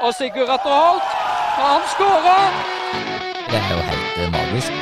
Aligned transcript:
Og 0.00 0.14
Sigurd 0.14 0.48
Atter 0.48 0.72
Holt, 0.72 1.08
han 1.60 1.82
skårer! 1.92 2.52
Det 3.50 3.58
er 3.58 3.72
jo 3.74 3.80
helt 3.88 4.20
eh, 4.22 4.30
magisk. 4.32 4.72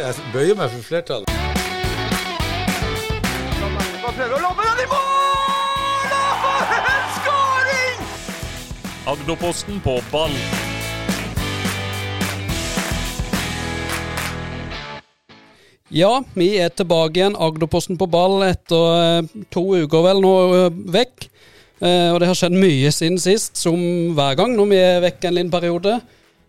Jeg 0.00 0.14
bøyer 0.32 0.56
meg 0.58 0.72
for 0.72 0.86
flertallet. 0.88 1.30
Prøver 4.02 4.34
å 4.34 4.40
lobbe 4.42 4.66
den 4.66 4.82
i 4.82 4.88
mål! 4.90 6.16
Og 6.16 6.42
for 6.42 6.74
en 6.96 7.06
skåring! 7.20 8.02
Agderposten 9.14 9.78
på 9.86 9.96
ball. 10.10 10.34
Ja, 15.92 16.16
vi 16.34 16.54
er 16.58 16.74
tilbake 16.74 17.20
igjen. 17.20 17.38
Agderposten 17.38 18.00
på 18.00 18.10
ball 18.10 18.40
etter 18.50 19.02
eh, 19.22 19.44
to 19.54 19.68
uker 19.84 20.08
vel 20.10 20.26
nå 20.26 20.38
eh, 20.64 20.80
vekk. 20.98 21.28
Eh, 21.82 22.08
og 22.14 22.20
det 22.22 22.28
har 22.30 22.36
skjedd 22.38 22.54
mye 22.54 22.90
siden 22.94 23.18
sist, 23.18 23.56
som 23.58 23.78
hver 24.14 24.36
gang 24.38 24.52
når 24.56 24.68
vi 24.70 24.76
er 24.78 25.00
vekk 25.02 25.24
en 25.30 25.34
liten 25.40 25.50
periode. 25.50 25.96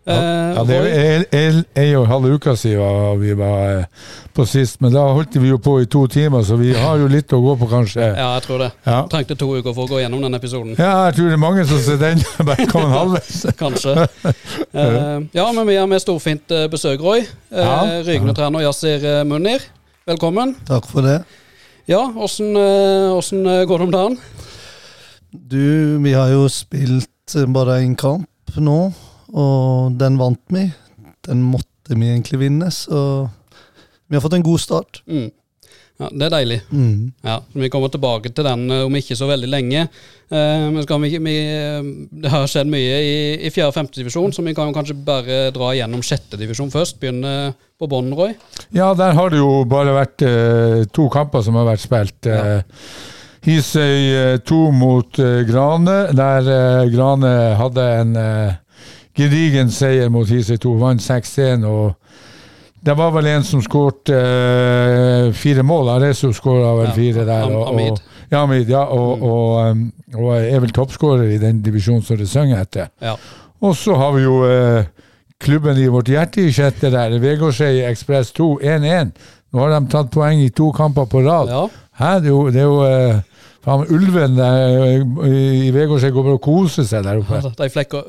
Eh, 0.06 0.12
Ja, 0.54 0.62
det 0.68 0.76
er 0.76 1.24
en- 1.32 1.96
og 1.96 2.02
en 2.04 2.10
halv 2.10 2.34
uke 2.36 2.52
siden 2.60 3.18
vi 3.20 3.32
var 3.34 3.78
eh, 3.80 3.84
på 4.36 4.44
sist, 4.46 4.80
men 4.82 4.92
da 4.92 5.00
holdt 5.16 5.34
vi 5.40 5.48
jo 5.48 5.56
på 5.58 5.78
i 5.80 5.86
to 5.86 6.06
timer, 6.06 6.42
så 6.44 6.58
vi 6.60 6.74
har 6.74 6.98
jo 6.98 7.08
litt 7.08 7.32
å 7.32 7.40
gå 7.40 7.54
på, 7.58 7.66
kanskje. 7.70 8.02
ja, 8.16 8.34
jeg 8.34 8.42
tror 8.42 8.58
det. 8.58 8.70
Ja, 8.86 9.06
Trengte 9.10 9.34
to 9.40 9.48
uker 9.56 9.72
for 9.74 9.86
å 9.86 9.88
gå 9.88 10.02
gjennom 10.04 10.20
denne 10.22 10.36
episoden. 10.36 10.76
ja 10.78 11.06
jeg 11.06 11.14
tror 11.16 11.24
det 11.24 11.32
er 11.32 11.42
mange 11.42 11.64
som 11.66 11.78
ser 11.80 11.96
den 11.96 12.22
bare 12.46 12.66
kom 12.68 12.84
en 12.84 12.90
halvveis. 12.98 13.46
Kanskje. 13.58 14.08
Eh, 14.74 15.20
ja, 15.34 15.52
men 15.52 15.66
vi 15.66 15.76
har 15.76 15.86
med 15.86 16.00
storfint 16.02 16.48
besøk, 16.70 17.00
Roy. 17.00 17.20
Uh, 17.52 17.58
Ja. 17.58 18.02
Rygende-trener 18.02 18.60
Yasir 18.66 19.24
Munir. 19.24 19.62
Velkommen. 20.06 20.54
Takk 20.66 20.86
for 20.90 21.00
det. 21.02 21.20
Ja, 21.88 22.00
åssen 22.18 22.54
går 22.54 23.78
det 23.78 23.86
om 23.86 23.90
dagen? 23.90 24.18
Du, 25.34 25.98
vi 25.98 26.12
har 26.14 26.30
jo 26.30 26.46
spilt 26.52 27.34
eh, 27.34 27.46
bare 27.50 27.80
én 27.82 27.96
kamp 27.98 28.54
nå, 28.54 28.80
og 29.34 29.96
den 29.98 30.18
vant 30.20 30.42
vi. 30.54 30.68
Den 31.26 31.40
måtte 31.42 31.96
vi 31.98 32.12
egentlig 32.12 32.38
vinne, 32.44 32.70
så 32.70 33.26
vi 34.06 34.14
har 34.14 34.22
fått 34.22 34.36
en 34.38 34.46
god 34.46 34.62
start. 34.62 35.00
Mm. 35.10 35.32
Ja, 35.98 36.08
Det 36.10 36.26
er 36.26 36.30
deilig. 36.34 36.60
Mm. 36.74 37.12
Ja, 37.22 37.40
Vi 37.54 37.68
kommer 37.70 37.88
tilbake 37.88 38.30
til 38.34 38.44
den 38.46 38.70
eh, 38.70 38.84
om 38.86 38.94
ikke 38.98 39.14
så 39.18 39.28
veldig 39.30 39.48
lenge. 39.50 39.84
Eh, 40.30 40.64
men 40.74 40.82
skal 40.82 41.02
vi, 41.02 41.18
vi, 41.22 41.34
eh, 41.54 41.88
det 42.22 42.30
har 42.32 42.46
skjedd 42.50 42.70
mye 42.70 42.96
i, 42.98 43.16
i 43.46 43.50
4. 43.54 43.68
og 43.68 43.74
5. 43.76 43.90
divisjon, 43.98 44.34
så 44.34 44.42
vi 44.42 44.54
kan 44.54 44.70
jo 44.70 44.74
kanskje 44.74 44.96
bare 45.06 45.48
dra 45.54 45.70
gjennom 45.74 46.02
6. 46.02 46.34
divisjon 46.40 46.70
først. 46.74 46.98
Begynne 47.02 47.54
på 47.78 47.90
bånn, 47.90 48.10
Roy. 48.14 48.34
Ja, 48.74 48.92
der 48.98 49.14
har 49.18 49.30
det 49.30 49.38
jo 49.42 49.62
bare 49.70 49.94
vært 49.98 50.26
eh, 50.26 50.84
to 50.94 51.06
kamper 51.14 51.42
som 51.46 51.58
har 51.58 51.70
vært 51.70 51.86
spilt. 51.86 52.26
Eh, 52.30 52.62
Hisøy 53.44 54.14
eh, 54.16 54.38
2 54.40 54.60
mot 54.72 55.18
eh, 55.20 55.42
Grane, 55.48 55.98
der 56.16 56.46
eh, 56.48 56.86
Grane 56.94 57.32
hadde 57.58 57.84
en 58.00 58.14
eh, 58.16 58.54
gedigen 59.16 59.68
seier 59.72 60.08
mot 60.12 60.28
Hisøy 60.28 60.56
2, 60.62 60.72
vant 60.80 61.04
6-1. 61.04 61.66
og 61.68 61.92
det 62.84 62.92
var 62.98 63.14
vel 63.14 63.30
en 63.30 63.44
som 63.44 63.62
skåret 63.64 64.10
eh, 64.12 65.30
fire 65.32 65.62
mål. 65.64 65.88
Areso 65.94 66.28
skåra 66.36 66.74
vel 66.76 66.90
fire 66.92 67.24
der. 67.24 67.46
Og, 67.48 67.70
og, 67.72 68.02
ja, 68.28 68.42
Amid, 68.42 68.68
ja, 68.68 68.82
og, 68.92 69.22
og, 69.24 69.70
um, 69.70 69.86
og 70.18 70.34
er 70.36 70.60
vel 70.60 70.74
toppskårer 70.76 71.32
i 71.32 71.38
den 71.40 71.62
divisjonen 71.64 72.04
som 72.04 72.20
det 72.20 72.28
synger 72.28 72.60
etter. 72.60 72.90
Ja. 73.00 73.14
Og 73.64 73.72
så 73.80 73.96
har 73.96 74.12
vi 74.16 74.26
jo 74.26 74.42
eh, 74.44 74.90
klubben 75.40 75.80
i 75.80 75.88
vårt 75.88 76.12
hjerte 76.12 76.44
i 76.44 76.52
sjette 76.52 76.92
der, 76.92 77.16
Vegårshei 77.22 77.86
Ekspress 77.88 78.34
2 78.36 78.50
1-1. 78.60 79.14
Nå 79.54 79.64
har 79.64 79.72
de 79.78 79.80
tatt 79.88 80.12
poeng 80.12 80.44
i 80.44 80.52
to 80.52 80.68
kamper 80.76 81.08
på 81.08 81.24
rad. 81.24 81.52
Ja, 81.52 81.64
Hæ, 81.94 82.18
det 82.20 82.26
er 82.26 82.34
jo, 82.34 82.44
det 82.50 82.60
er 82.60 82.68
jo 82.68 82.78
eh, 82.84 83.33
faen, 83.64 83.84
Ulven 83.96 84.36
der, 84.36 85.04
i 85.28 85.70
Vegårshei 85.74 86.10
går 86.14 86.26
bare 86.28 86.38
og 86.38 86.42
koser 86.44 86.86
seg 86.88 87.04
der 87.06 87.20
oppe. 87.22 87.40
de 87.58 87.68
flekker, 87.72 88.08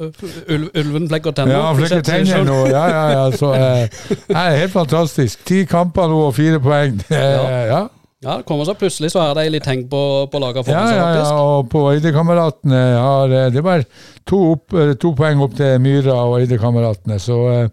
ulv, 0.51 0.69
ulven 0.75 1.09
flekker 1.11 1.35
tenner. 1.37 1.55
Ja, 1.57 1.73
flekker 1.77 2.03
tenner 2.05 2.43
nå. 2.47 2.57
Ja, 2.71 2.85
ja, 2.91 3.03
ja. 3.15 3.25
Så 3.35 3.51
eh, 3.55 4.07
helt 4.61 4.73
fantastisk. 4.75 5.45
Ti 5.47 5.63
kamper 5.69 6.11
nå 6.11 6.21
og 6.29 6.33
fire 6.37 6.59
poeng. 6.63 6.99
Er- 7.09 7.35
Ja. 7.35 7.61
ja. 7.73 7.83
Ja, 8.25 8.37
det 8.39 8.45
kommer 8.47 8.65
så 8.65 8.73
plutselig 8.73 9.11
så 9.13 9.19
er 9.21 9.35
det 9.37 9.43
litt 9.53 9.67
hengt 9.69 9.85
på, 9.91 9.99
på 10.31 10.39
for 10.39 10.71
Ja, 10.71 10.85
seg, 10.87 10.95
seg, 10.95 10.97
ja, 10.97 11.09
ja, 11.19 11.33
og 11.35 11.67
på 11.69 11.81
Eidekameratene 11.91 12.79
har 12.97 13.29
eh, 13.29 13.49
Det 13.53 13.61
var 13.61 13.83
to, 14.25 14.39
opp, 14.55 14.73
eh, 14.73 14.93
to 14.97 15.11
poeng 15.13 15.43
opp 15.45 15.53
til 15.59 15.75
Myra 15.83 16.15
og 16.23 16.39
Eidekameratene, 16.39 17.19
så 17.21 17.37
eh, 17.51 17.67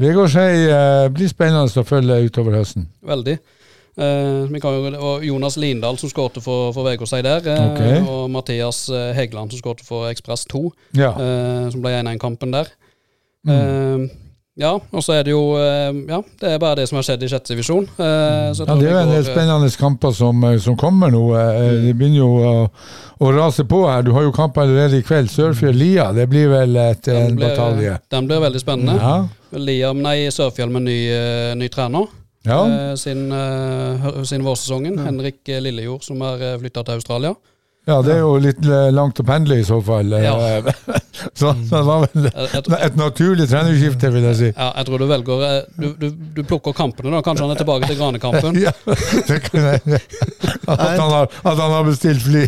Vegårshei 0.00 0.54
eh, 0.72 1.08
blir 1.12 1.28
spennende 1.28 1.82
å 1.82 1.84
følge 1.84 2.16
utover 2.30 2.56
høsten. 2.56 2.86
Veldig. 3.04 3.34
Eh, 3.98 4.98
og 5.00 5.24
Jonas 5.26 5.56
Lindahl 5.56 5.98
som 5.98 6.08
skårte 6.08 6.40
for, 6.40 6.72
for 6.72 6.84
Vegårshei 6.86 7.22
der, 7.22 7.40
eh, 7.44 7.66
Ok. 7.70 8.08
og 8.08 8.30
Mathias 8.30 8.88
eh, 8.88 9.12
Hegeland 9.16 9.50
som 9.50 9.58
skårte 9.60 9.84
for 9.84 10.08
Ekspress 10.10 10.46
2, 10.46 10.70
Ja. 10.94 11.10
eh, 11.18 11.70
som 11.70 11.82
ble 11.82 11.90
1-1-kampen 11.98 12.52
der. 12.52 12.70
Mm. 13.46 13.50
Eh, 13.56 14.10
ja, 14.60 14.74
og 14.76 15.02
så 15.02 15.14
er 15.16 15.22
det 15.24 15.32
jo 15.32 15.56
Ja, 15.56 16.18
det 16.40 16.48
er 16.52 16.58
bare 16.58 16.76
det 16.76 16.88
som 16.88 16.96
har 16.98 17.02
skjedd 17.06 17.22
i 17.24 17.28
sjette 17.32 17.54
divisjon. 17.54 17.86
Eh, 17.98 18.52
Ja, 18.52 18.74
det 18.76 18.88
er 18.88 18.92
jo 18.92 18.98
en 18.98 19.12
del 19.14 19.24
spennende 19.24 19.70
kamper 19.78 20.12
som, 20.12 20.42
som 20.60 20.76
kommer 20.76 21.10
nå. 21.10 21.22
Mm. 21.32 21.86
Det 21.86 21.94
begynner 21.96 22.18
jo 22.18 22.28
å, 22.36 22.70
å 23.20 23.32
rase 23.36 23.64
på 23.64 23.82
her. 23.88 24.02
Du 24.02 24.12
har 24.12 24.22
jo 24.22 24.32
kamp 24.32 24.56
allerede 24.58 24.98
i 24.98 25.02
kveld. 25.02 25.30
Sørfjell-Lia, 25.32 26.12
det 26.14 26.28
blir 26.28 26.48
vel 26.52 26.76
et, 26.76 27.02
den 27.08 27.30
en 27.32 27.36
blir- 27.36 27.48
batalje. 27.56 27.98
Den 28.10 28.26
blir 28.28 28.40
veldig 28.44 28.60
spennende. 28.60 28.96
Ja. 29.00 29.28
Liam, 29.58 30.02
nei, 30.02 30.28
Sørfjell 30.30 30.70
med 30.70 30.82
ny, 30.82 30.98
ny 31.56 31.68
trener. 31.68 32.06
Ja. 32.46 32.60
eh, 32.66 32.94
sin, 32.96 33.26
eh, 33.32 34.00
hø- 34.04 34.24
sin 34.24 34.44
vårsesongen. 34.46 34.98
Henrik 34.98 35.40
Lillejord, 35.46 36.02
som 36.06 36.20
er 36.22 36.58
flytta 36.58 36.84
til 36.86 37.00
Australia. 37.00 37.34
Ja, 37.88 37.96
det 38.04 38.12
er 38.14 38.18
jo 38.20 38.34
litt 38.38 38.60
eh, 38.68 38.90
langt 38.94 39.18
å 39.18 39.24
pendle 39.26 39.56
i 39.58 39.64
så 39.66 39.78
fall. 39.82 40.12
eh, 40.12 40.22
Ja. 40.24 40.34
så, 41.40 41.52
så 41.54 41.80
det 41.80 41.80
var 41.86 42.04
vel 42.04 42.26
et 42.86 42.96
naturlig 42.98 43.46
trenerskifte, 43.50 44.10
vil 44.14 44.26
jeg 44.28 44.36
si. 44.38 44.50
ja, 44.52 44.68
jeg 44.76 44.86
tror 44.86 44.98
du 45.02 45.06
velger 45.10 45.44
eh, 45.48 45.62
du, 45.80 45.86
du, 45.98 46.06
du 46.36 46.42
plukker 46.46 46.72
kampene, 46.76 47.10
da. 47.16 47.22
Kanskje 47.26 47.46
han 47.46 47.54
er 47.54 47.60
tilbake 47.62 47.88
til 47.90 47.98
Granekampen. 48.00 48.58
Ja, 48.66 48.72
det 49.28 49.40
kan 49.48 49.66
jeg. 49.72 50.00
At 50.70 50.84
han 51.00 51.10
har, 51.10 51.30
at 51.44 51.56
han 51.58 51.72
har 51.74 51.84
bestilt 51.88 52.22
fly. 52.22 52.44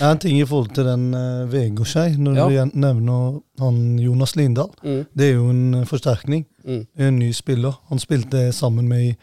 Er 0.00 0.10
en 0.12 0.22
ting 0.22 0.38
i 0.40 0.46
forhold 0.48 0.70
til 0.76 0.86
den 0.88 1.08
uh, 1.14 1.44
Vegårskei, 1.52 2.14
når 2.16 2.38
Ja. 2.38 2.46
du 2.48 2.78
nevner 2.78 3.40
han 3.60 3.80
Jonas 4.00 4.36
Lindahl. 4.38 4.70
Mm, 4.84 5.02
Det 5.18 5.28
er 5.28 5.34
jo 5.34 5.48
en 5.50 5.84
forsterkning. 5.88 6.46
mm. 6.64 6.86
En 6.98 7.18
ny 7.18 7.32
spiller. 7.36 7.74
Han 7.90 7.98
spilte 8.00 8.48
sammen 8.56 8.88
med 8.88 9.10
i 9.10 9.16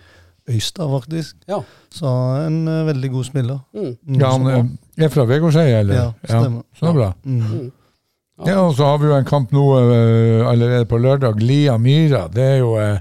Øystad, 0.55 0.85
faktisk. 0.91 1.35
Ja. 1.49 1.63
Så 1.89 2.05
en 2.45 2.67
uh, 2.67 2.83
veldig 2.85 3.09
god 3.15 3.23
spiller. 3.31 3.59
Mm, 3.73 4.19
Ja, 4.21 4.29
han 4.35 4.77
er 5.03 5.11
fra 5.11 5.25
Vegårshei, 5.27 5.67
eller? 5.79 5.95
Ja, 5.95 6.05
stemmer. 6.23 6.63
så 6.79 6.93
bra. 6.95 7.09
Mm. 7.23 7.41
mm. 7.41 7.71
Ja, 8.43 8.57
og 8.65 8.73
så 8.75 8.83
har 8.89 8.97
vi 8.99 9.07
jo 9.07 9.15
en 9.15 9.27
kamp 9.27 9.53
nå 9.55 9.63
eh, 9.79 10.41
allerede 10.43 10.87
på 10.91 10.99
lørdag. 10.99 11.39
Lia-Myra. 11.39 12.25
Det 12.33 12.43
er 12.43 12.57
jo 12.59 12.73
eh, 12.81 12.97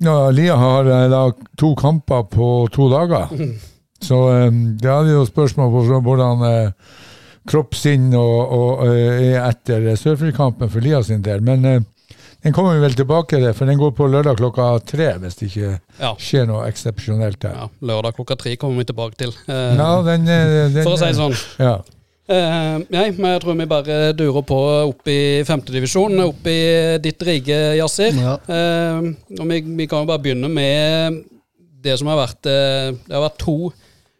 Ja, 0.00 0.30
Lia 0.30 0.56
har 0.56 0.88
eh, 0.88 1.08
da 1.12 1.26
to 1.60 1.74
kamper 1.76 2.24
på 2.32 2.48
to 2.72 2.88
dager. 2.88 3.28
Så 4.00 4.22
eh, 4.32 4.48
det 4.80 4.88
er 4.88 5.12
jo 5.12 5.26
spørsmål 5.28 5.74
på 5.74 6.00
hvordan 6.06 6.40
kropp, 6.40 6.96
kroppssinn 7.48 8.08
og, 8.16 8.56
og 8.56 8.88
er 8.88 9.42
etter 9.44 9.90
Sørfjellkampen 9.96 10.72
for 10.72 10.84
Lia 10.84 11.02
sin 11.04 11.20
del. 11.24 11.44
Men 11.44 11.84
den 12.42 12.52
kommer 12.54 12.74
vi 12.76 12.80
vel 12.86 12.94
tilbake 12.94 13.36
til, 13.40 13.52
for 13.54 13.66
den 13.66 13.78
går 13.80 13.92
på 13.98 14.06
lørdag 14.10 14.36
klokka 14.38 14.66
tre, 14.86 15.08
hvis 15.18 15.36
det 15.40 15.48
ikke 15.50 15.70
Ja. 16.00 16.14
skjer 16.14 16.46
noe 16.46 16.66
eksepsjonelt 16.70 17.38
der. 17.40 17.54
ja. 17.54 17.68
Lørdag 17.82 18.14
klokka 18.16 18.36
tre 18.38 18.56
kommer 18.56 18.78
vi 18.78 18.84
tilbake 18.92 19.16
til. 19.16 19.32
Eh, 19.48 19.76
Ja, 19.76 20.02
den, 20.02 20.28
eh, 20.28 20.68
den 20.72 20.84
for 20.84 20.94
å 20.94 20.98
si 20.98 21.04
det 21.06 21.16
sånn. 21.16 21.36
Ja. 21.58 21.78
Eh, 22.28 22.78
nei, 22.90 23.10
men 23.16 23.32
jeg 23.32 23.40
tror 23.42 23.56
vi 23.56 23.64
bare 23.66 24.12
durer 24.12 24.42
på 24.44 24.58
opp 24.90 25.08
i 25.08 25.42
femtedivisjon, 25.48 26.18
opp 26.28 26.46
i 26.46 26.98
ditt 27.00 27.18
rike, 27.24 27.76
Yasir. 27.78 28.12
Ja. 28.12 28.34
Eh, 28.46 29.00
og 29.40 29.48
vi, 29.48 29.60
vi 29.62 29.86
kan 29.86 30.04
jo 30.04 30.10
bare 30.10 30.22
begynne 30.22 30.50
med 30.52 31.24
det 31.82 31.98
som 31.98 32.08
har 32.08 32.18
vært 32.26 32.44
eh, 32.46 32.90
Det 33.06 33.14
har 33.14 33.22
vært 33.30 33.38
to 33.38 33.72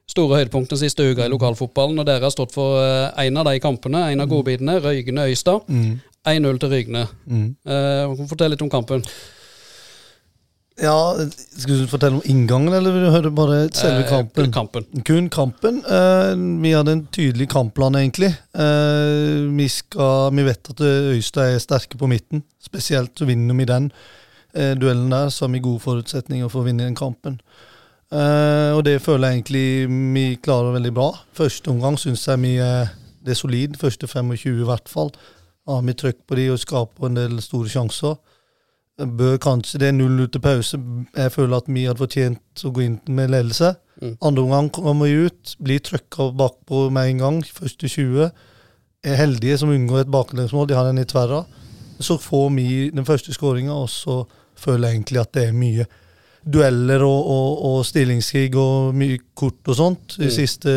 store 0.09 0.38
høydepunkt 0.38 0.70
den 0.70 0.78
siste 0.81 1.05
uka 1.05 1.26
i 1.26 1.28
lokalfotballen, 1.28 1.99
og 2.00 2.06
dere 2.06 2.22
har 2.25 2.31
stått 2.32 2.50
for 2.55 2.81
én 3.20 3.37
av 3.38 3.44
de 3.44 3.58
kampene, 3.61 4.06
en 4.11 4.20
av 4.25 4.26
godbitene, 4.31 4.79
Røygne-Øystad. 4.81 5.69
Mm. 5.69 6.00
1-0 6.36 6.58
til 6.62 6.70
Rygne. 6.75 7.06
Mm. 7.26 7.48
Eh, 7.66 8.14
Fortell 8.30 8.50
litt 8.54 8.62
om 8.64 8.70
kampen. 8.72 9.02
Ja, 10.78 11.16
Skal 11.58 11.80
du 11.80 11.86
fortelle 11.90 12.20
om 12.20 12.26
inngangen, 12.30 12.70
eller 12.72 12.92
vil 12.94 13.02
du 13.08 13.10
høre 13.10 13.30
bare 13.34 13.56
selve 13.75 14.04
Eh, 14.04 14.10
kampen? 14.12 14.52
kampen. 14.54 14.84
Kun 15.04 15.28
kampen. 15.28 15.80
Eh, 15.84 16.34
vi 16.62 16.70
hadde 16.70 16.92
en 16.92 17.06
tydelig 17.10 17.48
kampplan, 17.50 17.96
egentlig. 17.98 18.30
Eh, 18.54 19.48
vi, 19.58 19.66
skal, 19.69 20.30
vi 20.36 20.44
vet 20.46 20.70
at 20.70 20.80
Øystad 20.80 21.54
er 21.56 21.58
sterke 21.58 21.98
på 21.98 22.06
midten. 22.06 22.44
Spesielt 22.62 23.10
så 23.19 23.26
vinner 23.26 23.54
vi 23.58 23.64
den 23.66 23.90
eh, 24.54 24.75
duellen 24.78 25.10
der, 25.10 25.30
så 25.30 25.46
har 25.46 25.52
vi 25.52 25.58
gode 25.66 25.80
forutsetninger 25.82 26.48
for 26.48 26.62
å 26.62 26.69
vinne 26.69 26.86
den 26.86 26.94
kampen. 26.94 27.40
Eh, 28.12 28.70
og 28.78 28.84
det 28.86 29.00
føler 29.02 29.32
jeg 29.32 29.42
egentlig 29.42 30.14
vi 30.14 30.36
klarer 30.40 30.72
veldig 30.78 30.94
bra. 30.94 31.10
Første 31.34 31.69
omgang 31.75 31.98
syns 31.98 32.22
jeg 32.30 32.38
vi 32.38 32.54
det 32.56 33.34
er 33.34 33.34
solid. 33.34 33.75
Første 33.76 34.06
25 34.06 34.62
i 34.62 34.64
hvert 34.64 34.88
fall. 34.88 35.10
Har 35.69 35.82
vi 35.85 35.94
trøkk 36.00 36.23
på 36.26 36.37
de 36.38 36.49
og 36.55 36.59
skaper 36.62 37.06
en 37.11 37.19
del 37.19 37.41
store 37.44 37.69
sjanser. 37.69 38.17
Bør 38.99 39.37
kanskje 39.38 39.79
Det 39.79 39.88
er 39.88 39.93
null 39.94 40.25
ut 40.25 40.32
til 40.35 40.41
pause. 40.43 40.79
Jeg 41.17 41.32
føler 41.32 41.56
at 41.61 41.69
vi 41.70 41.85
hadde 41.87 42.00
fortjent 42.03 42.65
å 42.65 42.73
gå 42.75 42.82
inn 42.87 42.97
med 43.15 43.31
ledelse. 43.31 43.75
Mm. 44.03 44.17
Andre 44.23 44.43
omgang 44.43 44.70
kommer 44.75 45.06
vi 45.06 45.26
ut, 45.29 45.55
blir 45.62 45.79
trøkka 45.82 46.31
bakpå 46.38 46.88
med 46.94 47.12
en 47.12 47.19
gang. 47.23 47.38
Første 47.44 47.88
20. 47.88 48.31
er 49.05 49.15
heldige 49.20 49.59
som 49.59 49.70
unngår 49.70 50.00
et 50.06 50.11
baklengsmål. 50.11 50.67
De 50.69 50.75
har 50.75 50.88
den 50.88 50.99
i 50.99 51.06
tverra. 51.06 51.44
Så 52.00 52.17
får 52.19 52.50
vi 52.56 52.91
den 52.94 53.06
første 53.06 53.35
skåringa, 53.35 53.73
og 53.75 53.88
så 53.91 54.25
føler 54.59 54.88
jeg 54.88 54.97
egentlig 54.97 55.21
at 55.21 55.32
det 55.35 55.47
er 55.49 55.53
mye 55.55 55.87
dueller 56.49 57.03
og, 57.03 57.26
og, 57.26 57.64
og 57.69 57.87
stillingskrig 57.87 58.55
og 58.56 58.94
mye 58.97 59.19
kort 59.37 59.69
og 59.69 59.76
sånt 59.76 60.17
de 60.19 60.26
Mm. 60.26 60.31
siste 60.31 60.71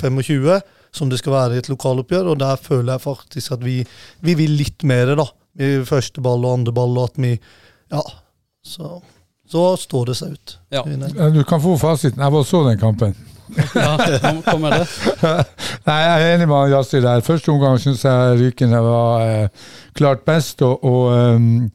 25, 0.00 0.60
som 0.96 1.10
det 1.12 1.20
skal 1.20 1.34
være 1.36 1.56
i 1.56 1.62
et 1.62 1.70
lokaloppgjør. 1.72 2.32
Og 2.32 2.40
der 2.40 2.56
føler 2.60 2.94
jeg 2.96 3.04
faktisk 3.04 3.56
at 3.58 3.64
vi, 3.64 3.80
vi 4.24 4.36
vil 4.38 4.56
litt 4.58 4.86
mer, 4.88 5.14
da. 5.18 5.28
I 5.56 5.70
første 5.88 6.20
ball 6.24 6.44
og 6.44 6.58
andre 6.58 6.72
ball, 6.76 6.98
og 7.00 7.12
at 7.12 7.20
vi 7.22 7.36
Ja. 7.92 8.02
Så, 8.66 8.96
så 9.46 9.62
står 9.78 10.08
det 10.10 10.16
seg 10.18 10.34
ut. 10.34 10.56
Ja. 10.74 10.82
Du 11.30 11.42
kan 11.46 11.62
få 11.62 11.76
fasiten. 11.78 12.18
Jeg 12.18 12.34
bare 12.34 12.48
så 12.48 12.64
den 12.66 12.80
kampen. 12.80 13.14
Ja, 13.76 13.92
kom 14.50 14.64
med 14.64 14.74
det. 14.74 14.86
Nei, 15.86 15.98
Jeg 16.02 16.16
er 16.16 16.32
enig 16.34 16.48
med 16.50 16.72
Jassi 16.72 16.98
der. 17.04 17.22
Første 17.22 17.52
omgang 17.54 17.78
syns 17.78 18.02
jeg 18.04 18.40
Rykene 18.40 18.80
var 18.82 19.22
eh, 19.22 19.68
klart 19.94 20.24
best. 20.26 20.62
Og, 20.66 20.82
og 20.84 21.12
ehm, 21.14 21.70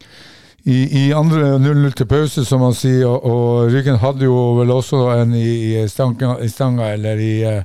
i, 0.65 1.07
i 1.07 1.11
andre 1.17 1.55
0-0 1.57 1.95
til 1.97 2.07
pause, 2.09 2.45
som 2.45 2.61
man 2.61 2.75
sier, 2.77 3.07
og, 3.09 3.25
og 3.25 3.71
Ryggen 3.73 3.97
hadde 4.01 4.27
jo 4.27 4.37
vel 4.59 4.73
også 4.75 5.07
en 5.15 5.33
i, 5.33 5.47
i, 5.81 5.87
stanga, 5.89 6.35
i 6.43 6.49
stanga 6.51 6.91
eller 6.93 7.21
i, 7.21 7.31
eh, 7.47 7.63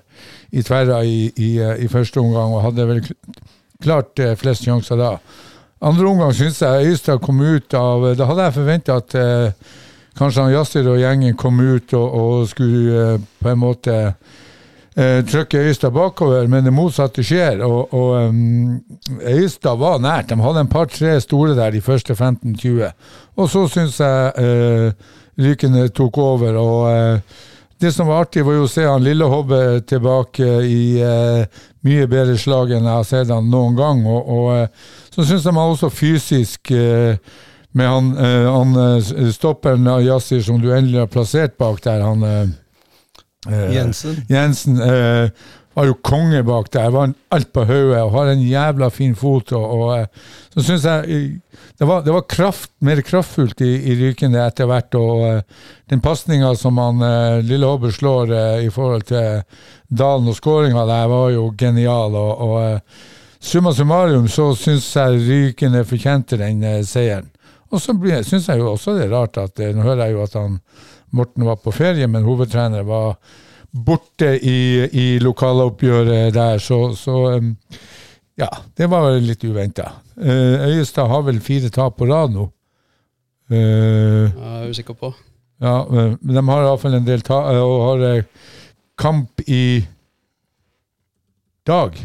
i 0.56 0.64
tverra 0.64 1.02
eh, 1.04 1.82
i 1.84 1.90
første 1.92 2.22
omgang, 2.22 2.54
og 2.56 2.64
hadde 2.64 2.88
vel 2.88 3.02
klart 3.82 4.18
eh, 4.22 4.36
flest 4.38 4.64
sjanser 4.64 5.00
da. 5.00 5.16
Andre 5.84 6.08
omgang 6.08 6.32
syns 6.32 6.62
jeg 6.62 6.92
Øystad 6.92 7.20
kom 7.20 7.40
ut 7.44 7.74
av 7.76 8.06
Da 8.16 8.24
hadde 8.24 8.46
jeg 8.46 8.54
forventa 8.56 8.96
at 8.96 9.14
eh, 9.20 9.74
kanskje 10.16 10.46
han 10.46 10.54
Yassir 10.54 10.88
og 10.88 11.00
gjengen 11.02 11.36
kom 11.36 11.60
ut 11.60 11.92
og, 11.98 12.14
og 12.16 12.46
skulle 12.48 13.02
eh, 13.02 13.26
på 13.42 13.52
en 13.52 13.60
måte 13.60 13.96
eh, 14.96 15.20
trykke 15.28 15.64
Øystad 15.68 15.94
bakover, 15.94 16.46
men 16.50 16.64
det 16.64 16.72
motsatte 16.74 17.24
skjer. 17.24 17.62
Og, 17.66 17.94
og 17.94 18.28
um, 18.28 18.80
Øystad 19.20 19.78
var 19.78 20.00
nært. 20.02 20.30
De 20.30 20.40
hadde 20.42 20.64
en 20.64 20.72
par-tre 20.72 21.18
store 21.20 21.56
der 21.58 21.76
de 21.76 21.84
første 21.84 22.14
15-20. 22.14 22.90
Og 23.36 23.50
så 23.52 23.66
syns 23.68 24.00
jeg 24.00 24.32
eh, 24.40 25.12
Rykene 25.36 25.88
tok 25.92 26.18
over. 26.18 26.56
og 26.56 26.90
eh, 26.92 27.20
det 27.80 27.92
som 27.92 28.08
var 28.08 28.24
artig, 28.24 28.40
var 28.46 28.54
jo 28.56 28.64
å 28.64 28.70
se 28.72 28.86
han 28.88 29.04
lille 29.04 29.26
Hobbe 29.28 29.82
tilbake 29.84 30.46
i 30.64 30.96
eh, 31.04 31.64
mye 31.84 32.06
bedre 32.08 32.38
slag 32.40 32.72
enn 32.72 32.86
jeg 32.86 32.94
har 32.94 33.04
sett 33.04 33.32
han 33.32 33.50
noen 33.52 33.76
gang. 33.76 34.00
Og, 34.08 34.30
og 34.32 34.46
eh, 34.54 34.86
så 35.12 35.26
syns 35.26 35.44
jeg 35.44 35.56
man 35.56 35.74
også 35.74 35.90
fysisk 35.92 36.72
eh, 36.72 37.18
med 37.76 37.90
han, 37.92 38.14
eh, 38.16 38.48
han 38.48 39.02
stopperen 39.34 39.84
av 39.92 40.00
Yassir 40.06 40.40
som 40.46 40.62
du 40.62 40.70
endelig 40.72 41.02
har 41.04 41.12
plassert 41.12 41.58
bak 41.60 41.82
der, 41.84 42.00
han 42.06 42.24
Jensen. 43.74 44.18
Jensen 44.28 44.80
eh, 44.82 45.30
var 45.76 45.88
jo 45.90 45.96
konge 46.00 46.40
bak 46.46 46.70
der. 46.72 46.90
Var 46.90 47.12
alt 47.36 47.50
på 47.52 47.64
hodet 47.68 48.00
og 48.00 48.14
har 48.14 48.30
en 48.32 48.40
jævla 48.42 48.88
fin 48.90 49.14
fot. 49.18 49.52
Og, 49.52 49.66
og 49.76 49.90
eh, 49.98 50.06
så 50.54 50.64
syns 50.70 50.86
jeg 50.88 51.10
eh, 51.12 51.60
det 51.76 51.84
var, 51.88 52.00
det 52.06 52.14
var 52.14 52.24
kraft, 52.28 52.70
mer 52.80 53.02
kraftfullt 53.04 53.60
i, 53.60 53.74
i 53.90 53.96
Rykende 54.00 54.40
etter 54.46 54.70
hvert. 54.70 54.96
Og 54.96 55.26
eh, 55.28 55.42
den 55.92 56.00
pasninga 56.04 56.54
som 56.56 56.80
han 56.80 57.04
eh, 57.04 57.42
Lille 57.44 57.68
Håber 57.68 57.92
slår 57.92 58.32
eh, 58.32 58.64
i 58.66 58.72
forhold 58.72 59.04
til 59.10 59.44
Dalen 59.88 60.32
og 60.32 60.38
skåringa 60.38 60.86
der, 60.88 61.06
var 61.12 61.30
jo 61.34 61.50
genial. 61.58 62.16
Og, 62.16 62.44
og 62.48 62.58
eh, 62.64 63.06
summa 63.36 63.74
summarum 63.76 64.30
så 64.32 64.54
syns 64.56 64.88
jeg 64.96 65.20
Rykende 65.28 65.84
fortjente 65.84 66.40
den 66.40 66.64
eh, 66.64 66.82
seieren. 66.88 67.28
Og 67.68 67.82
så 67.82 67.92
syns 68.24 68.48
jeg 68.48 68.62
jo 68.62 68.72
også 68.72 68.94
det 68.96 69.08
er 69.08 69.12
rart 69.12 69.36
at 69.42 69.60
eh, 69.60 69.74
Nå 69.76 69.84
hører 69.84 70.06
jeg 70.06 70.16
jo 70.16 70.24
at 70.24 70.36
han 70.38 70.60
Morten 71.12 71.44
var 71.46 71.56
på 71.62 71.72
ferie, 71.72 72.06
men 72.10 72.24
hovedtrener 72.26 72.82
var 72.88 73.16
borte 73.76 74.32
i, 74.40 74.56
i 74.92 75.06
lokaloppgjøret 75.20 76.32
der, 76.34 76.58
så, 76.58 76.94
så 76.96 77.16
um, 77.36 77.50
ja, 78.40 78.48
det 78.76 78.88
var 78.90 79.10
litt 79.20 79.44
uventa. 79.44 79.90
Øyestad 80.16 81.08
har 81.08 81.22
vel 81.26 81.40
fire 81.44 81.68
tap 81.72 81.96
på 81.98 82.08
rad 82.08 82.32
nå. 82.34 82.46
Eh, 83.50 84.26
Jeg 84.26 84.64
er 84.64 84.70
usikker 84.72 84.96
på. 84.98 85.12
ja, 85.62 85.76
eh, 85.86 86.14
men 86.20 86.34
de 86.40 86.42
har 86.48 86.64
iallfall 86.66 86.94
en 86.98 87.04
del 87.06 87.22
ta 87.24 87.42
eh, 87.52 87.60
og 87.62 87.84
har 87.84 88.04
eh, 88.10 88.24
kamp 88.98 89.40
i 89.46 89.84
dag 91.66 91.96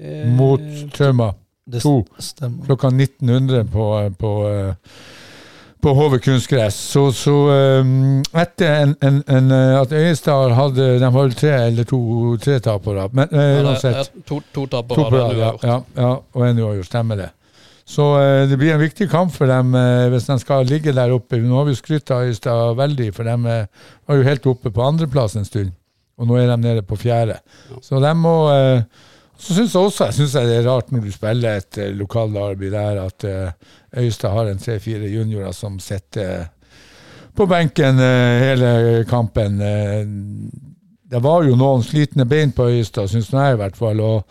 Eh, 0.00 0.28
mot 0.30 0.60
Trauma 0.94 1.32
Det 1.66 1.80
stemmer. 2.22 2.64
klokka 2.68 2.86
1900 2.94 3.64
på, 3.72 3.86
eh, 3.98 4.10
på, 4.14 4.30
eh, 4.48 4.74
på 5.82 5.92
HV 5.94 6.18
kunstgress. 6.18 6.76
Så, 6.92 7.04
så 7.12 7.34
um, 7.80 8.20
etter 8.32 8.82
en, 8.82 8.94
en, 9.04 9.22
en, 9.26 9.50
eh, 9.54 9.80
at 9.80 9.92
Øyestad 9.92 10.54
hadde 10.56 10.86
De 10.98 11.04
har 11.04 11.14
vel 11.14 11.34
tre 11.38 11.54
eller 11.68 11.86
to 11.88 12.00
tre 12.42 12.58
tap 12.64 12.84
på 12.84 12.94
rad. 12.96 13.14
Men 13.16 13.32
eh, 13.32 13.62
uansett. 13.64 14.12
to, 14.26 14.40
to 14.54 14.66
tap 14.66 14.88
på 14.90 15.08
rad. 15.12 15.36
ja, 15.38 15.52
ja, 15.62 15.80
ja, 15.96 16.12
og 16.34 16.46
en 16.48 16.62
uavgjort. 16.64 16.90
Stemmer 16.90 17.22
det. 17.22 17.30
Så 17.88 18.04
uh, 18.18 18.44
det 18.50 18.58
blir 18.60 18.74
en 18.74 18.82
viktig 18.82 19.08
kamp 19.10 19.32
for 19.32 19.48
dem 19.48 19.72
uh, 19.74 20.08
hvis 20.12 20.28
de 20.28 20.38
skal 20.42 20.66
ligge 20.68 20.92
der 20.96 21.14
oppe. 21.14 21.40
Nå 21.40 21.60
har 21.60 21.68
vi 21.70 21.76
skrytt 21.78 22.10
av 22.14 22.28
Øyestad 22.28 22.76
veldig, 22.76 23.12
for 23.16 23.28
de 23.28 23.36
var 24.08 24.18
jo 24.18 24.26
helt 24.26 24.48
oppe 24.50 24.74
på 24.74 24.84
andreplass 24.84 25.38
en 25.38 25.48
stund. 25.48 25.72
Og 26.18 26.26
nå 26.26 26.38
er 26.40 26.50
de 26.50 26.56
nede 26.60 26.82
på 26.82 26.98
fjerde. 26.98 27.38
Så 27.84 28.00
de 28.02 28.10
må 28.18 28.34
eh, 28.50 28.82
Så 29.38 29.54
syns 29.54 29.74
jeg 29.74 29.86
også 29.86 30.08
jeg 30.08 30.16
synes 30.16 30.32
det 30.34 30.56
er 30.56 30.66
rart 30.66 30.92
når 30.92 31.04
du 31.06 31.12
spiller 31.14 31.60
et 31.60 31.78
uh, 31.78 31.90
lokalderby 31.94 32.72
der, 32.72 33.02
at 33.04 33.24
eh, 33.24 33.52
Øystad 34.02 34.34
har 34.34 34.50
en 34.50 34.58
tre-fire 34.58 35.08
juniorer 35.08 35.52
som 35.54 35.78
sitter 35.78 36.48
på 37.38 37.46
benken 37.46 38.00
eh, 38.02 38.42
hele 38.42 39.04
kampen. 39.08 39.60
Eh, 39.62 40.02
det 41.08 41.20
var 41.22 41.46
jo 41.46 41.56
noen 41.56 41.84
slitne 41.86 42.26
bein 42.28 42.50
på 42.52 42.66
Øystad, 42.68 43.08
syns 43.08 43.30
jeg 43.32 43.54
i 43.54 43.60
hvert 43.60 43.78
fall. 43.78 44.00
og 44.00 44.26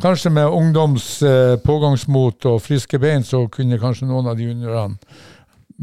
Kanskje 0.00 0.30
med 0.30 0.46
ungdoms 0.46 1.22
eh, 1.22 1.56
pågangsmot 1.64 2.46
og 2.46 2.62
friske 2.62 2.98
bein, 2.98 3.24
så 3.24 3.46
kunne 3.52 3.80
kanskje 3.80 4.08
noen 4.08 4.30
av 4.30 4.36
de 4.38 4.46
juniorene 4.48 4.96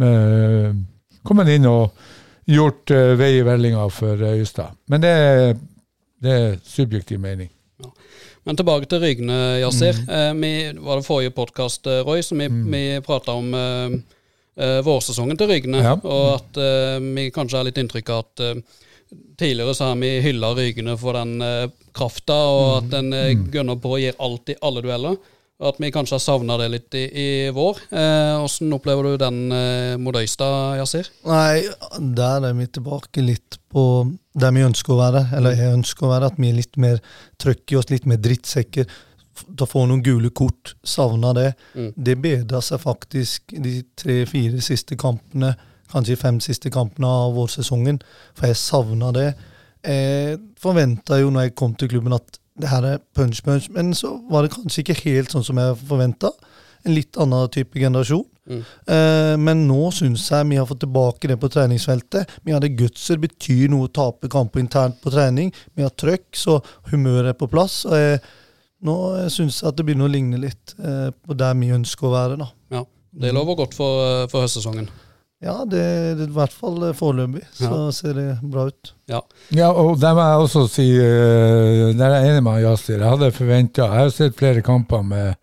eh, 0.01 0.71
kommet 1.25 1.51
inn 1.53 1.67
og 1.69 1.91
gjort 2.49 2.93
eh, 2.95 3.13
vei 3.19 3.35
i 3.37 3.43
vellinga 3.45 3.89
for 3.93 4.21
eh, 4.21 4.39
Øystad. 4.41 4.77
Men 4.89 5.03
det, 5.03 5.13
det 6.23 6.33
er 6.33 6.57
subjektiv 6.65 7.21
mening. 7.21 7.51
Men 8.47 8.55
tilbake 8.55 8.87
til 8.87 9.01
Rygne, 9.03 9.37
Yasir. 9.59 9.97
Mm. 10.07 10.11
Eh, 10.15 10.33
vi, 10.39 10.51
var 10.85 11.01
det 11.01 11.05
forrige 11.07 11.33
podkast, 11.35 11.87
Roy, 12.07 12.21
som 12.23 12.39
vi, 12.39 12.47
vi 12.71 12.83
prata 13.03 13.33
om 13.35 13.49
eh, 13.53 13.95
eh, 14.63 14.77
vårsesongen 14.87 15.35
til 15.39 15.49
Rygne. 15.51 15.81
Ja. 15.83 15.95
Og 15.99 16.27
at 16.37 16.59
eh, 16.63 16.97
vi 17.03 17.25
kanskje 17.35 17.59
har 17.59 17.67
litt 17.67 17.81
inntrykk 17.81 18.11
av 18.15 18.21
at 18.23 18.43
eh, 18.45 18.61
tidligere 19.39 19.75
så 19.75 19.89
har 19.91 19.99
vi 19.99 20.13
hylla 20.23 20.53
Rygne 20.55 20.95
for 21.01 21.19
den 21.19 21.41
eh, 21.43 21.65
krafta, 21.97 22.37
og 22.53 22.67
Mm. 22.67 22.77
at 22.77 22.91
den 22.95 23.13
eh, 23.17 23.33
gønner 23.57 23.81
på 23.83 23.97
og 23.97 23.99
gir 24.05 24.15
i 24.15 24.57
alle 24.63 24.85
dueller. 24.85 25.19
At 25.57 25.79
vi 25.81 25.89
kanskje 25.89 26.13
har 26.13 26.21
savna 26.21 26.53
det 26.61 26.67
litt 26.69 26.95
i, 26.97 27.03
i 27.09 27.29
vår. 27.53 27.79
Eh, 27.89 28.35
hvordan 28.43 28.75
opplever 28.77 29.07
du 29.07 29.21
den 29.23 29.39
eh, 29.55 29.95
mot 29.97 30.15
Øystad, 30.19 30.77
Yasir? 30.77 31.09
Nei, 31.25 31.65
der 32.13 32.45
er 32.45 32.53
vi 32.53 32.67
tilbake 32.69 33.23
litt 33.25 33.57
på 33.73 33.85
der 34.37 34.53
vi 34.53 34.67
ønsker 34.67 34.93
å 34.93 34.99
være, 34.99 35.23
eller 35.33 35.57
jeg 35.57 35.73
ønsker 35.79 36.05
å 36.05 36.11
være, 36.11 36.29
at 36.29 36.37
vi 36.37 36.51
er 36.51 36.59
litt 36.59 36.77
mer 36.77 37.01
trøkk 37.41 37.73
i 37.73 37.79
oss, 37.79 37.89
litt 37.89 38.05
mer 38.05 38.21
drittsekker. 38.21 38.85
Da 39.49 39.65
får 39.69 39.89
noen 39.89 40.05
gule 40.05 40.29
kort, 40.29 40.75
savna 40.85 41.33
det. 41.33 41.49
Mm. 41.73 41.91
Det 42.05 42.19
bedra 42.21 42.61
seg 42.61 42.83
faktisk 42.85 43.57
de 43.57 43.79
tre-fire 43.97 44.61
siste 44.61 44.97
kampene, 44.99 45.55
kanskje 45.89 46.21
fem 46.21 46.37
siste 46.43 46.69
kampene 46.73 47.09
av 47.09 47.33
vårsesongen, 47.33 47.97
for 48.37 48.51
jeg 48.51 48.61
savna 48.61 49.09
det. 49.15 49.31
Jeg 49.81 50.37
forventa 50.61 51.17
jo 51.17 51.33
når 51.33 51.47
jeg 51.47 51.57
kom 51.57 51.73
til 51.73 51.89
klubben 51.95 52.13
at 52.17 52.37
det 52.57 52.71
her 52.71 52.85
er 52.85 53.03
punch-punch, 53.15 53.69
men 53.75 53.93
så 53.97 54.15
var 54.31 54.45
det 54.45 54.53
kanskje 54.55 54.83
ikke 54.83 55.01
helt 55.03 55.33
sånn 55.33 55.45
som 55.45 55.59
jeg 55.61 55.77
forventa. 55.87 56.31
En 56.87 56.95
litt 56.95 57.17
annen 57.19 57.49
type 57.53 57.77
generasjon. 57.79 58.25
Mm. 58.47 58.61
Eh, 58.93 59.33
men 59.43 59.65
nå 59.67 59.89
syns 59.95 60.23
jeg 60.31 60.47
vi 60.49 60.59
har 60.59 60.67
fått 60.69 60.81
tilbake 60.85 61.29
det 61.29 61.37
på 61.41 61.49
treningsfeltet. 61.51 62.37
Vi 62.47 62.55
hadde 62.55 62.71
gutser, 62.79 63.19
betyr 63.21 63.67
noe 63.73 63.89
å 63.89 63.93
tape 63.93 64.29
kamper 64.31 64.63
internt 64.63 65.01
på 65.03 65.11
trening. 65.13 65.51
Vi 65.75 65.85
har 65.85 65.93
trøkk, 65.93 66.29
så 66.37 66.59
humøret 66.91 67.33
er 67.33 67.39
på 67.39 67.49
plass. 67.51 67.81
Og 67.89 67.97
jeg, 67.97 68.21
nå 68.87 68.95
syns 69.33 69.59
jeg 69.61 69.71
at 69.71 69.79
det 69.79 69.87
begynner 69.87 70.07
å 70.07 70.13
ligne 70.13 70.39
litt 70.41 70.77
eh, 70.79 71.09
på 71.11 71.37
der 71.37 71.57
vi 71.59 71.73
ønsker 71.75 72.07
å 72.09 72.15
være. 72.15 72.39
da. 72.39 72.49
Ja, 72.77 72.85
Det 73.11 73.35
lover 73.35 73.59
godt 73.65 73.77
for, 73.77 74.05
eh, 74.05 74.29
for 74.31 74.45
høstsesongen. 74.45 74.89
Ja, 75.43 75.59
det 75.69 75.81
det 76.17 76.25
i 76.31 76.33
hvert 76.33 76.53
fall 76.55 76.79
eh, 76.87 76.95
foreløpig 76.97 77.43
så 77.53 77.67
Ja. 77.69 77.91
ser 77.93 78.13
det 78.17 78.27
bra 78.41 78.63
ut. 78.71 78.93
Ja. 79.07 79.19
Ja, 79.53 79.67
og 79.71 79.99
der 80.01 80.15
må 80.17 80.23
jeg 80.25 80.39
også 80.47 80.63
si 80.71 80.87
eh, 80.97 81.93
Der 81.93 82.09
er 82.09 82.15
jeg 82.23 82.31
enig 82.33 82.43
med 82.43 82.63
Yasir. 82.63 82.97
Jeg 82.97 83.09
hadde 83.11 83.31
forventa 83.35 83.85
Jeg 83.85 83.99
har 84.01 84.09
sett 84.09 84.35
flere 84.39 84.61
kamper 84.65 85.03
med, 85.05 85.35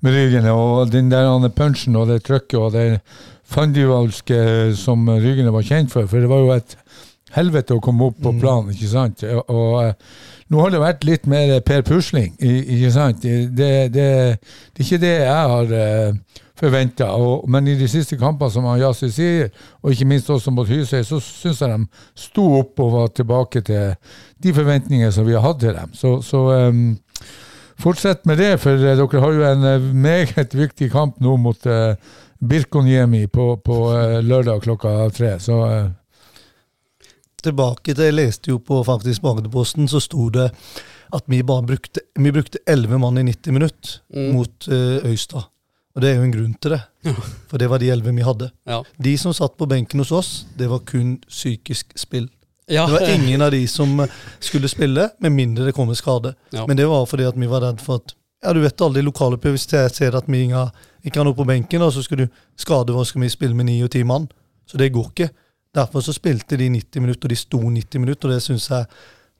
med 0.00 0.12
Rygene, 0.16 0.52
og 0.52 0.90
den 0.92 1.10
der 1.12 1.48
punchen 1.50 1.96
og 1.96 2.08
det 2.08 2.22
trøkket 2.24 2.58
og 2.58 2.72
det 2.72 3.00
fandivalske 3.44 4.74
som 4.76 5.04
Rygene 5.08 5.52
var 5.52 5.62
kjent 5.62 5.92
for, 5.92 6.06
for 6.08 6.20
det 6.24 6.30
var 6.30 6.40
jo 6.40 6.52
et 6.56 6.76
helvete 7.34 7.74
å 7.76 7.82
komme 7.82 8.06
opp 8.08 8.16
på 8.22 8.32
Mm. 8.32 8.40
planen, 8.40 8.70
ikke 8.72 8.88
sant? 8.88 9.22
Og, 9.24 9.44
og 9.50 9.84
eh, 9.84 9.92
nå 10.50 10.60
har 10.60 10.70
det 10.70 10.80
vært 10.80 11.04
litt 11.04 11.26
mer 11.26 11.60
Per 11.66 11.82
Pusling, 11.82 12.32
ikke 12.40 12.90
sant? 12.94 13.20
Det, 13.22 13.50
det, 13.56 13.70
det, 13.92 14.08
det 14.72 14.80
er 14.80 14.84
ikke 14.86 15.00
det 15.02 15.14
jeg 15.18 15.48
har 15.52 15.72
uh, 15.74 16.14
forventa. 16.64 17.10
Men 17.50 17.68
i 17.68 17.76
de 17.78 17.88
siste 17.90 18.18
kampene, 18.20 18.50
som 18.52 18.66
Yasi 18.80 19.10
sier, 19.12 19.52
og 19.82 19.94
ikke 19.94 20.08
minst 20.10 20.30
også 20.32 20.52
mot 20.54 20.68
Hysøy, 20.68 21.02
så 21.06 21.20
syns 21.22 21.62
jeg 21.62 21.70
de 21.70 22.04
sto 22.26 22.48
opp 22.58 22.80
og 22.84 22.92
var 22.96 23.14
tilbake 23.14 23.62
til 23.64 23.94
de 24.42 24.54
forventningene 24.56 25.12
som 25.14 25.26
vi 25.28 25.36
har 25.36 25.44
hatt 25.44 25.62
til 25.62 25.76
dem. 25.76 25.92
Så, 25.96 26.18
så 26.24 26.42
um, 26.68 26.96
fortsett 27.80 28.24
med 28.26 28.40
det, 28.42 28.54
for 28.62 28.76
eh, 28.76 28.96
dere 28.98 29.24
har 29.24 29.36
jo 29.38 29.48
en 29.48 29.68
eh, 29.72 29.90
meget 30.06 30.54
viktig 30.54 30.90
kamp 30.92 31.20
nå 31.24 31.36
mot 31.40 31.68
uh, 31.70 31.94
Birkonjemi 32.44 33.26
på, 33.32 33.54
på 33.64 33.82
uh, 33.92 34.18
lørdag 34.24 34.64
klokka 34.64 34.96
tre. 35.14 35.36
Så 35.42 35.60
Uh, 35.64 35.92
Tilbake 37.44 37.92
til 37.92 38.06
Jeg 38.06 38.14
leste 38.16 38.48
jo 38.48 38.56
på 38.56 38.78
faktisk 38.86 39.20
Magdeposten, 39.24 39.88
så 39.88 40.00
sto 40.00 40.30
det 40.32 40.46
at 41.14 41.26
vi 41.28 41.42
bare 41.44 41.66
brukte 41.68 42.00
Vi 42.16 42.32
brukte 42.32 42.62
elleve 42.66 42.96
mann 42.98 43.18
i 43.20 43.26
90 43.28 43.52
minutter 43.52 43.98
Mm. 44.14 44.32
mot 44.32 44.68
uh, 44.68 45.04
Øystad. 45.04 45.44
Og 45.94 46.02
det 46.02 46.10
er 46.10 46.16
jo 46.18 46.22
en 46.26 46.32
grunn 46.34 46.54
til 46.60 46.74
det. 46.74 46.80
For 47.50 47.58
det 47.58 47.68
var 47.70 47.78
de 47.78 47.90
elleve 47.94 48.14
vi 48.16 48.24
hadde. 48.26 48.48
Ja. 48.66 48.80
De 48.98 49.12
som 49.18 49.32
satt 49.36 49.54
på 49.56 49.68
benken 49.70 50.00
hos 50.02 50.10
oss, 50.12 50.30
det 50.58 50.66
var 50.70 50.82
kun 50.88 51.20
psykisk 51.28 51.92
spill. 51.98 52.28
Ja, 52.66 52.86
Det 52.86 52.92
var 52.96 53.10
ingen 53.14 53.42
av 53.44 53.50
de 53.52 53.66
som 53.68 54.00
eh, 54.00 54.08
skulle 54.40 54.68
spille, 54.68 55.10
med 55.20 55.32
mindre 55.32 55.66
det 55.68 55.74
kom 55.76 55.88
en 55.92 55.94
skade. 55.98 56.34
Ja. 56.50 56.64
Men 56.66 56.76
det 56.76 56.86
var 56.88 57.04
fordi 57.06 57.26
at 57.28 57.36
vi 57.36 57.46
var 57.46 57.60
redd 57.62 57.80
for 57.84 58.00
at 58.02 58.14
Ja, 58.44 58.52
du 58.52 58.60
vet 58.60 58.80
alle 58.80 58.94
de 59.00 59.02
lokale 59.06 59.38
hvis 59.40 59.68
jeg 59.72 59.90
ser 59.90 60.16
at 60.16 60.24
vi 60.28 60.42
ikke 60.44 60.54
har- 61.16 61.24
noe 61.24 61.34
på 61.34 61.44
benken, 61.46 61.80
og 61.82 61.92
så 61.92 62.02
skal 62.02 62.18
du 62.18 62.26
skade 62.56 62.92
oss, 62.92 63.08
skal 63.08 63.20
vi 63.22 63.28
spille 63.28 63.54
med 63.54 63.64
ni 63.66 63.82
og 63.82 63.90
ti 63.90 64.02
mann. 64.02 64.28
Så 64.66 64.76
det 64.76 64.92
går 64.92 65.10
ikke. 65.14 65.30
Derfor 65.74 66.00
så 66.00 66.12
spilte 66.12 66.56
de 66.56 66.68
90 66.68 67.00
minutter, 67.00 67.24
og 67.26 67.30
de 67.30 67.36
sto 67.36 67.58
90 67.58 67.98
minutter, 68.00 68.28
og 68.28 68.34
det 68.34 68.42
syns 68.42 68.68
jeg 68.70 68.86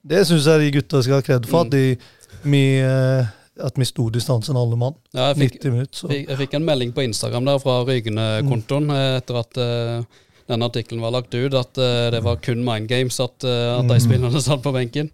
det 0.08 0.26
synes 0.26 0.46
jeg 0.46 0.60
de 0.60 0.70
gutta 0.72 1.02
skal 1.02 1.14
ha 1.14 1.20
kred 1.20 1.46
for. 1.46 1.60
At, 1.64 1.70
de, 1.72 1.96
vi, 2.44 2.78
eh, 2.78 3.26
at 3.62 3.78
vi 3.78 3.86
sto 3.86 4.08
distansen 4.10 4.56
alle 4.58 4.76
mann. 4.78 4.96
ja 5.14 5.30
jeg, 5.30 5.36
fikk, 5.44 5.56
90 5.62 5.74
minutter. 5.74 5.98
Så. 5.98 6.10
fikk, 6.10 6.28
jeg 6.28 6.40
fikk 6.42 6.54
en 6.58 6.66
melding 6.66 6.94
på 6.94 7.04
Instagram 7.06 7.48
der 7.48 7.60
fra 7.62 7.80
Rygne-kontoen 7.86 8.88
mm. 8.90 8.94
etter 9.20 9.40
at 9.40 9.60
uh, 9.62 10.22
denne 10.50 10.68
artikkelen 10.68 11.02
var 11.04 11.14
lagt 11.14 11.34
ut, 11.34 11.54
at 11.54 11.78
uh, 11.78 12.10
det 12.12 12.20
var 12.24 12.40
kun 12.44 12.64
mind 12.66 12.88
games 12.90 13.20
at, 13.22 13.36
uh, 13.46 13.78
at 13.78 13.88
de 13.88 14.00
spillerne 14.02 14.42
satt 14.42 14.62
på 14.64 14.74
benken. 14.74 15.10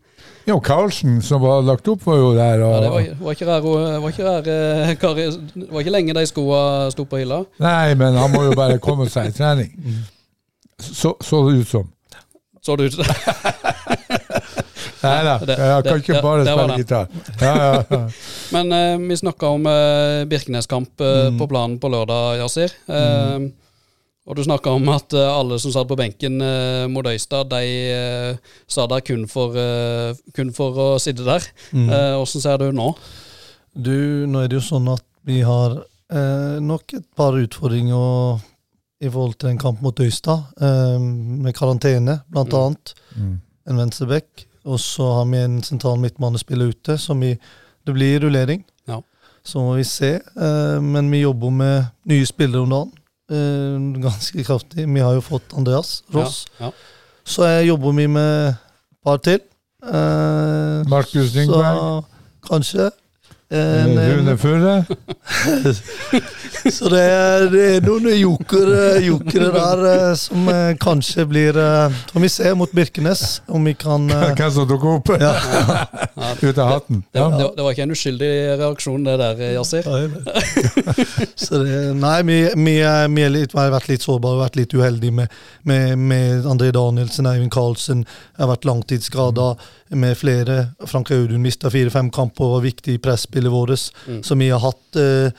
jo, 0.49 0.59
Karlsen, 0.64 1.20
som 1.23 1.42
var 1.44 1.62
lagt 1.62 1.88
opp, 1.88 2.02
var 2.06 2.16
jo 2.16 2.32
der. 2.35 2.64
Og, 2.64 2.73
Ja, 2.73 2.80
det 2.80 2.90
var, 2.90 3.11
var 3.20 3.37
ikke 3.37 3.47
rar, 3.50 3.68
var 4.00 4.09
ikke 4.09 4.54
eh, 4.56 4.97
Kari, 5.02 5.28
var 5.70 5.85
ikke 5.85 5.94
lenge 5.94 6.16
de 6.16 6.26
skoene 6.26 6.90
sto 6.94 7.04
på 7.04 7.20
hylla. 7.20 7.44
Nei, 7.62 7.94
men 7.94 8.18
han 8.18 8.32
må 8.32 8.44
jo 8.49 8.56
bare 8.59 8.80
komme 8.82 9.09
seg 9.12 9.30
i 9.30 9.37
trening. 9.37 9.76
Så, 10.80 11.14
så 11.20 11.44
det 11.47 11.61
ut 11.61 11.68
som. 11.68 11.90
Så 12.64 12.76
det 12.76 12.90
ut 12.90 12.99
Nei 15.02 15.21
da, 15.25 15.35
jeg 15.49 15.85
kan 15.87 16.02
ikke 16.02 16.21
bare 16.25 16.45
spille 16.45 16.76
gitar. 16.80 17.07
Ja, 17.40 17.52
ja, 17.57 17.71
ja. 17.90 18.00
Men 18.54 18.73
eh, 18.76 18.97
vi 19.09 19.16
snakka 19.21 19.49
om 19.57 19.66
eh, 19.71 20.25
Birkenes-kamp 20.30 21.00
eh, 21.00 21.19
Mm. 21.30 21.38
på 21.40 21.49
planen 21.49 21.78
på 21.80 21.88
lørdag, 21.92 22.38
Yasir. 22.42 22.73
Mm. 22.88 23.50
Og 24.30 24.37
du 24.37 24.42
snakka 24.45 24.71
om 24.76 24.88
at 24.92 25.14
eh, 25.16 25.26
alle 25.33 25.57
som 25.62 25.73
satt 25.75 25.88
på 25.90 25.97
benken 25.99 26.37
eh, 26.45 26.85
mot 26.92 27.07
Øystad, 27.09 27.49
de 27.50 27.62
eh, 27.95 28.52
sa 28.71 28.85
der 28.90 29.00
kun 29.07 29.25
for, 29.30 29.57
eh, 29.57 30.12
kun 30.37 30.52
for 30.54 30.76
å 30.76 30.88
sitte 31.02 31.25
der. 31.26 31.47
Mm. 31.73 31.88
Eh, 31.88 32.12
Hvordan 32.21 32.45
ser 32.45 32.61
du 32.61 32.69
nå? 32.76 32.90
Du, 33.75 34.26
nå 34.28 34.45
er 34.45 34.50
det 34.52 34.59
jo 34.61 34.66
sånn 34.69 34.88
at 34.92 35.04
vi 35.26 35.40
har 35.47 35.78
eh, 36.12 36.59
nok 36.61 36.95
et 36.99 37.07
par 37.16 37.37
utfordringer 37.38 38.40
i 39.00 39.09
forhold 39.09 39.38
til 39.40 39.54
en 39.54 39.59
kamp 39.62 39.80
mot 39.80 40.00
Øystad, 40.04 40.50
eh, 40.61 40.99
med 41.00 41.54
karantene 41.57 42.21
blant 42.28 42.52
Mm. 42.52 42.76
Mm. 43.16 43.37
En 43.71 43.76
venstreback. 43.78 44.47
Og 44.64 44.81
så 44.81 45.07
har 45.19 45.29
vi 45.31 45.40
en 45.40 45.62
sentral 45.64 45.99
midtbanespiller 45.99 46.75
ute, 46.75 46.99
som 46.99 47.21
vi 47.21 47.38
Det 47.87 47.95
blir 47.95 48.21
rullering. 48.21 48.61
Ja. 48.87 49.00
Så 49.43 49.59
må 49.59 49.75
vi 49.79 49.85
se. 49.85 50.21
Eh, 50.21 50.81
men 50.83 51.11
vi 51.11 51.23
jobber 51.23 51.50
med 51.50 51.85
nye 52.05 52.26
spillere 52.26 52.61
om 52.61 52.71
dagen. 52.71 52.90
Eh, 53.33 54.02
ganske 54.02 54.45
kraftig. 54.45 54.85
Vi 54.95 55.00
har 55.00 55.14
jo 55.14 55.21
fått 55.21 55.55
Andreas 55.57 56.02
Ross. 56.14 56.45
Ja, 56.59 56.67
ja. 56.67 56.71
Så 57.25 57.47
jeg 57.49 57.69
jobber 57.69 57.93
vi 57.93 58.07
med 58.07 58.49
et 58.49 58.57
par 59.05 59.17
til. 59.17 59.40
Eh, 59.83 60.88
Markus 60.93 61.33
Ringberg. 61.35 61.81
Så 61.81 62.02
kanskje. 62.50 62.90
En, 63.50 63.99
Rune 63.99 64.37
Furre. 64.38 64.85
så 66.71 66.88
det 66.92 67.00
er, 67.02 67.47
det 67.50 67.62
er 67.66 67.80
noen 67.83 68.04
jokere, 68.14 69.00
jokere 69.02 69.49
der 69.57 69.80
eh, 69.88 70.12
som 70.21 70.47
eh, 70.52 70.76
kanskje 70.78 71.25
blir 71.26 71.59
eh, 71.59 71.97
Får 72.12 72.23
vi 72.23 72.30
se 72.30 72.52
mot 72.54 72.71
Birkenes 72.71 73.40
om 73.50 73.66
vi 73.66 73.75
kan 73.75 74.07
eh, 74.14 74.28
Hvem 74.38 74.52
som 74.54 74.69
dukker 74.71 74.92
opp 75.00 75.11
ja. 75.19 75.33
ut 76.47 76.61
av 76.62 76.71
hatten. 76.76 77.02
Det, 77.11 77.19
det, 77.19 77.49
det 77.57 77.64
var 77.66 77.75
ikke 77.75 77.88
en 77.88 77.97
uskyldig 77.97 78.30
reaksjon, 78.61 79.02
det 79.09 79.16
der, 79.19 79.42
Yasir. 79.57 79.90
Så 81.49 81.61
nei, 81.64 82.16
vi, 82.28 82.38
vi, 82.54 82.76
vi, 82.78 83.25
er 83.26 83.35
litt, 83.35 83.57
vi 83.57 83.59
har 83.64 83.75
vært 83.75 83.90
litt 83.90 84.07
sårbare, 84.07 84.45
vært 84.45 84.61
litt 84.61 84.78
uheldige 84.78 85.16
med, 85.16 85.35
med, 85.66 85.99
med 85.99 86.47
André 86.47 86.71
Danielsen, 86.76 87.26
Eivind 87.26 87.50
Karlsen. 87.54 88.07
Har 88.38 88.52
vært 88.52 88.69
langtidsskada 88.69 89.57
med 89.90 90.19
flere. 90.19 90.66
Frank 90.87 91.11
Audun 91.11 91.42
mista 91.42 91.71
fire-fem 91.73 92.11
kamper 92.14 92.47
og 92.47 92.59
var 92.59 92.66
viktig 92.69 92.95
i 92.95 93.02
presspillet 93.40 93.52
vårt. 93.52 93.92
Mm. 94.06 94.23
Så 94.23 94.35
vi 94.35 94.50
har 94.50 94.61
hatt 94.61 94.97
eh, 94.97 95.32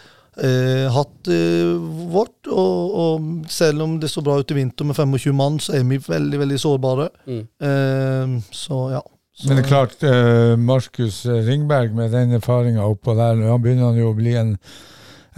eh, 0.46 0.92
hatt 0.92 1.28
eh, 1.28 1.78
vårt, 2.12 2.48
og, 2.48 2.96
og 2.96 3.50
selv 3.50 3.82
om 3.84 4.00
det 4.00 4.10
så 4.10 4.22
bra 4.22 4.40
ut 4.40 4.52
i 4.52 4.56
vinter 4.56 4.86
med 4.86 4.96
25 4.96 5.36
mann, 5.36 5.60
så 5.60 5.74
er 5.74 5.84
vi 5.84 5.98
veldig 5.98 6.40
veldig 6.40 6.60
sårbare. 6.60 7.10
Mm. 7.28 7.48
Eh, 7.62 8.42
så 8.52 8.92
ja. 8.92 9.02
Så, 9.34 9.48
Men 9.48 9.58
det 9.58 9.64
er 9.64 9.70
klart, 9.70 10.04
eh, 10.04 10.58
Markus 10.60 11.26
Ringberg 11.26 11.94
med 11.96 12.12
den 12.12 12.34
erfaringa 12.36 12.84
oppå 12.84 13.16
der, 13.16 13.40
han 13.48 13.62
begynner 13.62 13.90
han 13.90 13.98
jo 13.98 14.12
å 14.12 14.18
bli 14.18 14.36
en, 14.36 14.58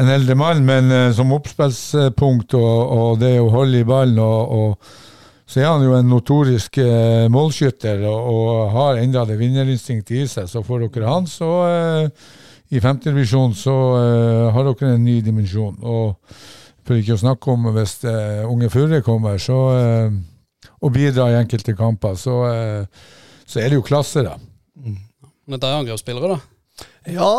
en 0.01 0.09
eldre 0.09 0.35
mann, 0.35 0.65
men 0.65 0.91
eh, 0.91 1.11
som 1.13 1.31
oppspillspunkt 1.31 2.55
og, 2.57 2.79
og 2.97 3.19
det 3.21 3.37
å 3.39 3.51
holde 3.53 3.83
i 3.83 3.87
ballen 3.87 4.19
og, 4.19 4.57
og 4.57 5.01
så 5.45 5.61
er 5.61 5.69
han 5.69 5.83
jo 5.85 5.93
en 5.93 6.09
notorisk 6.09 6.79
eh, 6.81 7.29
målskytter 7.31 8.01
og, 8.09 8.29
og 8.33 8.73
har 8.73 9.01
enda 9.03 9.27
det 9.29 9.37
vinnerinstinktet 9.37 10.15
i 10.17 10.23
seg. 10.31 10.47
Så 10.49 10.63
får 10.65 10.87
dere 10.87 11.11
han, 11.11 11.27
så 11.29 11.51
eh, 11.67 12.31
i 12.71 12.81
femtedivisjon 12.81 13.55
så 13.57 13.73
uh, 13.93 14.53
har 14.55 14.69
dere 14.69 14.93
en 14.95 15.03
ny 15.03 15.19
dimensjon. 15.25 15.75
Og 15.81 16.15
for 16.83 16.99
ikke 16.99 17.17
å 17.17 17.23
snakke 17.23 17.51
om 17.53 17.67
hvis 17.75 17.99
uh, 18.07 18.45
unge 18.49 18.69
Furre 18.71 19.01
kommer 19.05 19.41
så, 19.41 19.59
uh, 19.73 20.21
og 20.83 20.93
bidrar 20.95 21.31
i 21.31 21.39
enkelte 21.39 21.75
kamper, 21.77 22.15
så, 22.19 22.37
eh, 22.49 23.03
så 23.47 23.61
er 23.61 23.71
det 23.71 23.79
jo 23.79 23.85
klasse, 23.87 24.23
da. 24.25 24.35
Men 24.83 25.55
Dette 25.55 25.69
er 25.69 25.79
angrepsspillere, 25.79 26.35
da. 26.35 26.87
Ja, 27.13 27.31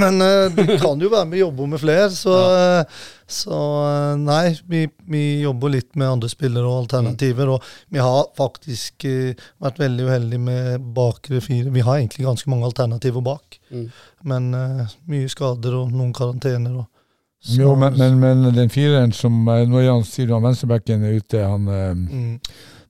men 0.00 0.20
uh, 0.22 0.48
det 0.56 0.78
kan 0.82 1.00
jo 1.02 1.08
være 1.12 1.26
med 1.28 1.38
og 1.38 1.42
jobbe 1.46 1.66
med 1.74 1.80
flere, 1.82 2.08
så, 2.14 2.34
ja. 2.34 2.84
så 3.30 3.58
eh, 3.88 4.14
nei, 4.20 4.54
vi, 4.70 4.82
vi 5.10 5.22
jobber 5.44 5.72
litt 5.74 5.90
med 6.00 6.08
andre 6.16 6.28
spillere 6.32 6.66
og 6.68 6.82
alternativer. 6.84 7.52
Og 7.56 7.68
vi 7.94 8.02
har 8.02 8.26
faktisk 8.38 9.06
uh, 9.08 9.46
vært 9.64 9.78
veldig 9.82 10.08
uheldige 10.08 10.42
med 10.46 10.88
bakre 10.96 11.40
fire. 11.44 11.70
Vi 11.74 11.84
har 11.86 12.00
egentlig 12.00 12.26
ganske 12.26 12.50
mange 12.52 12.70
alternativer 12.72 13.24
bak, 13.24 13.60
Mm. 13.74 13.86
men 14.30 14.44
uh, 14.54 14.92
mye 15.10 15.26
skader 15.32 15.74
og 15.80 15.88
noen 15.90 16.12
karantener. 16.14 16.76
Og, 16.84 16.84
så- 17.42 17.56
Jo, 17.60 17.72
men, 17.74 17.96
men, 17.98 18.20
men 18.22 18.54
den 18.54 18.70
fireren 18.70 19.12
som 19.12 19.40
eh, 19.48 19.64
Nå 19.68 19.80
er 19.82 19.90
han 19.90 20.04
sier 20.06 20.28
du 20.30 20.34
han 20.36 20.44
venstrebacken 20.46 21.02
er 21.04 21.18
ute, 21.18 21.42
han 21.44 21.66
eh, 21.68 21.90
mm, 21.94 22.38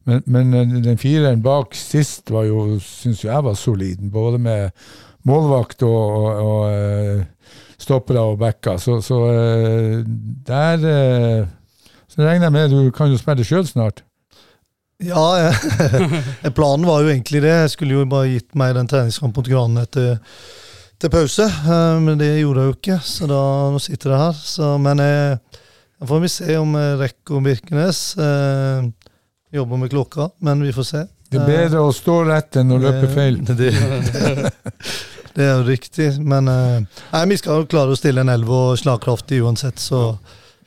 Men, 0.06 0.20
men 0.26 0.52
eh, 0.54 0.74
den 0.84 0.98
fireren 1.00 1.40
bak 1.42 1.72
sist 1.74 2.28
var 2.30 2.44
jo, 2.44 2.76
syns 2.84 3.22
jeg 3.24 3.44
var 3.46 3.54
solid. 3.56 4.02
Både 4.12 4.36
med 4.38 4.70
målvakt 5.28 5.84
og, 5.86 6.00
og, 6.18 6.40
og 6.44 6.64
eh, 6.72 7.52
stoppere 7.80 8.24
og 8.24 8.40
backer. 8.40 8.80
Så, 8.82 8.98
så 9.04 9.20
eh, 9.32 10.02
der 10.46 10.88
eh, 10.90 11.46
Så 12.08 12.22
regner 12.22 12.46
jeg 12.46 12.54
med 12.54 12.74
du 12.74 12.90
kan 12.94 13.10
jo 13.10 13.18
spille 13.18 13.46
sjøl 13.46 13.66
snart. 13.66 14.04
Ja, 15.02 15.50
planen 16.56 16.86
var 16.86 17.02
jo 17.02 17.10
egentlig 17.10 17.42
det. 17.42 17.54
Jeg 17.64 17.72
skulle 17.72 17.96
jo 17.98 18.04
bare 18.06 18.30
gitt 18.30 18.54
meg 18.54 18.76
den 18.76 18.88
treningskampen 18.88 19.42
mot 19.42 19.50
Granen 19.50 19.82
etter 19.82 20.20
til 21.02 21.10
pause, 21.10 21.48
men 22.00 22.14
det 22.20 22.28
gjorde 22.38 22.62
jeg 22.62 22.70
jo 22.70 22.74
ikke, 22.76 22.98
så 23.02 23.26
da 23.28 23.40
nå 23.74 23.80
sitter 23.82 24.14
jeg 24.14 24.20
her. 24.22 24.36
Så, 24.38 24.68
men 24.80 25.02
jeg, 25.02 25.40
får 26.06 26.22
vi 26.22 26.30
se 26.32 26.58
om 26.60 26.76
jeg 26.78 27.00
rekker 27.02 27.42
Birkenes. 27.44 28.04
Eh, 28.14 28.86
jobber 29.58 29.82
med 29.82 29.90
klokka, 29.90 30.28
men 30.38 30.62
vi 30.62 30.72
får 30.72 30.88
se. 30.88 31.02
Det 31.30 31.40
er 31.42 31.50
bedre 31.50 31.82
å 31.82 31.92
stå 31.94 32.20
rett 32.28 32.60
enn 32.60 32.74
å 32.74 32.78
løpe 32.78 33.10
feil. 33.14 33.40
Det, 33.48 33.56
det, 33.58 33.72
det 33.74 35.13
er 35.42 35.56
jo 35.58 35.66
riktig, 35.66 36.12
men 36.22 36.46
eh, 36.48 37.02
nei, 37.10 37.26
vi 37.32 37.36
skal 37.40 37.62
jo 37.64 37.70
klare 37.70 37.90
å 37.94 37.98
stille 37.98 38.22
en 38.22 38.30
elv 38.30 38.50
og 38.54 38.78
slagkraftig 38.78 39.42
uansett, 39.42 39.82
så 39.82 40.06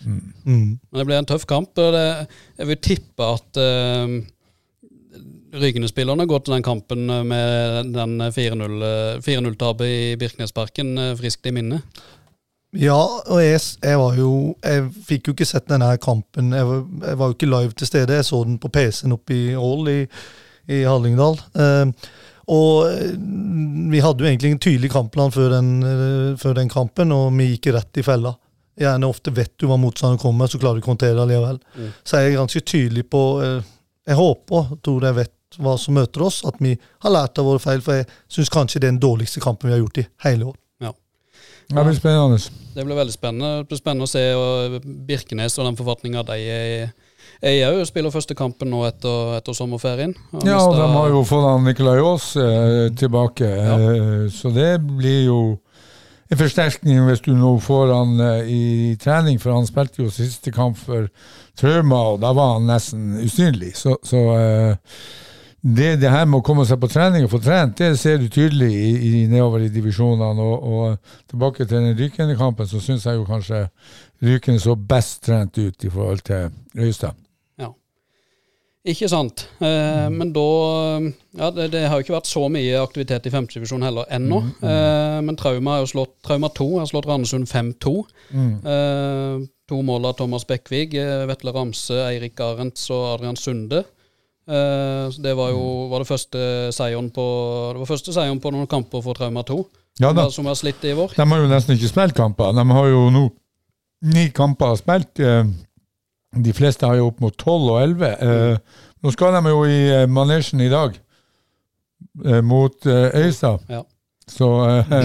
Mm. 0.05 0.33
mm. 0.45 0.79
Men 0.91 0.99
det 0.99 1.05
blir 1.05 1.17
en 1.17 1.25
tøff 1.25 1.45
kamp. 1.49 1.77
og 1.77 1.93
det, 1.93 2.27
Jeg 2.57 2.67
vil 2.67 2.77
tippe 2.77 3.29
at 3.33 3.57
uh, 3.57 4.17
Ryggene-spillerne 5.57 6.27
går 6.27 6.39
til 6.39 6.53
den 6.53 6.63
kampen 6.63 7.07
med 7.07 7.93
den 7.95 8.19
4-0-tapet 8.21 9.87
i 9.87 10.15
Birknesparken 10.19 10.97
eh, 10.97 11.15
friskt 11.17 11.47
i 11.47 11.53
minne. 11.55 11.81
Ja, 12.75 12.99
og 12.99 13.39
jeg, 13.41 13.61
jeg 13.81 13.97
var 13.97 14.17
jo 14.19 14.57
Jeg 14.61 14.89
fikk 15.07 15.29
jo 15.29 15.33
ikke 15.33 15.47
sett 15.47 15.69
denne 15.71 15.87
kampen. 16.03 16.51
Jeg 16.53 16.67
var, 16.67 16.83
jeg 17.07 17.17
var 17.17 17.31
jo 17.31 17.37
ikke 17.37 17.49
live 17.49 17.71
til 17.71 17.87
stede. 17.87 18.19
Jeg 18.19 18.27
så 18.27 18.43
den 18.43 18.59
på 18.59 18.69
PC-en 18.69 19.15
oppe 19.15 19.33
i 19.33 19.55
Ål 19.55 19.89
i, 19.95 19.99
i 20.75 20.83
Hallingdal. 20.83 21.39
Eh, 21.55 22.11
og 22.47 22.87
eh, 22.87 23.15
vi 23.91 24.01
hadde 24.03 24.23
jo 24.23 24.29
egentlig 24.29 24.53
en 24.53 24.61
tydelig 24.63 24.91
kampplan 24.93 25.33
før 25.35 25.57
den, 25.57 25.71
eh, 25.83 26.35
før 26.39 26.55
den 26.55 26.69
kampen, 26.71 27.11
og 27.11 27.31
vi 27.35 27.51
gikk 27.53 27.73
rett 27.75 27.99
i 27.99 28.05
fella. 28.07 28.33
Gjerne 28.77 29.09
ofte 29.09 29.33
vet 29.35 29.55
du 29.59 29.65
hva 29.67 29.79
motstanderen 29.81 30.21
kommer, 30.21 30.47
så 30.47 30.59
klarer 30.61 30.77
du 30.77 30.83
ikke 30.83 30.91
å 30.91 30.95
håndtere 30.95 31.17
det 31.17 31.25
likevel. 31.31 31.57
Mm. 31.75 31.89
Så 32.05 32.21
jeg 32.21 32.29
er 32.29 32.37
ganske 32.37 32.61
tydelig 32.73 33.07
på 33.11 33.23
eh, 33.43 33.73
Jeg 34.07 34.15
håper, 34.15 34.69
tror 34.85 35.03
jeg 35.03 35.17
vet 35.17 35.57
hva 35.59 35.73
som 35.79 35.97
møter 35.97 36.23
oss, 36.23 36.37
at 36.47 36.55
vi 36.63 36.77
har 37.03 37.11
lært 37.11 37.39
av 37.41 37.47
våre 37.49 37.59
feil. 37.59 37.81
For 37.83 37.99
jeg 37.99 38.07
syns 38.31 38.51
kanskje 38.53 38.79
det 38.79 38.87
er 38.87 38.93
den 38.93 39.03
dårligste 39.03 39.43
kampen 39.43 39.67
vi 39.67 39.75
har 39.75 39.81
gjort 39.81 39.99
i 39.99 40.05
hele 40.23 40.47
år. 40.47 40.55
Ja. 40.85 40.93
Det 41.67 41.83
blir 41.83 41.97
spennende. 41.97 42.39
Det 42.77 42.85
blir 42.87 42.99
veldig 43.01 43.15
spennende. 43.15 43.51
Det 43.59 43.67
blir 43.73 43.81
spennende 43.81 44.07
å 44.07 44.11
se 44.11 44.23
Birkenes 45.09 45.59
og 45.59 45.67
den 45.67 45.79
forfatninga 45.79 46.23
de 46.29 46.37
er 46.39 46.71
i. 46.77 46.79
Jeg 47.43 47.61
jo 47.77 47.85
spiller 47.85 48.11
første 48.13 48.33
kampen 48.35 48.69
nå 48.73 48.81
etter, 48.87 49.35
etter 49.37 49.53
sommerferien. 49.53 50.15
Og 50.33 50.45
Ja, 50.47 50.57
og 50.63 50.75
de 50.75 50.87
har 50.93 51.09
jo 51.13 51.23
fått 51.27 51.63
Nikolai 51.63 51.99
Aas 52.01 52.31
eh, 52.35 52.89
tilbake, 52.97 53.45
Ja. 53.45 53.77
eh, 53.77 54.27
så 54.33 54.49
det 54.53 54.71
blir 54.81 55.25
jo 55.27 55.39
en 56.31 56.37
forsterkning 56.41 57.05
hvis 57.07 57.21
du 57.23 57.31
nå 57.37 57.53
får 57.63 57.93
han 57.93 58.19
eh, 58.19 58.49
i 58.51 58.95
trening, 58.99 59.39
for 59.39 59.53
han 59.53 59.67
spilte 59.69 60.01
jo 60.03 60.09
siste 60.11 60.51
kamp 60.51 60.77
for 60.77 61.07
Trauma, 61.57 62.01
og 62.13 62.19
da 62.21 62.33
var 62.33 62.57
han 62.57 62.67
nesten 62.67 63.15
usynlig. 63.23 63.75
Så, 63.77 63.95
så 64.03 64.23
eh, 64.35 64.75
det, 65.75 65.89
det 66.01 66.11
her 66.13 66.25
med 66.29 66.39
å 66.39 66.45
komme 66.45 66.63
seg 66.67 66.79
på 66.79 66.89
trening 66.91 67.25
og 67.27 67.31
få 67.33 67.41
trent, 67.43 67.77
det 67.79 67.97
ser 67.99 68.21
du 68.21 68.27
tydelig 68.31 68.71
i, 68.71 68.89
i 69.09 69.11
nedover 69.27 69.65
i 69.65 69.71
divisjonene. 69.73 70.47
Og, 70.47 70.63
og 70.63 71.29
tilbake 71.29 71.65
til 71.65 71.77
den 71.77 71.97
Rykende 71.99 72.37
kampen, 72.39 72.69
så 72.69 72.79
syns 72.83 73.07
jeg 73.07 73.19
jo 73.19 73.27
kanskje 73.27 73.65
Rykende 74.23 74.63
så 74.63 74.75
best 74.79 75.23
trent 75.27 75.57
ut 75.59 75.87
i 75.87 75.91
forhold 75.93 76.23
til 76.27 76.51
Øystad. 76.87 77.17
Ikke 78.87 79.09
sant. 79.11 79.41
Eh, 79.59 80.07
Men 80.13 80.29
da 80.31 80.43
Ja, 81.37 81.49
det, 81.51 81.71
det 81.73 81.83
har 81.89 81.99
jo 81.99 82.05
ikke 82.05 82.15
vært 82.15 82.29
så 82.29 82.45
mye 82.49 82.79
aktivitet 82.79 83.27
i 83.27 83.33
femtedivisjon 83.33 83.83
heller 83.83 84.07
ennå. 84.15 84.39
Eh, 84.63 85.17
men 85.27 85.35
Trauma 85.37 85.75
har 85.75 85.83
jo 85.83 85.91
slått 85.91 86.13
Trauma 86.23 86.47
2 86.55 86.67
har 86.79 86.87
slått 86.89 87.09
Randesund 87.09 87.49
5-2. 87.51 87.93
Eh, 88.63 89.43
to 89.67 89.81
mål 89.83 90.07
av 90.07 90.15
Thomas 90.21 90.47
Bekkvig, 90.47 90.95
eh, 90.95 91.25
Vetle 91.27 91.51
Ramse, 91.51 91.99
Eirik 92.07 92.39
Arentz 92.39 92.87
og 92.95 93.03
Adrian 93.17 93.35
Sunde. 93.35 93.83
Eh, 94.47 95.09
så 95.11 95.21
det 95.21 95.33
var 95.35 95.49
jo 95.51 95.63
var 95.91 95.99
det 96.03 96.07
første 96.07 96.39
seieren 96.71 97.09
på 97.11 97.23
Det 97.73 97.81
var 97.81 97.89
første 97.89 98.13
seieren 98.15 98.39
på 98.39 98.51
noen 98.55 98.67
kamper 98.71 99.01
for 99.03 99.13
Trauma 99.17 99.43
2, 99.43 99.57
Ja 99.99 100.13
da. 100.15 100.29
som 100.31 100.45
har 100.47 100.55
slitt 100.55 100.83
i 100.87 100.93
vår. 100.95 101.15
De 101.17 101.25
har 101.27 101.41
jo 101.43 101.49
nesten 101.51 101.75
ikke 101.75 101.89
spilt 101.91 102.15
kamper. 102.15 102.53
De 102.55 102.63
har 102.71 102.87
jo 102.93 103.09
nå 103.11 103.25
ni 104.07 104.29
kamper 104.31 104.75
spilt. 104.79 105.19
eh, 105.19 105.43
De 106.37 106.53
fleste 106.53 106.85
har 106.85 106.95
jo 106.99 107.07
opp 107.09 107.19
mot 107.23 107.35
tolv 107.37 107.71
og 107.75 107.81
elleve. 107.81 108.13
Eh, 108.21 108.57
Nå 109.03 109.11
skal 109.13 109.35
de 109.35 109.49
jo 109.51 109.59
i 109.69 110.05
manesjen 110.09 110.61
i 110.61 110.69
dag, 110.69 110.95
mot 112.43 112.85
Øysa. 112.87 113.51
Ja. 113.69 113.83
Så 114.27 114.47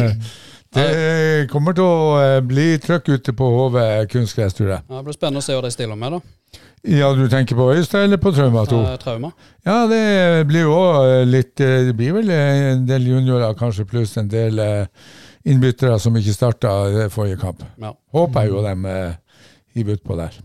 det 0.74 1.48
kommer 1.52 1.74
til 1.76 1.84
å 1.84 2.40
bli 2.48 2.78
trøkk 2.80 3.10
ute 3.12 3.34
på 3.36 3.48
HV 3.52 3.76
kunstgress, 4.12 4.54
tror 4.56 4.70
jeg. 4.72 4.80
Ja, 4.88 4.96
det 4.96 5.04
blir 5.04 5.16
spennende 5.18 5.42
å 5.42 5.44
se 5.44 5.52
hva 5.58 5.62
de 5.66 5.70
stiller 5.74 5.98
med, 6.00 6.16
da. 6.16 6.20
Ja, 6.82 7.12
du 7.14 7.28
tenker 7.30 7.54
på 7.54 7.68
Øystad 7.70 8.08
eller 8.08 8.18
på 8.18 8.32
Trauma 8.34 8.64
2? 8.66 8.80
Eh, 8.82 8.98
trauma. 8.98 9.30
Ja, 9.64 9.84
det 9.86 10.46
blir 10.50 10.66
jo 10.66 10.78
litt 11.30 11.60
eh, 11.62 11.86
Det 11.86 11.94
blir 11.94 12.16
vel 12.16 12.30
en 12.34 12.86
del 12.88 13.06
juniorer, 13.06 13.54
kanskje, 13.54 13.86
pluss 13.86 14.16
en 14.18 14.30
del 14.30 14.58
eh, 14.58 14.86
innbyttere 15.46 15.98
som 16.02 16.16
ikke 16.18 16.34
starta 16.34 17.08
forrige 17.14 17.38
kamp. 17.38 17.62
Ja. 17.78 17.94
Håper 18.14 18.46
jeg 18.46 18.54
jo 18.56 18.64
dem 18.66 18.86
eh, 18.90 19.18
hiver 19.76 20.00
utpå 20.00 20.18
der. 20.18 20.40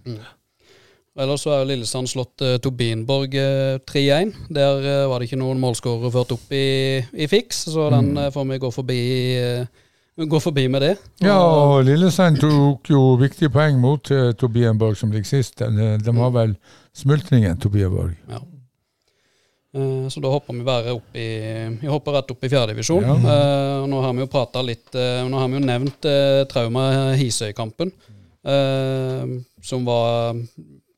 Ellers 1.18 1.42
så 1.48 1.56
er 1.56 1.66
Lillesand 1.66 2.10
slått 2.12 2.44
uh, 2.46 2.60
Tobinborg 2.62 3.34
eh, 3.42 3.80
3-1. 3.90 4.36
Der 4.54 4.84
eh, 4.86 5.06
var 5.10 5.18
det 5.18 5.32
ikke 5.32 5.40
noen 5.42 5.58
målskårere 5.62 6.14
ført 6.14 6.36
opp 6.36 6.54
i, 6.54 7.02
i 7.18 7.28
fiks, 7.32 7.64
så 7.74 7.88
den 7.94 8.12
eh, 8.22 8.30
får 8.34 8.46
vi 8.52 8.60
gå 8.62 8.70
forbi, 8.74 9.00
eh, 9.42 9.87
gå 10.18 10.40
forbi 10.42 10.64
med 10.68 10.82
det. 10.82 10.96
Ja, 11.22 11.38
og 11.38 11.84
Lillesand 11.86 12.40
tok 12.42 12.90
jo 12.90 13.16
viktige 13.22 13.52
poeng 13.54 13.78
mot 13.82 14.10
uh, 14.12 14.32
Tobienborg, 14.34 14.98
som 14.98 15.12
ligger 15.14 15.30
sist. 15.30 15.60
De, 15.62 15.98
de 16.02 16.16
har 16.18 16.32
vel 16.34 16.56
smultringen, 16.98 17.58
Tobienborg. 17.62 18.16
Uh, 19.78 20.08
Så 20.10 20.22
da 20.24 20.32
hopper 20.32 20.56
vi 20.58 20.64
bare 20.66 20.94
opp 20.96 21.14
i 21.20 21.28
Vi 21.82 21.90
hopper 21.92 22.16
rett 22.18 22.32
opp 22.34 22.44
i 22.48 22.50
fjerdedivisjon. 22.50 23.04
Ja. 23.06 23.18
Uh, 23.20 23.88
nå 23.92 24.00
har 24.02 24.16
vi 24.18 24.24
jo 24.26 24.32
prata 24.32 24.64
litt 24.66 24.96
uh, 24.96 25.28
Nå 25.30 25.38
har 25.38 25.52
vi 25.52 25.60
jo 25.60 25.66
nevnt 25.68 26.08
uh, 26.10 26.46
Trauma 26.50 26.88
Hisøy-kampen, 27.20 27.92
eh, 28.48 29.38
som 29.62 29.86
var 29.86 30.34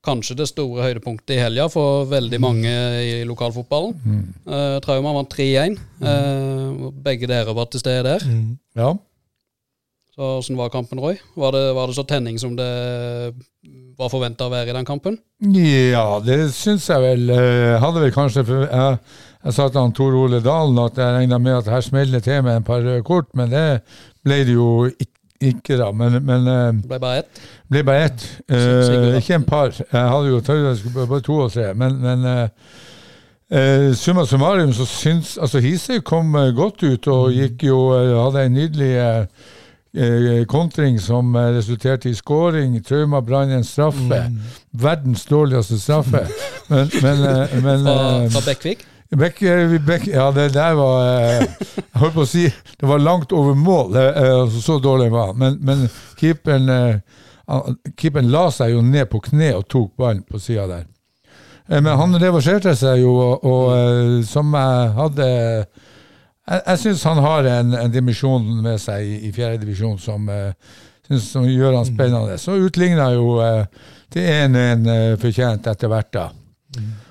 kanskje 0.05 0.37
det 0.39 0.45
store 0.47 0.85
høydepunktet 0.85 1.33
i 1.35 1.39
helga 1.41 1.65
for 1.69 2.05
veldig 2.09 2.37
mange 2.41 2.71
i 3.03 3.25
lokalfotballen. 3.27 3.97
Eh, 4.47 4.77
Trauma 4.85 5.11
vant 5.17 5.33
3-1. 5.35 5.75
eh, 5.99 6.69
og 6.87 6.93
begge 7.03 7.27
dere 7.27 7.53
var 7.57 7.67
til 7.73 7.81
stede 7.83 8.05
der. 8.07 8.23
Ja. 8.79 8.93
Så 10.19 10.25
Hvordan 10.27 10.57
var 10.57 10.69
kampen, 10.69 10.99
Roy? 10.99 11.15
Var 11.35 11.51
det, 11.55 11.59
var 11.75 11.87
det 11.87 11.95
så 11.95 12.03
tenning 12.03 12.39
som 12.39 12.55
det 12.57 12.65
var 13.95 14.09
forventa 14.11 14.49
å 14.49 14.51
være 14.51 14.73
i 14.73 14.75
den 14.75 14.87
kampen? 14.87 15.15
ja, 15.55 16.19
det 16.19 16.49
syns 16.51 16.89
jeg 16.89 16.99
vel. 16.99 17.29
eh, 17.31 17.77
hadde 17.79 18.01
vel 18.03 18.11
kanskje 18.11 18.43
jeg, 18.43 18.97
jeg 19.45 19.53
sa 19.55 19.67
til 19.69 19.79
han 19.79 19.93
Tor 19.95 20.17
Ole 20.19 20.41
Dalen 20.43 20.81
at 20.83 20.97
jeg 20.99 21.13
regna 21.15 21.37
med 21.39 21.61
at 21.61 21.69
her 21.71 21.85
smeller 21.85 22.19
det 22.19 22.25
til 22.25 22.43
med 22.43 22.57
en 22.57 22.67
par 22.67 22.83
røde 22.83 23.03
kort, 23.07 23.29
men 23.33 23.47
det 23.53 23.79
ble 24.27 24.41
det 24.43 24.57
jo 24.57 24.89
ikke, 24.89 25.21
ikke 25.39 25.77
da. 25.79 25.87
Men, 25.95 26.17
men 26.27 26.49
eh, 26.51 26.81
Det 26.81 26.89
ble 26.91 26.99
bare 26.99 27.21
ett. 27.21 27.39
ble 27.71 27.83
bare 27.87 28.09
ett. 28.09 28.25
Uh, 28.51 29.15
ikke 29.21 29.37
en 29.37 29.45
par. 29.47 29.71
Jeg 29.71 30.09
hadde 30.15 30.33
jo 30.33 30.41
trodd 30.43 30.65
jeg 30.65 30.81
skulle 30.81 31.05
bare 31.13 31.23
to 31.29 31.37
og 31.45 31.53
tre, 31.53 31.69
men, 31.79 31.95
men 32.03 32.25
uh, 32.27 32.73
eh, 33.55 33.85
summa 33.95 34.27
summarum 34.27 34.75
så 34.75 34.83
syns 34.83 35.37
Altså, 35.39 35.63
Hisøy 35.63 36.03
kom 36.03 36.35
godt 36.59 36.83
ut 36.83 37.07
og 37.07 37.31
gikk 37.31 37.63
jo 37.69 37.79
Hadde 37.95 38.43
en 38.49 38.59
nydelig 38.59 38.91
kontring 40.47 40.99
som 41.01 41.35
eh, 41.35 41.51
resulterte 41.55 42.09
i 42.09 42.15
scoring. 42.15 42.83
Trauma 42.83 43.21
Brann 43.21 43.51
en 43.51 43.63
straffe. 43.63 44.31
Verdens 44.71 45.25
dårligste 45.25 45.79
straffe. 45.79 46.27
Men, 46.69 46.89
men, 47.01 47.23
eh, 47.25 47.63
men 47.63 47.83
Fra, 47.85 48.23
eh, 48.23 48.29
fra 48.29 48.41
Bekkvik. 48.45 48.83
Beck, 49.09 49.41
eh, 49.41 50.07
ja, 50.13 50.27
det 50.31 50.51
der 50.53 50.75
var 50.77 50.99
eh, 51.01 51.47
Jeg 51.65 51.97
holdt 51.97 52.13
på 52.13 52.21
å 52.21 52.29
si 52.29 52.43
det 52.77 52.85
var 52.85 53.01
langt 53.01 53.31
over 53.33 53.55
mål. 53.57 53.95
eh, 53.97 54.19
eh, 54.21 54.35
altså, 54.43 54.61
så 54.61 54.75
dårlig 54.79 55.09
var 55.11 55.31
han. 55.31 55.39
Men, 55.41 55.57
men 55.65 55.87
keeperen, 56.19 56.69
eh, 56.69 57.73
keeperen 57.97 58.29
la 58.29 58.51
seg 58.53 58.75
jo 58.75 58.83
ned 58.85 59.09
på 59.09 59.17
kne 59.31 59.55
og 59.57 59.65
tok 59.67 59.95
ballen 59.97 60.21
på 60.29 60.37
sida 60.37 60.67
der. 60.69 60.85
Eh, 61.65 61.81
men 61.81 61.97
han 61.97 62.13
reverserte 62.21 62.75
seg 62.77 63.01
jo, 63.01 63.15
og, 63.17 63.49
og 63.49 63.73
eh, 63.73 64.13
som 64.29 64.53
jeg 64.53 64.93
hadde 65.01 65.29
Jeg, 66.49 66.61
jeg 66.65 66.81
syns 66.83 67.05
han 67.07 67.21
har 67.23 67.47
en, 67.47 67.73
en 67.77 67.93
dimensjon 67.93 68.45
med 68.63 68.81
seg 68.81 69.05
i, 69.05 69.17
i 69.29 69.33
fjerde 69.35 69.61
divisjon 69.63 69.99
som, 70.01 70.29
eh, 70.33 70.77
synes, 71.07 71.29
som 71.31 71.47
gjør 71.47 71.77
han 71.77 71.87
spennende. 71.87 72.37
Så 72.41 72.57
utligna 72.57 73.11
jo 73.13 73.37
eh, 73.45 73.65
til 74.13 74.25
1-1 74.25 74.89
eh, 74.93 75.13
fortjent 75.21 75.69
etter 75.69 75.91
hvert, 75.91 76.11
da. 76.15 76.29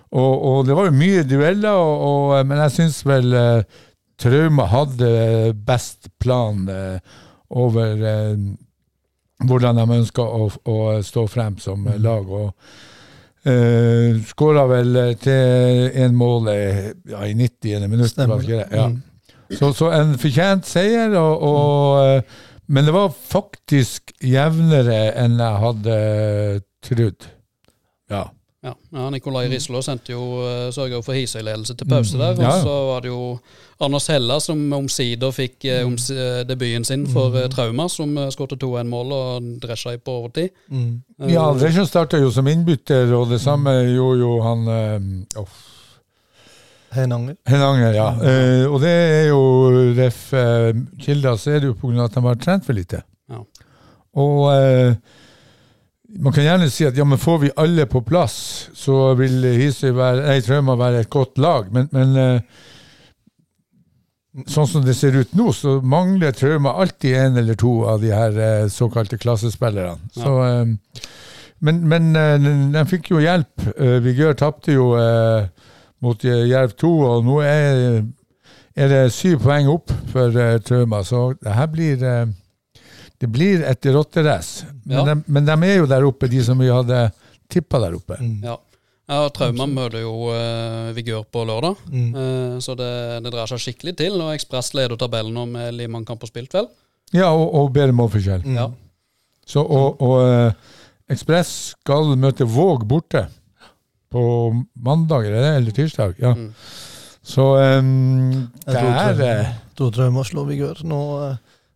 Og, 0.09 0.35
og 0.51 0.63
det 0.67 0.75
var 0.77 0.89
jo 0.89 0.97
mye 0.97 1.25
dueller, 1.29 1.77
og, 1.77 2.05
og, 2.09 2.47
men 2.49 2.63
jeg 2.65 2.77
syns 2.79 3.03
vel 3.07 3.35
eh, 3.37 3.83
Trauma 4.19 4.65
hadde 4.67 5.53
best 5.67 6.09
plan 6.19 6.65
eh, 6.73 7.19
over 7.55 8.03
eh, 8.03 8.41
hvordan 9.47 9.79
de 9.79 9.99
ønska 10.01 10.23
å, 10.23 10.49
å 10.49 10.79
stå 11.05 11.27
frem 11.31 11.59
som 11.63 11.85
mm. 11.87 11.99
lag. 12.03 12.27
og 12.27 12.49
uh, 13.47 14.19
Skåra 14.27 14.67
vel 14.71 14.97
eh, 14.99 15.13
til 15.23 15.93
én 15.95 16.17
mål 16.19 16.51
eh, 16.55 16.81
ja, 17.13 17.23
i 17.27 17.37
90. 17.39 17.87
minutt. 17.89 18.19
Ja. 18.19 18.89
Mm. 18.89 19.03
Så, 19.57 19.73
så 19.73 19.91
en 19.97 20.17
fortjent 20.21 20.67
seier, 20.69 21.15
og, 21.17 21.43
og, 21.43 22.05
eh, 22.05 22.41
men 22.69 22.85
det 22.85 22.93
var 22.93 23.13
faktisk 23.13 24.13
jevnere 24.21 25.15
enn 25.17 25.39
jeg 25.41 25.63
hadde 25.65 26.01
trodd. 26.85 27.31
Ja. 28.13 28.27
Ja, 28.61 28.73
ja 28.91 29.05
Nikolai 29.15 29.47
Rislå 29.49 29.79
sendte 29.87 30.13
jo 30.13 30.41
uh, 30.43 30.67
sørga 30.75 30.99
for 31.07 31.15
Hisøy-ledelse 31.15 31.77
til 31.79 31.87
pause 31.89 32.19
der. 32.19 32.35
Mm. 32.35 32.43
Ja. 32.43 32.51
Og 32.57 32.65
så 32.67 32.75
var 32.89 33.05
det 33.05 33.13
jo 33.13 33.39
Anders 33.87 34.09
Hella 34.11 34.41
som 34.43 34.65
omsider 34.75 35.31
fikk 35.31 35.63
oms 35.85 36.09
eh, 36.11 36.41
debuten 36.49 36.85
sin 36.85 37.07
for 37.07 37.31
Mm. 37.31 37.51
Trauma, 37.53 37.87
som 37.89 38.17
skåret 38.35 38.59
2-1-mål 38.59 39.13
og 39.15 39.49
dresja 39.63 39.93
i 39.95 40.01
på 40.03 40.17
overtid. 40.19 40.51
Mm. 40.69 41.03
Eh, 41.21 41.33
Ja, 41.33 41.47
Dresja 41.55 41.87
starta 41.87 42.19
jo 42.19 42.33
som 42.35 42.49
innbytter, 42.51 43.13
og 43.15 43.31
det 43.31 43.39
samme 43.41 43.71
gjorde 43.87 44.19
jo 44.25 44.33
han 44.43 44.67
eh, 44.75 45.39
oh, 45.39 45.47
Heinanger. 46.95 47.37
Henanger, 47.49 47.95
ja. 47.97 48.09
Uh, 48.17 48.65
og 48.73 48.81
det 48.83 48.93
er 48.93 49.27
jo 49.29 49.41
ref 49.99 50.21
uh, 50.33 50.73
kilder, 51.03 51.37
så 51.37 51.55
er 51.55 51.63
det 51.63 51.73
jo 51.73 51.79
pga. 51.79 52.07
at 52.07 52.15
de 52.17 52.25
har 52.25 52.43
trent 52.43 52.67
for 52.67 52.77
lite. 52.77 53.03
Ja. 53.29 53.43
Og 54.19 54.47
uh, 54.49 54.95
man 56.09 56.33
kan 56.33 56.47
gjerne 56.47 56.71
si 56.73 56.87
at 56.89 56.97
ja, 56.97 57.05
men 57.05 57.21
får 57.21 57.39
vi 57.43 57.51
alle 57.61 57.85
på 57.91 58.01
plass, 58.07 58.71
så 58.77 59.13
vil 59.19 59.45
Hisøy 59.59 59.93
være, 59.93 60.25
nei, 60.25 60.41
Trauma 60.45 60.77
være 60.81 61.05
et 61.05 61.11
godt 61.13 61.39
lag. 61.43 61.69
Men, 61.75 61.89
men 61.93 62.17
eh, 62.17 62.41
sånn 64.49 64.71
som 64.71 64.87
det 64.87 64.97
ser 64.97 65.19
ut 65.21 65.35
nå, 65.37 65.51
så 65.53 65.79
mangler 65.85 66.33
Trauma 66.37 66.79
alltid 66.81 67.19
en 67.21 67.41
eller 67.43 67.59
to 67.61 67.75
av 67.93 68.01
de 68.05 68.15
her 68.15 68.41
eh, 68.41 68.69
såkalte 68.73 69.21
klassespillerne. 69.21 69.99
Ja. 70.17 70.23
Så, 70.23 70.35
eh, 70.47 71.05
men 71.69 71.83
men 71.91 72.11
eh, 72.17 72.51
de 72.73 72.87
fikk 72.89 73.13
jo 73.13 73.21
hjelp. 73.21 73.69
Uh, 73.75 73.99
Vigør 74.05 74.37
tapte 74.39 74.77
jo 74.79 74.93
eh, 74.97 75.49
mot 76.05 76.25
eh, 76.25 76.45
Jerv 76.51 76.75
2, 76.79 76.91
og 77.09 77.25
nå 77.27 77.41
er, 77.43 78.03
er 78.79 78.89
det 78.93 79.01
syv 79.13 79.41
poeng 79.43 79.69
opp 79.73 79.91
for 80.13 80.35
uh, 80.39 80.59
Trauma, 80.63 81.01
så 81.07 81.33
det 81.43 81.55
her 81.57 81.67
blir 81.73 82.05
uh, 82.07 82.29
det 83.19 83.27
blir 83.35 83.65
et 83.67 83.87
rotterace. 83.91 84.67
Men, 84.87 85.09
Ja. 85.09 85.15
men 85.27 85.45
de 85.49 85.57
er 85.67 85.77
jo 85.81 85.87
der 85.91 86.05
oppe, 86.07 86.29
de 86.31 86.39
som 86.47 86.59
vi 86.63 86.69
hadde 86.71 87.09
tippa 87.51 87.81
der 87.83 87.97
oppe. 87.99 88.15
Mm. 88.23 88.45
Ja. 88.47 88.55
ja, 89.11 89.17
og 89.25 89.33
Trauma 89.35 89.67
møter 89.67 90.05
jo 90.05 90.13
uh, 90.31 90.93
Vigør 90.95 91.25
på 91.27 91.43
lørdag, 91.49 91.77
Mm. 91.91 92.13
uh, 92.15 92.59
så 92.63 92.77
det, 92.79 92.93
det 93.25 93.33
drar 93.35 93.51
seg 93.51 93.59
skikkelig 93.65 93.97
til. 93.99 94.21
Og 94.23 94.31
Ekspress 94.37 94.71
leder 94.79 94.95
tabellen 95.01 95.35
nå 95.35 95.49
med 95.51 95.75
Limankamp 95.75 96.23
og 96.23 96.31
spilt, 96.31 96.55
vel? 96.55 96.69
Ja, 97.17 97.33
og, 97.35 97.51
og 97.59 97.73
bedre 97.75 97.93
målforskjell. 97.97 98.45
Mm. 98.47 98.55
Ja. 98.61 98.69
Så, 99.49 99.65
og 99.67 99.99
og 100.05 100.23
uh, 100.23 100.53
Ekspress 101.11 101.73
skal 101.75 102.15
møte 102.21 102.45
Våg 102.47 102.83
borte 102.87 103.27
på 104.13 104.23
mandag, 104.85 105.27
er 105.29 105.37
det, 105.37 105.51
eller 105.61 105.77
tirsdag. 105.77 106.15
Ja. 106.23 106.35
Mm. 106.35 106.51
Så 107.29 107.45
um, 107.59 108.49
Jeg 108.65 108.73
det 108.73 108.75
tror 108.81 108.89
er 108.89 109.15
Trøim- 109.15 109.25
eh, 109.29 109.55
tror 109.77 110.01
jeg 110.01 110.09
vi 110.11 110.17
må 110.17 110.25
slå 110.25 110.45
Vigør. 110.49 110.83
Nå 110.89 111.01
uh, 111.21 111.35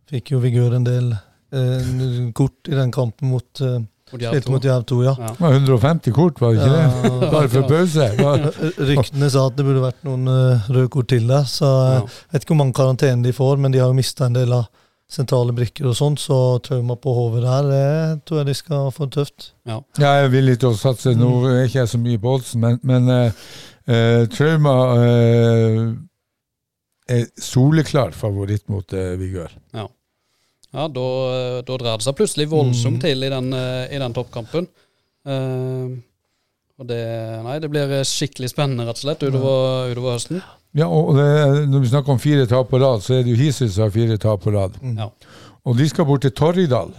fikk 0.09 0.31
jo 0.33 0.39
Vigør 0.43 0.75
en 0.79 0.87
del 0.87 1.11
uh, 1.13 2.31
kort 2.33 2.71
i 2.71 2.77
den 2.77 2.91
kampen 2.95 3.29
mot 3.33 3.61
uh, 3.61 3.79
Spilte 4.13 4.51
mot 4.53 4.61
Jerv 4.61 4.83
2, 4.85 4.97
ja. 5.07 5.13
Ja. 5.17 5.29
det 5.33 5.41
var 5.41 5.55
150 5.57 6.13
kort, 6.13 6.37
var 6.41 6.53
det 6.53 6.61
ikke 6.61 6.75
det? 6.75 7.31
Bare 7.33 7.49
for 7.49 7.65
pause. 7.65 8.09
Ryktene 8.91 9.29
sa 9.33 9.47
at 9.49 9.55
det 9.57 9.65
burde 9.65 9.81
vært 9.81 10.03
noen 10.05 10.27
uh, 10.29 10.67
røde 10.69 10.91
kort 10.93 11.07
til 11.09 11.25
der. 11.29 11.47
Så 11.49 11.65
Ja. 11.65 11.95
jeg 12.03 12.35
vet 12.35 12.43
ikke 12.45 12.53
hvor 12.53 12.59
mange 12.61 12.75
karantene 12.77 13.25
de 13.25 13.33
får, 13.33 13.57
men 13.63 13.73
de 13.73 13.81
har 13.81 13.89
jo 13.89 13.97
mista 13.97 14.27
en 14.29 14.37
del 14.37 14.53
av 14.53 14.67
sentrale 15.13 15.53
brikker 15.55 15.85
og 15.91 15.95
sånt, 15.97 16.19
så 16.23 16.37
trauma 16.65 16.95
på 16.97 17.13
hodet 17.13 17.43
der, 17.45 17.67
det 17.69 18.25
tror 18.25 18.39
jeg 18.41 18.47
de 18.49 18.55
skal 18.57 18.87
få 18.95 19.07
tøft. 19.13 19.51
Ja, 19.69 19.79
jeg 20.01 20.23
er 20.25 20.31
villig 20.33 20.55
til 20.63 20.71
å 20.73 20.77
satse. 20.79 21.13
Nå 21.15 21.29
Mm. 21.43 21.45
er 21.51 21.67
ikke 21.67 21.79
jeg 21.83 21.91
så 21.93 21.99
mye 22.01 22.21
på 22.23 22.33
oddsen, 22.37 22.59
men, 22.63 22.79
men 22.83 23.09
eh, 23.13 23.43
eh, 23.87 24.23
Trauma 24.33 24.73
eh, 25.03 25.81
er 27.13 27.27
soleklar 27.37 28.15
favoritt 28.15 28.65
mot 28.71 28.93
uh, 28.95 29.13
Vigør. 29.19 29.51
Ja, 29.75 30.87
da, 30.89 31.03
da 31.61 31.75
drar 31.77 31.99
det 31.99 32.05
seg 32.07 32.15
plutselig 32.17 32.47
voldsomt 32.49 32.97
Mm. 32.97 33.01
til 33.03 33.23
i 33.27 33.29
den, 33.29 33.53
eh, 33.53 33.93
i 33.93 33.99
den 34.01 34.13
toppkampen. 34.15 34.67
Eh, 35.27 35.91
og 36.79 36.87
det, 36.89 37.01
nei, 37.45 37.59
det 37.61 37.69
blir 37.69 37.91
skikkelig 38.07 38.49
spennende 38.49 38.87
rett 38.87 38.97
og 38.97 39.03
slett 39.05 39.21
utover, 39.27 39.91
utover 39.93 40.15
høsten. 40.17 40.41
Ja, 40.73 40.87
og 40.89 41.13
det, 41.17 41.69
når 41.69 41.79
vi 41.83 41.87
snakker 41.91 42.15
om 42.15 42.19
fire 42.19 42.45
tap 42.49 42.69
på 42.71 42.79
rad, 42.81 43.01
så 43.05 43.13
er 43.19 43.23
det 43.23 43.33
jo 43.35 43.37
Hisøy 43.43 43.67
som 43.69 43.83
har 43.85 43.91
fire 43.93 44.17
tap 44.17 44.41
på 44.41 44.53
rad. 44.55 44.79
Mm. 44.81 44.95
Ja. 44.97 45.09
Og 45.65 45.77
de 45.77 45.85
skal 45.89 46.05
bort 46.09 46.21
til 46.25 46.33
Torridal. 46.33 46.89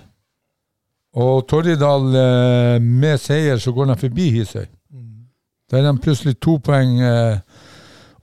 Og 1.14 1.46
Torridal, 1.50 2.06
eh, 2.16 2.76
med 2.82 3.18
seier, 3.18 3.58
så 3.58 3.72
går 3.74 3.90
de 3.90 3.96
forbi 3.98 4.28
Hisøy. 4.34 4.66
Mm. 4.94 5.10
Da 5.70 5.78
er 5.80 5.88
de 5.88 5.98
plutselig 6.02 6.36
to 6.42 6.56
poeng 6.62 7.00
eh, 7.02 7.38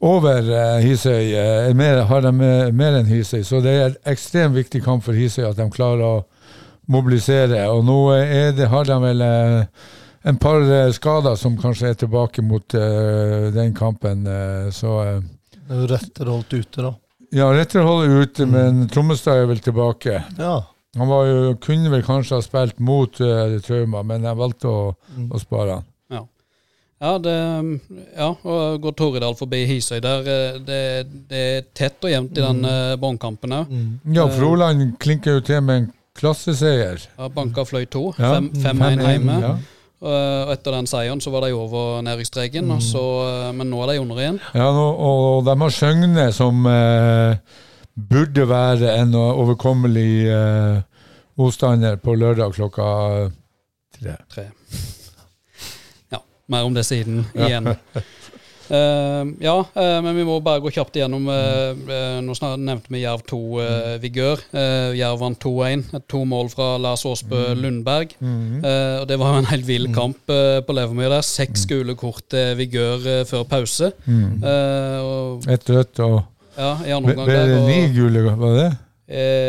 over 0.02 0.40
eh, 0.40 0.80
Hisøy. 0.86 1.34
Eh, 1.36 1.74
mer, 1.76 2.04
har 2.10 2.24
de 2.26 2.32
eh, 2.48 2.72
mer 2.74 2.98
enn 3.02 3.12
Hisøy. 3.12 3.44
Så 3.44 3.60
det 3.64 3.76
er 3.76 3.86
en 3.90 3.98
ekstremt 4.14 4.56
viktig 4.56 4.84
kamp 4.88 5.04
for 5.04 5.14
Hisøy 5.20 5.46
at 5.50 5.60
de 5.60 5.68
klarer 5.72 6.06
å 6.08 6.14
mobilisere. 6.92 7.66
Og 7.72 7.84
nå 7.88 8.00
er 8.16 8.56
det, 8.56 8.72
har 8.72 8.88
de 8.88 8.98
vel 9.04 9.22
eh, 9.28 9.84
en 10.32 10.40
par 10.42 10.64
eh, 10.64 10.92
skader 10.96 11.36
som 11.40 11.60
kanskje 11.60 11.92
er 11.92 12.00
tilbake 12.02 12.42
mot 12.42 12.76
eh, 12.76 13.52
den 13.56 13.76
kampen. 13.78 14.26
eh, 14.28 14.72
så 14.72 14.98
eh, 15.72 15.78
Det 15.78 15.78
er 15.78 15.82
jo 15.88 15.88
rett 15.96 16.22
holdt 16.28 16.54
ute, 16.54 16.82
da. 16.84 16.92
ja, 17.32 17.48
Retterhold 17.56 18.04
er 18.06 18.22
ute, 18.28 18.46
men 18.46 18.88
Trommestad 18.92 19.38
er 19.42 19.48
vel 19.48 19.60
tilbake. 19.64 20.24
Ja. 20.38 20.58
Han 21.00 21.08
var 21.08 21.26
jo, 21.26 21.54
kunne 21.64 21.90
vel 21.94 22.04
kanskje 22.04 22.36
ha 22.36 22.42
spilt 22.44 22.80
mot 22.84 23.16
uh, 23.24 23.56
Trauma, 23.64 24.04
men 24.04 24.24
jeg 24.28 24.36
valgte 24.36 24.68
å, 24.68 24.96
Mm. 25.16 25.30
å 25.32 25.40
spare 25.40 25.78
han. 25.80 25.88
Ja, 27.02 27.16
det, 27.18 27.32
ja, 28.14 28.28
og 28.46 28.82
går 28.84 28.94
Torridal 28.94 29.34
forbi 29.34 29.64
Hisøy 29.66 29.98
der. 30.04 30.20
eh, 30.30 30.60
Det, 30.62 31.08
det 31.32 31.40
er 31.56 31.64
tett 31.74 31.98
og 32.06 32.12
jevnt 32.12 32.38
i 32.38 32.42
den 32.44 32.60
uh, 32.64 32.96
båndkampen 33.02 33.56
òg. 33.58 33.72
Mm. 33.72 33.88
Ja, 34.14 34.28
Eh. 34.28 34.36
Froland 34.38 35.00
klinker 35.02 35.40
jo 35.40 35.42
til 35.42 35.62
med 35.66 35.80
en 35.80 35.88
klasseseier. 36.14 37.02
Ja, 37.18 37.28
Banka 37.34 37.64
fløy 37.66 37.88
to. 37.90 38.14
Ja, 38.20 38.36
5-1 38.40 39.02
hjemme. 39.02 39.40
Ja. 39.42 39.56
Eh, 40.02 40.44
Og 40.48 40.54
etter 40.56 40.74
den 40.74 40.88
seieren 40.90 41.20
så 41.22 41.30
var 41.34 41.46
de 41.46 41.54
over 41.54 42.00
nedrykksstreken, 42.06 42.66
mm. 42.66 42.80
så, 42.82 43.04
eh, 43.28 43.50
men 43.54 43.70
nå 43.70 43.84
er 43.84 43.92
de 43.94 44.00
under 44.02 44.22
igjen. 44.22 44.40
Ja, 44.58 44.72
nå, 44.74 44.88
og 44.98 45.44
de 45.46 45.58
har 45.62 45.76
Søgne 45.76 46.26
som 46.34 46.66
eh, 46.66 47.36
burde 47.94 48.48
være 48.50 48.96
en 48.98 49.14
overkommelig 49.20 50.14
eh, 50.34 50.80
motstander 51.38 52.02
på 52.02 52.16
lørdag 52.18 52.58
klokka 52.58 52.88
tre. 54.00 54.18
Tre. 54.34 54.48
Ja, 56.12 56.24
mer 56.50 56.66
om 56.66 56.74
det 56.74 56.88
siden 56.90 57.28
igjen. 57.38 57.76
Eh, 58.72 59.24
ja, 59.44 59.56
uh, 59.76 59.98
men 60.06 60.16
vi 60.16 60.24
må 60.28 60.38
bare 60.44 60.62
gå 60.64 60.72
kjapt 60.72 60.96
igjennom. 60.96 61.26
Uh, 61.28 62.22
nå 62.24 62.36
nevnte 62.62 62.94
vi 62.94 63.02
Jerv 63.04 63.24
2 63.28 63.40
uh, 63.60 63.90
Vigør. 64.04 64.44
Uh, 64.54 64.94
Jerv 64.96 65.20
vant 65.20 65.40
2-1. 65.44 65.84
To 66.12 66.22
mål 66.30 66.52
fra 66.54 66.70
Lars 66.80 67.04
Aasbø 67.10 67.42
Lundberg. 67.60 68.16
Mhm. 68.22 68.62
Eh, 68.64 68.96
og 69.02 69.08
Det 69.10 69.18
var 69.20 69.34
jo 69.34 69.42
en 69.42 69.50
helt 69.52 69.68
vill 69.68 69.90
kamp 69.96 70.32
uh, 70.32 70.62
på 70.64 70.76
Levermyr 70.78 71.12
der. 71.18 71.26
Seks 71.26 71.66
gule 71.70 71.96
kort 72.00 72.24
til 72.32 72.56
Vigør 72.60 73.26
før 73.28 73.44
pause. 73.50 73.92
Mm. 74.06 74.40
Og, 74.46 75.48
Ett 75.52 75.68
rødt 75.70 76.00
og 76.06 76.22
ja, 76.58 76.72
i 76.86 76.94
andre 76.96 77.14
omgang 77.16 77.28
ble 77.28 77.44
det 77.50 77.60
ni 77.68 77.78
gule, 77.96 78.24
var 78.40 78.56
det? 78.58 78.70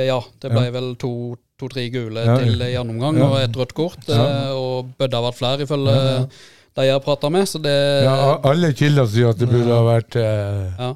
Ja, 0.08 0.18
det 0.42 0.50
ble 0.50 0.66
vel 0.74 0.90
to- 0.98 1.36
to-tre 1.60 1.84
gule 1.94 2.24
Ja. 2.26 2.36
til 2.42 2.62
i 2.62 2.74
andre 2.78 2.94
omgang, 2.94 3.18
Ja. 3.20 3.28
og 3.28 3.36
et 3.42 3.56
rødt 3.56 3.74
kort. 3.74 3.98
Ja. 4.08 4.50
Og 4.56 4.90
bødde 4.98 5.14
har 5.18 5.26
vært 5.28 5.38
flere, 5.38 5.62
ifølge 5.62 5.94
Ja. 5.94 6.26
De 6.76 6.86
jeg 6.86 6.94
har 6.96 7.02
prata 7.04 7.28
med. 7.32 7.46
Så 7.48 7.60
det, 7.62 7.74
Ja, 8.06 8.38
alle 8.48 8.72
kilder 8.76 9.06
sier 9.10 9.32
at 9.34 9.40
det 9.40 9.48
burde 9.50 9.72
ha 9.72 9.82
vært 9.86 10.16
eh, 10.16 10.66
ja, 10.78 10.92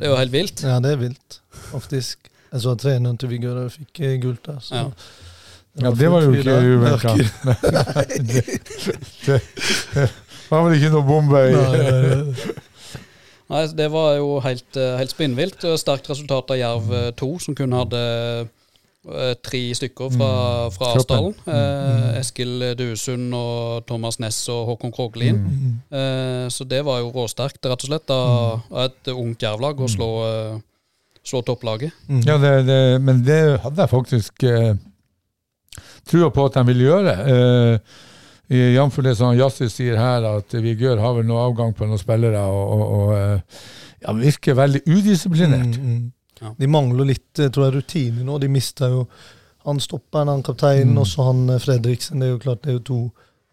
det 0.00 0.06
er 0.06 0.12
jo 0.14 0.18
helt 0.18 0.32
vilt. 0.34 0.62
Ja, 0.66 0.78
det 0.82 0.94
er 0.94 1.00
vilt, 1.02 1.40
faktisk. 1.70 2.30
Jeg 2.50 2.62
så 2.64 2.72
at 2.74 2.82
treneren 2.82 3.18
til 3.20 3.30
Vigør 3.30 3.66
fikk 3.70 4.00
eh, 4.02 4.16
gult 4.22 4.46
der. 4.46 4.62
Så 4.64 4.74
Ja. 4.74 4.86
Ja, 5.80 5.92
det 5.94 6.08
var 6.10 6.24
jo 6.24 6.32
ikke 6.34 6.56
uventa. 6.66 7.12
det, 8.30 8.42
det, 9.22 9.36
det 9.94 10.08
var 10.50 10.64
vel 10.66 10.74
ikke 10.74 10.90
noe 10.90 11.06
bombe 11.06 11.42
i 11.46 11.52
Nei, 13.50 13.60
Det 13.78 13.86
var 13.90 14.16
jo 14.18 14.40
helt, 14.42 14.76
eh, 14.78 14.96
helt 14.98 15.14
spinnvilt. 15.14 15.64
Sterkt 15.78 16.10
resultat 16.10 16.50
av 16.54 16.58
Jerv 16.58 16.90
eh, 16.94 17.10
2, 17.18 17.30
som 17.46 17.56
kun 17.58 17.74
hadde 17.74 18.00
eh, 18.02 18.50
tre 19.42 19.60
stykker 19.74 20.10
fra, 20.12 20.30
fra 20.74 20.90
Asdalen. 20.98 21.32
Eh, 21.48 22.18
Eskil 22.20 22.74
Duesund 22.76 23.32
og 23.34 23.86
Thomas 23.88 24.18
Ness 24.20 24.42
og 24.52 24.66
Håkon 24.74 24.92
Kroglien. 24.92 25.38
Mm. 25.40 25.70
Eh, 25.96 26.48
så 26.52 26.66
det 26.68 26.82
var 26.84 27.00
jo 27.00 27.08
råsterkt, 27.14 27.64
rett 27.64 27.86
og 27.86 27.88
slett, 27.88 28.10
av 28.12 28.60
av 28.70 28.84
et 28.90 29.12
ungt 29.14 29.40
jervlag 29.46 29.80
å 29.80 29.88
slå, 29.88 30.10
eh, 30.28 30.60
slå 31.24 31.40
topplaget. 31.48 31.96
Mm. 32.08 32.20
Ja, 32.28 32.36
det, 32.44 32.52
det, 32.68 32.80
men 33.00 33.24
det 33.24 33.40
hadde 33.64 33.80
jeg 33.86 33.92
faktisk 33.94 34.44
eh, 34.44 34.74
trua 36.08 36.30
på 36.34 36.44
at 36.50 36.60
de 36.60 36.66
ville 36.68 36.88
gjøre. 36.90 37.16
Eh, 37.32 37.98
i- 38.50 38.74
Jf. 38.74 38.96
det 39.02 39.16
som 39.16 39.32
Jassi 39.38 39.68
sier 39.70 39.96
her, 39.96 40.24
at 40.36 40.52
Vigør 40.60 40.98
har 41.00 41.14
vel 41.14 41.24
noe 41.28 41.44
avgang 41.48 41.72
på 41.72 41.86
noen 41.86 41.98
spillere 42.00 42.40
og, 42.50 42.72
og, 42.76 42.86
og 43.00 43.12
eh, 43.16 43.60
ja, 44.02 44.12
virker 44.12 44.54
veldig 44.58 44.80
udisiplinert. 44.90 45.76
Mm, 45.78 45.92
mm. 45.96 46.08
Ja. 46.40 46.54
De 46.58 46.66
mangler 46.66 47.04
litt 47.12 47.38
eh, 47.38 47.48
tror 47.52 47.66
jeg, 47.68 47.74
rutine 47.80 48.24
nå. 48.24 48.38
De 48.40 48.48
mista 48.48 48.88
jo 48.88 49.06
han 49.66 49.80
stopperen, 49.80 50.28
han 50.32 50.42
kapteinen, 50.42 50.94
Mm. 50.94 50.98
og 51.02 51.06
så 51.06 51.26
han 51.26 51.48
eh, 51.50 51.58
Fredriksen. 51.60 52.20
Det 52.20 52.28
er 52.28 52.30
jo 52.34 52.38
klart 52.38 52.62
det 52.64 52.70
er 52.72 52.78
jo 52.78 52.84
to 52.88 53.00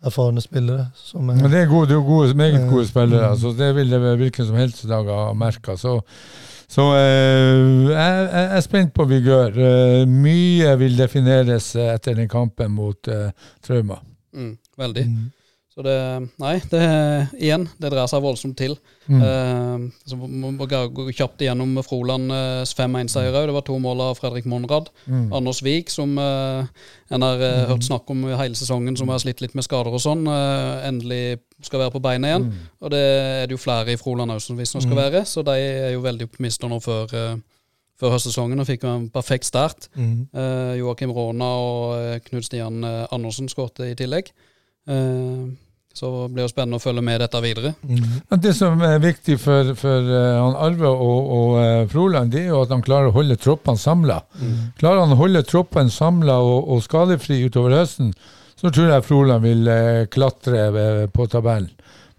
erfarne 0.08 0.42
spillere. 0.42 0.86
Som 0.96 1.30
er, 1.30 1.36
Men 1.42 1.52
det 1.52 1.64
er 1.66 1.72
gode, 1.72 1.88
det 1.90 1.98
er 1.98 2.06
gode, 2.06 2.34
meget 2.38 2.62
Eh, 2.62 2.70
gode 2.70 2.88
spillere, 2.88 3.32
mm. 3.34 3.40
så 3.42 3.52
det 3.58 3.72
vil 3.76 3.98
hvilken 4.22 4.46
som 4.46 4.56
helst 4.56 4.86
dag 4.88 5.06
ha 5.10 5.34
merka. 5.34 5.76
Så, 5.76 6.00
så 6.70 6.86
eh, 6.96 7.90
jeg, 7.92 8.30
jeg 8.32 8.58
er 8.58 8.62
spent 8.62 8.94
på 8.94 9.06
Vigør. 9.10 9.58
Eh, 9.58 10.06
mye 10.08 10.78
vil 10.80 10.98
defineres 10.98 11.76
eh, 11.76 11.94
etter 11.96 12.16
den 12.16 12.30
kampen 12.30 12.72
mot 12.72 13.08
eh, 13.08 13.32
Trauma. 13.66 14.00
Mm, 14.34 14.58
veldig. 14.78 15.06
Mm. 15.10 15.32
Så 15.78 15.84
det 15.86 15.98
Nei, 16.42 16.56
det 16.72 16.80
igjen, 17.38 17.68
det 17.78 17.92
dreier 17.94 18.10
seg 18.10 18.24
voldsomt 18.24 18.58
til. 18.58 18.72
Mm. 19.06 19.20
Eh, 19.22 19.84
så 20.10 20.18
må 20.18 20.50
gå 20.58 21.06
kjapt 21.14 21.44
igjennom 21.46 21.76
Frolands 21.86 22.74
5-1-seier 22.74 23.30
òg. 23.30 23.46
Det 23.46 23.54
var 23.54 23.66
to 23.68 23.76
mål 23.84 24.02
av 24.08 24.16
Fredrik 24.18 24.48
Monrad. 24.50 24.90
Mm. 25.06 25.28
Anders 25.38 25.60
Vik, 25.62 25.94
som 25.94 26.16
eh, 26.18 26.88
en 27.14 27.26
har 27.28 27.44
eh, 27.46 27.68
hørt 27.70 27.86
snakk 27.86 28.10
om 28.10 28.26
hele 28.26 28.58
sesongen, 28.58 28.98
som 28.98 29.14
har 29.14 29.22
slitt 29.22 29.44
litt 29.46 29.54
med 29.54 29.68
skader 29.68 29.94
og 29.94 30.02
sånn, 30.02 30.26
eh, 30.34 30.88
endelig 30.88 31.22
skal 31.62 31.84
være 31.84 31.94
på 31.94 32.02
beina 32.08 32.34
igjen. 32.34 32.50
Mm. 32.50 32.66
Og 32.82 32.94
det 32.96 33.04
er 33.04 33.46
det 33.46 33.54
jo 33.54 33.62
flere 33.62 33.94
i 33.94 34.02
Froland 34.02 34.34
òg 34.34 34.42
som 34.42 34.58
visstnok 34.58 34.88
skal 34.88 34.98
være, 34.98 35.24
så 35.30 35.46
de 35.46 35.60
er 35.62 35.94
jo 35.94 36.02
veldig 36.08 36.30
optimister 36.32 36.74
nå 36.74 36.82
før, 36.82 37.14
eh, 37.14 37.38
før 38.02 38.16
høstsesongen 38.18 38.66
og 38.66 38.70
fikk 38.72 38.90
en 38.90 39.08
perfekt 39.14 39.46
start. 39.46 39.92
Mm. 39.94 40.26
Eh, 40.34 40.74
Joakim 40.82 41.14
Råna 41.14 41.54
og 41.62 41.96
eh, 42.02 42.20
Knut 42.32 42.50
Stian 42.50 42.82
eh, 42.82 43.06
Andersen 43.14 43.54
skåret 43.54 43.86
i 43.92 43.94
tillegg. 44.02 44.34
Eh, 44.90 45.48
så 45.98 46.12
det 46.28 46.36
blir 46.36 46.46
jo 46.46 46.52
spennende 46.52 46.78
å 46.78 46.84
følge 46.84 47.04
med 47.06 47.22
dette 47.24 47.42
videre. 47.42 47.74
Mm. 47.82 48.04
Men 48.30 48.42
Det 48.44 48.54
som 48.58 48.82
er 48.86 49.00
viktig 49.04 49.38
for, 49.42 49.74
for 49.80 50.12
eh, 50.14 50.38
han 50.38 50.58
Arve 50.68 50.92
og, 50.94 51.32
og 51.40 51.58
eh, 51.64 51.84
Froland, 51.92 52.32
det 52.34 52.44
er 52.46 52.52
jo 52.52 52.62
at 52.64 52.74
han 52.76 52.86
klarer 52.86 53.10
å 53.10 53.16
holde 53.18 53.40
troppene 53.42 53.82
samla. 53.82 54.20
Klarer 54.80 55.04
han 55.04 55.16
å 55.16 55.20
holde 55.20 55.42
troppene 55.50 55.94
samla 55.94 56.38
og, 56.46 56.70
og 56.76 56.84
skadefri 56.86 57.42
utover 57.48 57.80
høsten, 57.80 58.14
så 58.58 58.70
tror 58.74 58.94
jeg 58.94 59.06
Froland 59.10 59.46
vil 59.46 59.68
eh, 59.74 60.04
klatre 60.14 61.10
på 61.14 61.28
tabellen. 61.34 61.74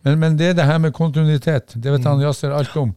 Men, 0.07 0.19
men 0.23 0.37
det 0.39 0.53
er 0.53 0.59
det 0.59 0.69
her 0.69 0.79
med 0.83 0.95
kontinuitet. 0.95 1.75
Det 1.77 1.91
vet 1.93 2.07
han 2.07 2.23
Jasser 2.23 2.55
alt 2.55 2.77
om. 2.79 2.93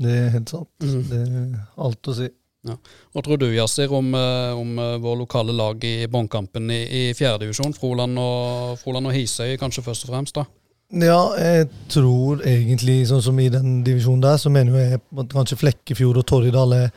Det 0.00 0.10
er 0.16 0.28
helt 0.36 0.52
sant. 0.52 0.70
Mhm. 0.84 1.06
Det 1.10 1.20
er 1.26 1.46
alt 1.86 2.10
å 2.10 2.14
si. 2.14 2.28
Hva 2.60 3.22
tror 3.24 3.38
du, 3.40 3.46
Yasir, 3.54 3.92
om, 3.96 4.12
eh, 4.14 4.52
om 4.58 4.78
eh, 4.78 4.96
vår 5.00 5.20
lokale 5.22 5.52
lag 5.56 5.84
i 5.84 6.06
båndkampen 6.10 6.70
i, 6.70 6.80
i 6.84 7.02
fjerdedivisjon? 7.16 7.72
Froland 7.76 8.20
og, 8.20 8.74
Froland 8.82 9.08
og 9.08 9.16
Hisøy 9.16 9.56
kanskje 9.60 9.84
først 9.86 10.04
og 10.04 10.12
fremst, 10.12 10.36
da? 10.36 10.44
Ja, 10.90 11.20
jeg 11.38 11.68
tror 11.92 12.42
egentlig, 12.42 13.04
sånn 13.08 13.22
som 13.22 13.38
i 13.38 13.48
den 13.52 13.80
divisjonen 13.86 14.24
der, 14.24 14.36
så 14.42 14.50
mener 14.52 14.76
jeg 14.76 15.00
at 15.00 15.32
kanskje 15.32 15.60
Flekkefjord 15.60 16.20
og 16.20 16.26
Torridal 16.28 16.74
er 16.76 16.90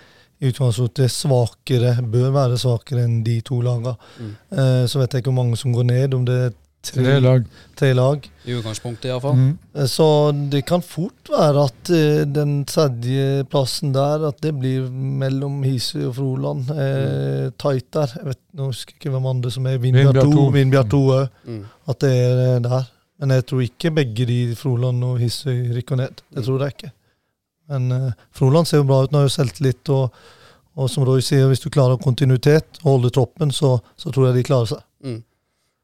i 0.44 0.50
utgangspunktet 0.50 1.14
svakere, 1.14 1.94
bør 2.12 2.34
være 2.36 2.60
svakere 2.60 3.06
enn 3.06 3.22
de 3.24 3.38
to 3.46 3.62
lagene. 3.64 3.94
Mm. 4.20 4.34
Eh, 4.58 4.84
så 4.90 5.00
vet 5.00 5.14
jeg 5.14 5.24
ikke 5.24 5.32
hvor 5.32 5.40
mange 5.44 5.60
som 5.62 5.76
går 5.76 5.88
ned, 5.88 6.18
om 6.18 6.26
det 6.28 6.40
er 6.48 6.56
tre, 6.84 7.20
lag. 7.24 7.46
tre 7.80 7.92
lag. 7.96 8.26
I 8.46 8.56
utgangspunktet, 8.58 9.06
iallfall. 9.10 9.36
Mm. 9.40 9.52
Eh, 9.76 9.86
Så 9.88 10.08
det 10.52 10.66
kan 10.68 10.82
fort 10.84 11.30
være 11.32 11.64
at 11.70 11.92
eh, 11.96 12.24
den 12.28 12.66
tredje 12.70 13.46
plassen 13.52 13.94
der, 13.96 14.28
at 14.30 14.42
det 14.44 14.52
blir 14.60 14.90
mellom 14.92 15.62
Hisøy 15.64 16.10
og 16.10 16.16
Froland. 16.20 16.70
Eh, 16.74 17.52
tight 17.62 17.88
der. 17.96 18.16
Jeg 18.20 18.26
vet, 18.34 18.42
nå 18.60 18.68
husker 18.72 18.94
jeg 18.94 19.00
ikke 19.02 19.14
hvem 19.16 19.30
andre 19.32 19.52
som 19.56 19.66
er 19.72 19.80
Vindbjart 19.80 20.20
Vindbjart 20.20 20.36
2. 20.36 20.50
Vindbjart 20.58 20.92
2 20.92 21.02
òg. 21.20 21.40
Mm. 21.48 21.64
At 21.88 22.04
det 22.04 22.14
er 22.20 22.60
der. 22.68 22.90
Men 23.24 23.30
jeg 23.38 23.46
tror 23.48 23.62
ikke 23.64 23.92
begge 23.96 24.26
de, 24.28 24.40
Froland 24.60 25.04
og 25.08 25.20
Hisøy, 25.24 25.72
rykker 25.78 25.96
ned. 26.04 26.24
Det 26.36 26.44
tror 26.44 26.66
jeg 26.66 26.76
ikke. 26.78 26.92
Men 27.72 27.92
eh, 27.96 28.10
Froland 28.36 28.68
ser 28.68 28.82
jo 28.84 28.90
bra 28.90 29.04
ut. 29.06 29.12
Nå 29.14 29.22
har 29.22 29.30
jo 29.30 29.38
selvtillit. 29.38 29.90
Og, 29.96 30.12
og 30.76 30.90
som 30.90 31.06
Roy 31.08 31.22
sier, 31.24 31.48
hvis 31.48 31.62
du 31.64 31.70
klarer 31.72 31.96
kontinuitet 32.02 32.82
og 32.84 32.98
holder 32.98 33.14
troppen, 33.22 33.52
så, 33.56 33.78
så 33.96 34.12
tror 34.12 34.28
jeg 34.32 34.42
de 34.42 34.44
klarer 34.50 34.74
seg. 34.74 34.84
Mm. 35.06 35.22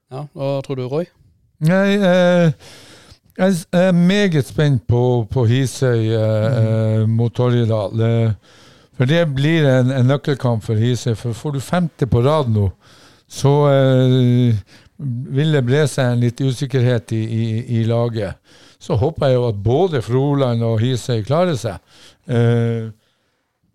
Ja, 0.10 0.26
Hva 0.34 0.58
tror 0.66 0.80
du, 0.80 0.88
Roy? 0.90 1.06
Nei, 1.62 2.00
eh, 2.02 2.52
jeg 3.38 3.58
er 3.78 3.92
meget 3.94 4.48
spent 4.48 4.88
på, 4.90 5.28
på 5.30 5.44
Hisøy 5.46 6.10
eh, 6.18 7.04
mm. 7.06 7.12
mot 7.14 7.36
Torjedal. 7.36 8.02
Eh, 8.08 8.56
for 8.98 9.08
det 9.08 9.22
blir 9.36 9.68
en, 9.70 9.92
en 9.94 10.10
nøkkelkamp 10.10 10.66
for 10.66 10.82
Hisøy. 10.82 11.14
For 11.20 11.38
får 11.38 11.56
du 11.56 11.62
femte 11.62 12.08
på 12.10 12.24
rad 12.26 12.50
nå, 12.50 12.72
så 13.30 13.54
eh, 13.70 14.58
vil 15.38 15.54
det 15.56 15.62
bre 15.68 15.86
seg 15.88 16.16
en 16.16 16.24
litt 16.26 16.42
usikkerhet 16.42 17.14
i, 17.14 17.22
i, 17.22 17.46
i 17.78 17.84
laget. 17.88 18.42
Så 18.82 18.98
håper 18.98 19.30
jeg 19.30 19.38
jo 19.38 19.46
at 19.52 19.62
både 19.64 20.02
Froland 20.02 20.66
og 20.66 20.80
Hisøy 20.82 21.22
klarer 21.28 21.60
seg. 21.60 21.78
Eh, 22.26 22.90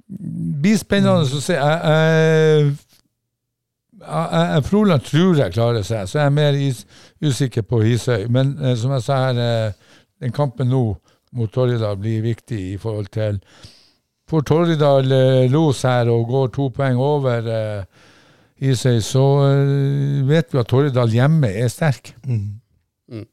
blir 0.09 0.83
spennende 0.83 1.23
å 1.23 1.45
se. 1.45 1.55
Jeg, 1.55 1.79
jeg, 1.95 2.75
Froland 4.67 5.05
tror 5.07 5.39
jeg 5.39 5.55
klarer 5.55 5.85
seg, 5.87 6.09
så 6.09 6.21
jeg 6.21 6.31
er 6.31 6.35
mer 6.35 6.59
is, 6.59 6.85
usikker 7.25 7.65
på 7.67 7.83
Hisøy. 7.85 8.27
Men 8.33 8.55
eh, 8.61 8.77
som 8.79 8.95
jeg 8.97 9.05
sa 9.07 9.21
her, 9.27 9.41
eh, 9.41 10.01
den 10.23 10.35
kampen 10.35 10.71
nå 10.73 10.85
mot 11.35 11.53
Torridal 11.53 11.99
blir 11.99 12.23
viktig 12.25 12.61
i 12.75 12.77
forhold 12.81 13.11
til 13.15 13.41
Får 14.31 14.45
Torridal 14.49 15.13
eh, 15.13 15.51
los 15.53 15.83
her 15.85 16.09
og 16.09 16.29
går 16.31 16.53
to 16.55 16.71
poeng 16.73 17.01
over 17.01 17.49
eh, 17.53 18.05
Hisøy, 18.63 19.01
så 19.05 19.25
eh, 19.51 20.21
vet 20.29 20.53
vi 20.53 20.61
at 20.63 20.71
Torridal 20.71 21.13
hjemme 21.13 21.51
er 21.51 21.69
sterk. 21.69 22.15
Mm. 22.25 22.61
Mm. 23.13 23.27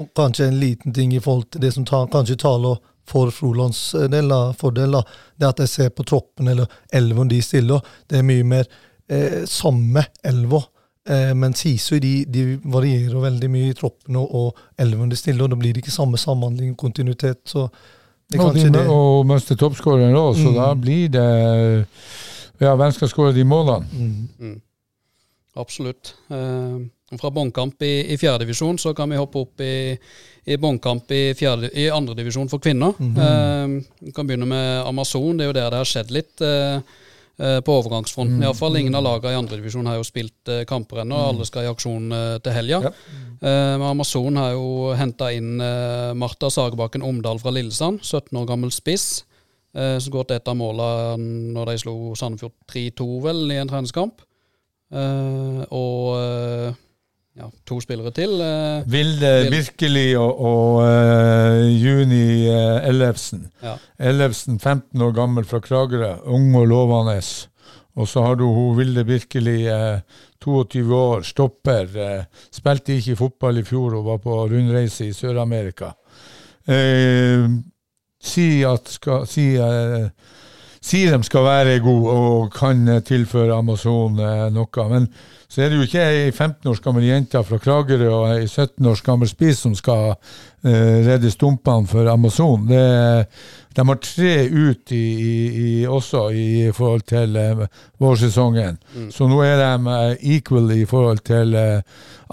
Og 0.00 0.08
kanskje 0.18 0.48
en 0.48 0.58
liten 0.58 0.94
ting 0.96 1.12
i 1.14 1.20
forhold 1.22 1.52
til 1.52 1.62
det 1.62 1.74
som 1.76 1.86
tar, 1.86 2.08
kanskje 2.10 2.40
taler 2.42 2.80
for 3.08 3.30
Frolands 3.34 3.94
eh, 3.94 4.08
del, 4.10 4.32
fordel, 4.58 4.98
det 5.38 5.50
at 5.52 5.62
jeg 5.62 5.72
ser 5.72 5.92
på 5.94 6.06
troppen 6.08 6.50
eller 6.50 6.80
elven 6.92 7.30
de 7.30 7.42
stiller, 7.44 7.84
det 8.10 8.18
er 8.18 8.26
mye 8.26 8.46
mer 8.46 8.66
eh, 9.08 9.44
samme 9.46 10.04
elver. 10.24 10.68
Eh, 11.08 11.32
mens 11.34 11.62
Hisøy 11.66 11.98
de, 11.98 12.12
de 12.30 12.42
varierer 12.62 13.16
veldig 13.24 13.48
mye 13.50 13.70
i 13.72 13.74
troppen 13.74 14.16
og, 14.16 14.34
og 14.34 14.56
elveren 14.78 15.10
de 15.10 15.16
stiller, 15.18 15.42
og 15.44 15.50
da 15.50 15.56
blir 15.58 15.72
det 15.74 15.82
ikke 15.82 15.90
samme 15.94 16.16
samhandling 16.20 16.70
og 16.72 16.78
kontinuitet. 16.78 17.40
så 17.44 17.68
det 18.30 18.38
er 18.38 18.44
Og, 18.44 18.54
de, 18.54 18.60
kanskje 18.60 18.72
det. 18.72 18.86
og 18.88 19.26
mister 19.26 19.56
toppskåreren 19.56 20.14
òg, 20.14 20.36
så 20.38 20.48
Mm. 20.48 20.54
da 20.54 20.74
blir 20.74 21.08
det 21.10 21.86
Ja, 22.60 22.76
hvem 22.76 22.92
skal 22.94 23.08
skåre 23.08 23.32
de 23.34 23.42
målene? 23.44 23.84
Mm. 24.38 24.60
Absolutt. 25.56 26.14
Eh, 26.30 27.16
fra 27.20 27.30
båndkamp 27.30 27.82
i, 27.82 28.12
i 28.14 28.16
fjerdedivisjon 28.16 28.78
så 28.80 28.94
kan 28.96 29.10
vi 29.12 29.18
hoppe 29.20 29.42
opp 29.42 29.60
i, 29.60 29.98
i 30.48 30.56
båndkamp 30.56 31.10
i, 31.12 31.34
fjerde- 31.36 31.72
i 31.76 31.88
andredivisjon 31.92 32.48
for 32.48 32.58
kvinner. 32.62 32.94
eh, 32.96 33.82
vi 34.00 34.12
kan 34.16 34.26
begynne 34.26 34.46
med 34.48 34.86
Amazon. 34.86 35.36
Det 35.36 35.44
er 35.44 35.50
jo 35.50 35.58
der 35.58 35.70
det 35.74 35.80
har 35.82 35.90
skjedd 35.90 36.10
litt 36.14 36.40
eh, 36.40 36.78
på 37.36 37.74
overgangsfronten. 37.80 38.40
i 38.42 38.44
Iallfall 38.46 38.72
fall. 38.72 38.80
Ingen 38.80 38.94
av 38.98 39.04
lagene 39.06 39.32
i 39.32 39.38
andredivisjon 39.40 39.88
har 39.90 39.98
jo 39.98 40.06
spilt 40.06 40.50
eh, 40.52 40.64
kamper 40.68 41.02
ennå. 41.02 41.18
Alle 41.32 41.46
skal 41.48 41.66
i 41.66 41.70
aksjon 41.72 42.12
eh, 42.12 42.36
til 42.44 42.56
helga. 42.56 42.80
Ja. 42.84 42.92
Eh, 43.42 43.74
men 43.78 43.86
Amazon 43.88 44.38
har 44.38 44.52
jo 44.54 44.92
henta 44.98 45.32
inn 45.34 45.56
eh, 45.60 46.12
Marta 46.18 46.50
Sagerbakken 46.52 47.04
Omdal 47.06 47.40
fra 47.42 47.54
Lillesand, 47.54 48.02
17 48.04 48.38
år 48.38 48.48
gammel 48.52 48.72
spiss. 48.74 49.24
Eh, 49.72 49.96
som 50.04 50.12
går 50.12 50.28
til 50.28 50.36
et 50.36 50.52
av 50.52 50.58
målene 50.58 51.54
når 51.56 51.70
de 51.70 51.78
slo 51.80 51.96
Sandefjord 52.18 52.52
3-2 52.68 53.08
vel 53.24 53.42
i 53.54 53.58
en 53.62 53.70
treningskamp. 53.70 54.20
Eh, 54.92 55.62
og 55.72 56.08
eh, 56.18 56.80
ja, 57.38 57.46
to 57.66 57.78
spillere 57.80 58.10
til. 58.12 58.34
eh, 58.40 58.82
Vilde 58.92 59.30
Vil- 59.44 59.54
Virkelig 59.54 60.18
og, 60.18 60.40
og 60.40 60.82
uh, 60.82 61.62
Juni 61.84 62.48
uh, 62.50 62.82
Ellefsen. 62.88 63.46
ja. 63.62 63.76
Ellefsen, 63.98 64.58
15 64.60 65.00
år 65.02 65.12
gammel 65.16 65.44
fra 65.48 65.60
Kragerø, 65.60 66.16
ung 66.26 66.54
og 66.56 66.66
lovende. 66.68 67.20
Og 67.96 68.08
så 68.08 68.22
har 68.24 68.34
du 68.40 68.46
hun 68.48 68.76
Vilde 68.78 69.04
Virkelig, 69.06 69.66
eh, 69.68 70.00
22 70.42 70.94
år, 70.96 71.20
stopper. 71.22 71.86
Spilte 72.50 72.96
ikke 72.96 73.16
fotball 73.16 73.58
i 73.60 73.62
fjor 73.68 73.94
og 73.98 74.04
var 74.06 74.18
på 74.24 74.38
rundreise 74.50 75.06
i 75.06 75.12
Sør-Amerika. 75.12 75.92
Eh, 76.66 77.44
si 78.22 78.62
at 78.64 78.88
skal, 78.88 79.26
si, 79.26 79.44
sier 80.82 81.14
de 81.14 81.26
skal 81.26 81.46
være 81.46 81.78
gode 81.84 82.16
og 82.16 82.50
kan 82.56 82.82
eh, 82.88 83.02
tilføre 83.06 83.54
Amazon 83.54 84.18
eh, 84.18 84.48
noe. 84.54 84.88
Men 84.90 85.06
så 85.52 85.62
er 85.62 85.68
det 85.68 85.76
jo 85.78 85.84
ikke 85.84 86.04
ei 86.08 86.30
15 86.32 86.70
års 86.70 86.80
gammel 86.80 87.04
jente 87.04 87.42
fra 87.44 87.58
Kragerø 87.60 88.08
og 88.08 88.22
ei 88.32 88.46
17 88.48 88.86
års 88.88 89.02
gammel 89.04 89.28
spis 89.28 89.60
som 89.66 89.74
skal 89.76 90.14
eh, 90.64 91.02
redde 91.06 91.30
stumpene 91.30 91.86
for 91.90 92.08
Amazon. 92.08 92.64
Det, 92.70 92.80
de 93.76 93.84
har 93.88 94.00
tre 94.00 94.32
ut 94.48 94.94
i, 94.96 95.02
i, 95.12 95.34
i, 95.64 95.86
også 95.86 96.24
i 96.32 96.70
forhold 96.72 97.04
til 97.12 97.36
vårsesongen. 97.36 98.78
vårsesongen. 98.82 99.10
Så 99.12 99.28
nå 99.28 99.42
er 99.44 99.60
de 99.60 99.96
eh, 99.96 100.36
equal 100.38 100.72
i 100.74 100.84
forhold 100.88 101.20
til 101.28 101.54
eh, 101.54 101.82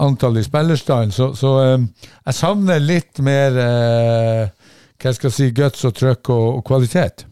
antall 0.00 0.40
i 0.40 0.44
spillerstanden. 0.48 1.12
Så, 1.12 1.32
så 1.36 1.54
eh, 1.64 1.88
jeg 2.26 2.40
savner 2.40 2.80
litt 2.80 3.20
mer 3.24 3.62
eh, 3.68 4.46
hva 5.00 5.12
skal 5.16 5.30
jeg 5.30 5.36
si, 5.36 5.50
guts 5.56 5.84
og 5.88 5.94
trøkk 5.96 6.32
og, 6.34 6.46
og 6.58 6.64
kvalitet. 6.72 7.28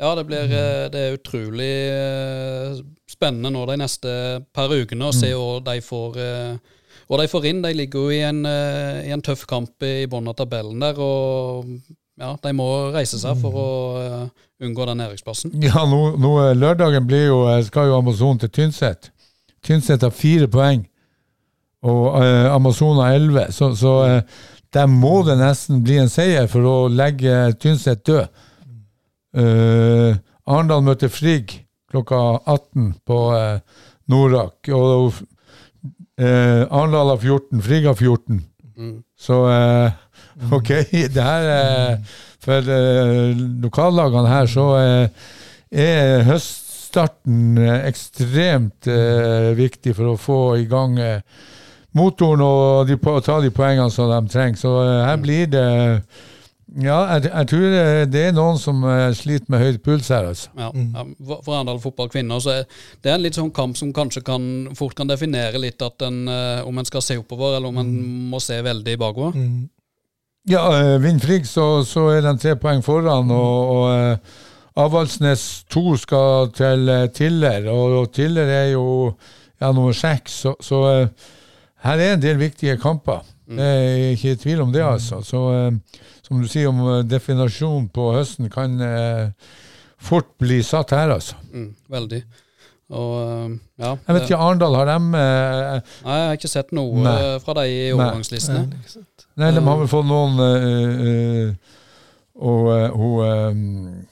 Ja, 0.00 0.14
det 0.16 0.24
blir 0.28 0.48
eh, 0.48 0.88
det 0.92 1.00
er 1.06 1.16
utrolig 1.18 1.72
eh, 1.92 2.80
spennende 3.10 3.52
nå 3.52 3.66
de 3.68 3.76
neste 3.82 4.12
par 4.56 4.72
ukene 4.72 5.10
å 5.10 5.14
se 5.14 5.34
hva 5.36 5.58
de 5.66 5.80
får 5.84 6.20
Og 7.10 7.18
de 7.18 7.26
får 7.28 7.46
inn. 7.50 7.60
De 7.64 7.72
ligger 7.74 8.06
jo 8.06 8.12
i 8.14 8.20
en, 8.22 8.44
eh, 8.46 9.08
i 9.08 9.12
en 9.12 9.22
tøff 9.22 9.42
kamp 9.50 9.82
i 9.82 10.06
bunnen 10.06 10.30
av 10.30 10.36
tabellen 10.38 10.78
der, 10.80 10.98
og 11.02 11.66
ja, 12.20 12.34
de 12.42 12.52
må 12.52 12.66
reise 12.94 13.18
seg 13.18 13.38
for 13.40 13.56
å 13.56 13.70
eh, 14.00 14.44
unngå 14.66 14.86
den 14.86 15.00
næringsplassen. 15.00 15.54
Ja, 15.64 15.86
nå, 15.88 16.00
nå 16.20 16.34
eh, 16.44 16.54
lørdagen 16.58 17.06
blir 17.08 17.26
jo, 17.30 17.40
eh, 17.48 17.62
skal 17.66 17.88
jo 17.88 17.96
Amazon 17.98 18.38
til 18.42 18.52
Tynset. 18.52 19.10
Tynset 19.64 20.04
har 20.04 20.12
fire 20.14 20.48
poeng, 20.52 20.84
og 21.82 22.20
eh, 22.20 22.46
Amazon 22.52 23.00
har 23.00 23.16
elleve. 23.16 23.48
Så, 23.56 23.72
så 23.80 23.94
eh, 24.06 24.44
der 24.76 24.86
må 24.86 25.22
det 25.26 25.38
nesten 25.40 25.80
bli 25.82 25.98
en 26.02 26.12
seier 26.12 26.46
for 26.52 26.68
å 26.68 26.76
legge 26.92 27.54
Tynset 27.60 28.04
død. 28.06 28.46
Eh, 29.30 30.16
Arendal 30.50 30.82
møter 30.82 31.10
Frigg 31.12 31.60
klokka 31.90 32.40
18 32.46 32.94
på 33.06 33.18
uh, 33.34 33.58
Norak. 34.10 34.70
Og 34.74 35.12
uh, 35.14 36.62
Arendal 36.70 37.14
har 37.14 37.20
14, 37.20 37.62
Frigg 37.62 37.86
har 37.90 37.98
14. 37.98 38.40
Mm. 38.76 38.96
Så 39.18 39.36
OK, 40.56 40.70
det 41.12 41.20
her 41.20 41.98
For 42.40 42.64
lokallagene 43.60 44.30
her 44.30 44.46
så 44.48 44.64
er 45.68 46.22
høststarten 46.24 47.58
ekstremt 47.60 48.88
viktig 49.58 49.92
for 49.98 50.14
å 50.14 50.16
få 50.16 50.38
i 50.62 50.64
gang 50.70 50.96
motoren 51.92 52.40
og 52.46 52.88
de, 52.88 52.96
ta 52.96 53.36
de 53.44 53.52
poengene 53.52 53.92
som 53.92 54.08
de 54.08 54.32
trenger. 54.32 54.56
Så 54.62 54.72
her 54.80 55.20
blir 55.20 55.52
det 55.52 55.68
Ja, 56.78 57.00
jeg, 57.16 57.26
jeg 57.26 57.48
tror 57.50 57.72
eh, 57.74 58.04
det 58.06 58.20
er 58.28 58.34
noen 58.36 58.58
som 58.60 58.84
eh, 58.86 59.08
sliter 59.16 59.50
med 59.50 59.62
høy 59.62 59.78
puls 59.82 60.10
her, 60.12 60.28
altså. 60.30 60.52
Ja, 60.54 60.68
ja, 60.70 61.04
for 61.42 61.56
Arendal 61.56 61.80
fotball 61.82 62.10
kvinner 62.12 62.38
så 62.42 62.52
er 62.60 62.68
det 63.02 63.10
er 63.10 63.16
en 63.16 63.24
litt 63.24 63.38
sånn 63.38 63.50
kamp 63.54 63.78
som 63.80 63.90
kanskje 63.96 64.22
kan, 64.26 64.44
fort 64.78 64.94
kan 64.98 65.10
definere 65.10 65.58
litt 65.58 65.82
at 65.82 66.04
en, 66.06 66.20
eh, 66.30 66.60
om 66.66 66.78
en 66.78 66.86
skal 66.86 67.02
se 67.02 67.16
oppover, 67.18 67.56
eller 67.56 67.72
om 67.72 67.80
en 67.82 67.90
må 68.30 68.38
se 68.44 68.60
veldig 68.62 68.94
bakover. 69.00 69.34
Mm. 69.34 69.66
Ja, 70.50 70.62
vinner 71.02 71.24
Frigg, 71.24 71.48
så, 71.48 71.82
så 71.84 72.06
er 72.14 72.22
de 72.24 72.36
tre 72.40 72.54
poeng 72.60 72.84
foran, 72.86 73.34
og, 73.34 73.74
og 73.74 73.84
eh, 73.96 74.38
Avaldsnes 74.80 75.48
to 75.72 75.96
skal 75.98 76.54
til 76.54 76.86
Tiller, 77.16 77.66
og, 77.72 77.98
og 78.04 78.14
Tiller 78.14 78.46
er 78.46 78.70
jo 78.76 78.86
ja, 79.58 79.72
nummer 79.72 79.96
seks, 79.96 80.38
så, 80.46 80.54
så 80.62 80.84
her 81.82 81.98
er 81.98 82.14
en 82.14 82.22
del 82.22 82.38
viktige 82.40 82.78
kamper. 82.80 83.26
Det 83.50 83.66
er 83.66 84.12
ikke 84.14 84.38
tvil 84.38 84.60
om 84.62 84.70
det, 84.70 84.84
altså. 84.86 85.18
Så 85.26 85.40
som 86.30 86.38
du 86.38 86.46
sier 86.46 86.68
om 86.70 86.78
definasjonen 86.78 87.08
definasjon 87.10 87.88
på 87.90 88.04
høsten, 88.14 88.46
kan 88.54 88.76
eh, 88.86 89.32
fort 89.98 90.28
bli 90.38 90.60
satt 90.62 90.94
her, 90.94 91.10
altså. 91.16 91.34
Mm, 91.50 91.72
veldig. 91.90 92.20
Og 92.90 93.10
eh, 93.22 93.50
ja 93.82 93.90
Jeg 93.94 94.14
vet 94.16 94.24
ikke, 94.28 94.38
Arendal, 94.42 94.76
har 94.78 94.88
de 94.88 94.94
eh, 95.18 95.90
Nei, 96.06 96.14
jeg 96.20 96.28
har 96.30 96.38
ikke 96.38 96.50
sett 96.50 96.72
noe 96.74 97.02
Nei. 97.04 97.16
eh, 97.22 97.34
fra 97.42 97.54
de 97.60 97.66
i 97.70 97.90
overgangslistene. 97.94 98.62
Nei. 98.70 99.02
Nei, 99.42 99.50
de 99.54 99.62
har 99.66 99.82
vel 99.82 99.90
fått 99.90 100.08
noen 100.10 100.40
eh, 100.46 101.04
eh, 101.10 101.76
Og 102.50 102.70
eh, 102.74 102.88
hun 102.94 104.06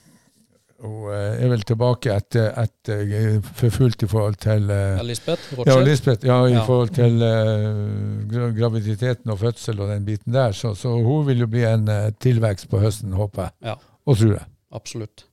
Hun 0.79 1.09
er 1.11 1.49
vel 1.51 1.63
tilbake 1.67 2.13
etter, 2.15 2.53
etter 2.63 3.41
forfulgt 3.59 4.05
i 4.07 4.09
forhold 4.11 4.37
til 4.39 4.69
eh, 4.71 4.93
Ja, 4.95 5.03
Lisbeth 5.03 5.49
ja, 5.67 5.75
Lisbeth, 5.83 6.27
ja, 6.27 6.37
i 6.47 6.53
Ja. 6.55 6.63
forhold 6.69 6.93
til 6.95 7.19
uh, 7.19 8.53
graviditeten 8.59 9.31
og 9.35 9.41
fødsel 9.41 9.81
og 9.81 9.91
den 9.91 10.05
biten 10.07 10.33
der. 10.37 10.53
Så, 10.53 10.75
så 10.79 10.93
hun 11.03 11.27
vil 11.27 11.43
jo 11.43 11.51
bli 11.51 11.65
en 11.67 11.89
uh, 11.91 12.11
tilvekst 12.23 12.71
på 12.71 12.79
høsten, 12.79 13.13
håper 13.19 13.49
jeg. 13.49 13.51
Ja. 13.73 13.75
Og 14.07 14.17
tror 14.23 14.37
jeg. 14.39 14.47
Absolutt. 14.73 15.28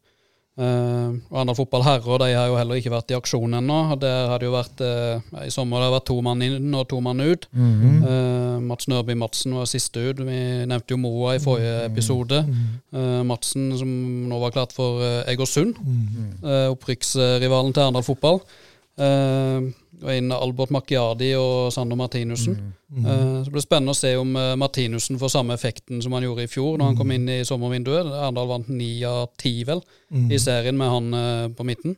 Uh, 0.56 1.18
og 1.34 1.42
andre 1.42 1.54
fotballherrer 1.58 2.22
de 2.22 2.28
har 2.32 2.46
jo 2.48 2.56
heller 2.56 2.78
ikke 2.80 2.94
vært 2.94 3.12
i 3.12 3.18
aksjon 3.18 3.58
ennå. 3.58 3.80
Der 4.00 4.30
har 4.32 4.40
det 4.40 4.48
jo 4.48 4.54
vært 4.54 4.84
eh, 4.86 5.26
I 5.44 5.52
sommer 5.52 5.82
har 5.82 5.90
det 5.90 5.96
vært 5.98 6.08
to 6.08 6.16
mann 6.24 6.44
inn 6.46 6.78
og 6.80 6.86
to 6.92 7.02
mann 7.04 7.20
ut. 7.20 7.48
Mm 7.52 7.74
-hmm. 7.82 7.98
uh, 8.08 8.62
Mats 8.64 8.88
Nørby 8.88 9.14
Madsen 9.20 9.56
var 9.56 9.66
siste 9.66 10.00
ut. 10.00 10.20
Vi 10.20 10.66
nevnte 10.66 10.92
jo 10.92 10.98
Moa 10.98 11.36
i 11.36 11.40
forrige 11.40 11.86
episode. 11.86 12.46
Eh, 12.94 13.24
Madsen 13.24 13.78
som 13.78 13.90
nå 14.30 14.40
var 14.40 14.52
klart 14.52 14.72
for 14.72 15.02
uh, 15.02 15.28
Egersund. 15.28 15.76
Uh, 16.44 16.72
Opprykksrivalen 16.72 17.74
til 17.74 17.82
Arendal 17.82 18.04
fotball. 18.04 18.40
Uh, 18.96 19.72
og 20.06 20.12
inn 20.12 20.32
Albert 20.36 20.72
Macchiardi 20.76 21.30
og 21.40 21.72
Sander 21.72 21.96
Martinussen. 21.96 22.58
Eh, 22.96 23.38
så 23.46 23.52
det 23.52 23.62
spennende 23.64 23.94
å 23.94 23.98
se 23.98 24.12
om 24.20 24.34
uh, 24.36 24.58
Martinussen 24.60 25.16
får 25.20 25.32
samme 25.32 25.56
effekten 25.56 26.02
som 26.04 26.14
han 26.16 26.26
gjorde 26.28 26.44
i 26.44 26.52
fjor, 26.52 26.76
når 26.76 26.92
han 26.92 26.98
kom 27.00 27.14
inn 27.16 27.30
i 27.32 27.38
sommervinduet. 27.48 28.12
Arendal 28.12 28.50
vant 28.52 28.68
ni 28.76 28.90
av 29.08 29.30
ti, 29.40 29.54
vel, 29.68 29.80
i 30.12 30.40
serien 30.40 30.76
med 30.78 30.92
han 30.92 31.56
på 31.56 31.68
midten. 31.68 31.96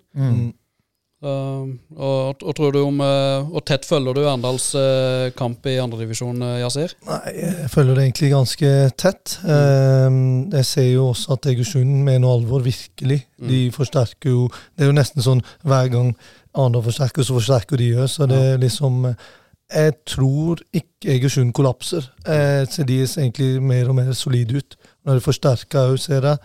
Mm. 1.18 1.80
Uh, 1.98 1.98
og, 1.98 2.44
og 2.46 2.54
tror 2.54 2.76
du 2.76 2.78
om 2.84 3.00
uh, 3.02 3.48
Og 3.50 3.64
tett 3.66 3.88
følger 3.90 4.14
du 4.14 4.20
Arendals 4.22 4.68
uh, 4.78 5.32
kamp 5.34 5.66
i 5.66 5.80
andredivisjon, 5.82 6.44
uh, 6.46 6.60
Yasir? 6.62 6.94
Nei, 7.08 7.32
jeg 7.40 7.72
følger 7.74 7.98
det 7.98 8.04
egentlig 8.04 8.30
ganske 8.36 8.70
tett. 9.02 9.38
Eh, 9.42 10.18
jeg 10.54 10.68
ser 10.70 10.86
jo 10.92 11.08
også 11.16 11.34
at 11.34 11.48
Egersund 11.50 12.04
mener 12.06 12.22
noe 12.22 12.36
alvor, 12.38 12.62
virkelig. 12.62 13.24
De 13.42 13.64
forsterker 13.74 14.30
jo 14.30 14.46
Det 14.50 14.86
er 14.86 14.92
jo 14.92 14.98
nesten 14.98 15.26
sånn 15.26 15.42
hver 15.66 15.90
gang 15.94 16.14
Arendal 16.54 16.86
forsterker, 16.86 17.26
så 17.26 17.38
forsterker 17.38 17.82
de 17.82 17.92
òg. 17.98 18.08
Så 18.14 18.28
det 18.30 18.38
er 18.52 18.62
liksom 18.62 19.06
eh, 19.10 19.26
Jeg 19.74 19.98
tror 20.06 20.62
ikke 20.72 21.16
Egersund 21.18 21.54
kollapser. 21.54 22.06
Jeg 22.28 22.70
ser 22.72 22.86
de 22.88 23.02
egentlig 23.04 23.62
mer 23.62 23.90
og 23.90 23.98
mer 23.98 24.14
solide 24.14 24.62
ut. 24.62 24.78
Når 25.06 25.18
de 25.18 25.26
forsterker 25.26 25.96
òg, 25.96 25.98
ser 26.00 26.30
jeg. 26.30 26.38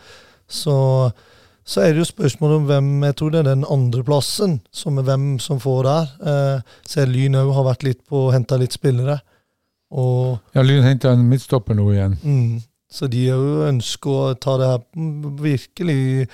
Så 0.49 0.75
så 1.65 1.85
er 1.85 1.93
det 1.93 2.03
jo 2.03 2.09
spørsmålet 2.09 2.57
om 2.59 2.65
hvem 2.67 2.89
Jeg 3.07 3.17
tror 3.19 3.31
det 3.31 3.41
er 3.43 3.49
den 3.53 3.67
andreplassen, 3.71 4.61
som 4.75 4.99
er 4.99 5.07
hvem 5.07 5.27
som 5.41 5.61
får 5.63 5.83
der. 5.87 6.09
Eh, 6.33 6.73
ser 6.89 7.07
Lyn 7.07 7.39
òg 7.39 7.53
har 7.55 7.69
vært 7.71 7.87
litt 7.87 8.01
på 8.09 8.27
å 8.27 8.33
hente 8.35 8.59
litt 8.59 8.75
spillere. 8.75 9.21
Og 9.93 10.41
Ja, 10.57 10.65
Lyn 10.67 10.83
henta 10.83 11.13
en 11.13 11.29
midtstopper 11.31 11.79
nå 11.79 11.87
igjen. 11.93 12.17
mm, 12.23 12.63
Så 12.91 13.09
de 13.09 13.27
jo 13.29 13.63
ønsker 13.69 14.11
å 14.11 14.35
ta 14.35 14.57
det 14.59 14.73
her 14.73 14.83
mm, 14.97 15.39
virkelig 15.41 16.29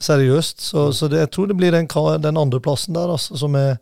seriøst. 0.00 0.60
Så, 0.64 0.92
så 0.96 1.08
det, 1.08 1.26
jeg 1.26 1.30
tror 1.34 1.50
det 1.50 1.58
blir 1.60 1.76
den, 1.76 1.88
den 2.22 2.40
andreplassen 2.40 2.96
der 2.96 3.12
altså, 3.12 3.36
som 3.36 3.54
er 3.54 3.76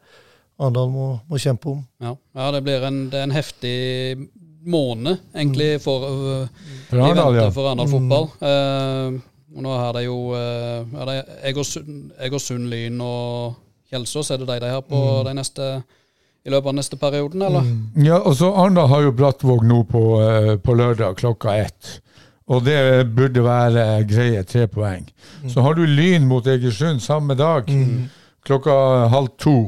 Arendal 0.58 0.90
må, 0.90 1.08
må 1.30 1.38
kjempe 1.38 1.70
om. 1.70 1.82
Ja, 2.02 2.16
ja 2.34 2.50
det 2.56 2.64
blir 2.66 2.82
en, 2.88 3.04
det 3.12 3.20
er 3.20 3.28
en 3.28 3.36
heftig 3.36 3.76
måned, 4.68 5.20
egentlig, 5.36 5.76
for 5.80 6.02
uh, 6.02 6.70
For 6.90 6.98
Arendal, 7.04 7.36
ja. 7.38 7.44
Arendal 7.46 7.90
fotball. 7.92 8.26
Eh, 8.42 9.20
og 9.54 9.64
nå 9.64 9.76
er 9.76 9.94
det 9.96 10.02
jo 10.04 10.18
uh, 10.34 10.98
er 11.00 11.08
det 11.08 11.16
Egersund, 12.28 12.68
Lyn 12.68 13.00
og 13.04 13.56
Kjelsås. 13.88 14.30
Er 14.30 14.42
det 14.42 14.48
de 14.50 14.58
de 14.66 14.74
har 14.74 14.84
på 14.84 15.00
de 15.24 15.32
neste, 15.36 15.70
i 16.44 16.52
løpet 16.52 16.72
av 16.72 16.76
neste 16.76 16.98
perioden, 17.00 17.46
eller? 17.46 17.70
Ja, 18.04 18.20
og 18.20 18.36
så 18.36 18.52
Arendal 18.52 18.90
har 18.92 19.06
jo 19.06 19.16
Brattvåg 19.16 19.64
nå 19.64 19.82
på, 19.88 20.04
eh, 20.20 20.52
på 20.60 20.76
lørdag 20.76 21.16
klokka 21.22 21.56
ett. 21.64 21.98
Og 22.48 22.64
det 22.64 23.08
burde 23.12 23.44
være 23.44 24.04
greie 24.08 24.42
tre 24.48 24.66
poeng. 24.72 25.04
Så 25.48 25.60
har 25.60 25.74
du 25.76 25.84
Lyn 25.84 26.24
mot 26.28 26.46
Egersund 26.46 27.02
samme 27.04 27.36
dag, 27.36 27.68
klokka 28.44 29.08
halv 29.12 29.34
to. 29.36 29.58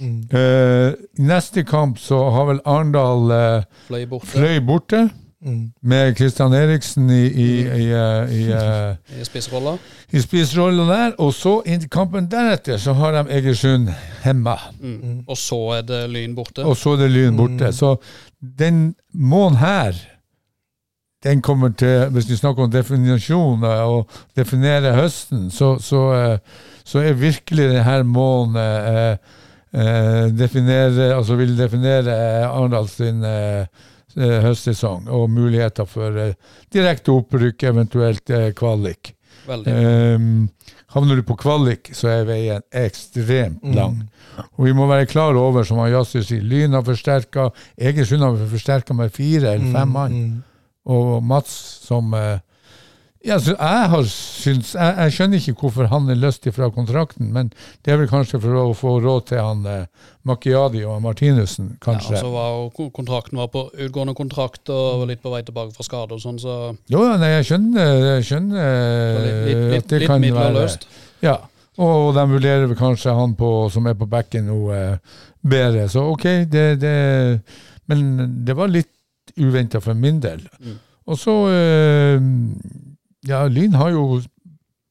Eh, 0.00 0.92
neste 1.24 1.64
kamp 1.64 1.98
så 1.98 2.18
har 2.30 2.50
vel 2.50 2.58
Arendal 2.68 3.30
eh, 3.32 3.62
Fløy 3.86 4.02
borte 4.10 4.28
Fløy 4.28 4.58
borte, 4.60 4.98
Mm. 5.46 5.72
med 5.80 6.16
Kristian 6.18 6.52
Eriksen 6.52 7.10
i, 7.10 7.26
i, 7.26 7.50
i, 7.60 7.84
eh, 7.94 8.32
i, 8.34 8.46
eh, 8.50 9.20
i 9.20 9.24
spissrolla. 9.24 9.76
i 10.16 10.22
spiserolla 10.22 10.86
der. 10.90 11.14
Og 11.22 11.34
så 11.34 11.60
i 11.66 11.78
kampen 11.90 12.26
deretter 12.30 12.80
så 12.82 12.96
har 12.98 13.14
de 13.14 13.22
Egersund 13.38 13.92
hemma. 14.24 14.56
Mm. 14.80 15.22
Og 15.28 15.38
så 15.38 15.60
er 15.78 15.86
det 15.86 16.02
Lyn 16.10 16.34
borte. 16.34 16.66
Og 16.66 16.76
så 16.76 16.96
er 16.96 17.04
det 17.04 17.10
Lyn 17.14 17.38
borte. 17.38 17.72
Så 17.72 17.94
den 18.58 18.94
måneden 19.14 19.62
her, 19.62 20.02
den 21.24 21.42
kommer 21.42 21.68
til 21.68 22.08
Hvis 22.10 22.28
vi 22.30 22.36
snakker 22.36 22.62
om 22.62 22.70
definisjon 22.70 23.64
eh, 23.64 23.88
og 23.88 24.10
definere 24.36 24.94
høsten, 24.98 25.50
så, 25.50 25.76
så, 25.78 26.02
eh, 26.14 26.38
så 26.84 26.98
er 26.98 27.12
virkelig 27.12 27.70
denne 27.70 28.02
måneden 28.02 28.56
eh, 28.62 29.16
eh, 29.74 30.38
definere, 30.38 31.14
altså 31.16 31.34
vil 31.34 31.58
definere 31.58 32.14
eh, 32.14 32.48
Arendal 32.50 32.88
sin 32.88 33.24
eh, 33.24 33.60
eh, 33.60 33.66
høstsesong 34.16 35.10
og 35.12 35.28
muligheter 35.30 35.88
for 35.88 36.16
eh, 36.20 36.34
direkte 36.72 37.12
opprykk, 37.14 37.66
eventuelt 37.70 38.32
eh, 38.32 38.50
kvalik. 38.56 39.12
Um, 39.46 40.48
havner 40.90 41.20
du 41.20 41.22
på 41.26 41.36
kvalik, 41.38 41.92
så 41.94 42.08
er 42.10 42.24
veien 42.26 42.64
ekstremt 42.74 43.62
lang. 43.76 44.00
Og 44.56 44.66
vi 44.66 44.72
må 44.74 44.88
være 44.90 45.06
klar 45.06 45.38
over, 45.38 45.62
som 45.64 45.78
Yasir 45.86 46.24
sier, 46.26 46.42
Lyn 46.42 46.74
har 46.74 46.82
forsterka, 46.86 47.50
Egersund 47.78 48.24
har 48.26 48.40
forsterka 48.50 48.96
med 48.96 49.14
fire 49.14 49.54
eller 49.54 49.70
fem 49.76 49.94
mann. 49.94 50.18
Og 50.86 51.22
Mats 51.24 51.54
som 51.86 52.10
eh, 52.16 52.38
ja, 53.26 53.36
jeg, 53.42 53.88
har 53.92 54.04
syns, 54.10 54.74
jeg, 54.76 54.94
jeg 55.02 55.14
skjønner 55.16 55.40
ikke 55.42 55.54
hvorfor 55.60 55.88
han 55.90 56.06
er 56.12 56.18
løst 56.20 56.46
ifra 56.46 56.68
kontrakten, 56.74 57.32
men 57.34 57.50
det 57.84 57.92
er 57.92 57.98
vel 58.00 58.10
kanskje 58.10 58.38
for 58.42 58.60
å 58.60 58.66
få 58.76 58.94
råd 59.02 59.26
til 59.32 59.42
han 59.42 59.66
eh, 59.70 60.12
Macchiadi 60.26 60.84
og 60.86 61.02
Martinussen, 61.04 61.72
Ja, 61.74 61.80
kanskje. 61.88 62.20
så 62.22 62.30
var 62.32 62.54
jo 62.54 62.88
kontrakten 62.94 63.40
var 63.40 63.50
på 63.52 63.66
utgående 63.72 64.14
kontrakt 64.18 64.70
og 64.70 65.02
var 65.02 65.10
litt 65.10 65.22
på 65.24 65.34
vei 65.34 65.42
tilbake 65.46 65.74
fra 65.76 65.86
skade 65.86 66.16
og 66.16 66.22
sånn, 66.22 66.40
så 66.42 66.56
Jo, 66.92 67.02
ja, 67.02 67.18
nei, 67.20 67.34
jeg 67.36 67.50
skjønner, 67.50 67.92
jeg 68.12 68.30
skjønner 68.30 68.72
litt, 69.26 69.28
litt, 69.28 69.60
eh, 69.60 69.68
litt, 69.74 69.84
at 69.84 69.92
det 69.92 70.02
litt 70.04 70.12
kan 70.14 70.26
være 70.40 70.56
løst. 70.60 70.88
Ja, 71.24 71.36
og 71.82 72.14
de 72.16 72.24
vurderer 72.30 72.66
vel 72.70 72.78
kanskje 72.78 73.12
han 73.12 73.34
på, 73.36 73.52
som 73.72 73.86
er 73.90 73.96
på 73.98 74.08
bekken 74.08 74.46
nå, 74.48 74.58
eh, 74.72 75.22
bedre. 75.44 75.88
Så 75.92 76.06
ok, 76.14 76.24
det, 76.48 76.66
det 76.80 76.96
Men 77.86 78.42
det 78.44 78.56
var 78.56 78.72
litt 78.72 78.90
uventa 79.36 79.80
for 79.82 79.94
min 79.94 80.18
del. 80.20 80.40
Mm. 80.58 80.78
Og 81.06 81.18
så 81.20 81.34
eh, 81.52 82.16
Ja, 83.26 83.46
Lyn 83.50 83.74
har 83.74 83.90
jo 83.94 84.20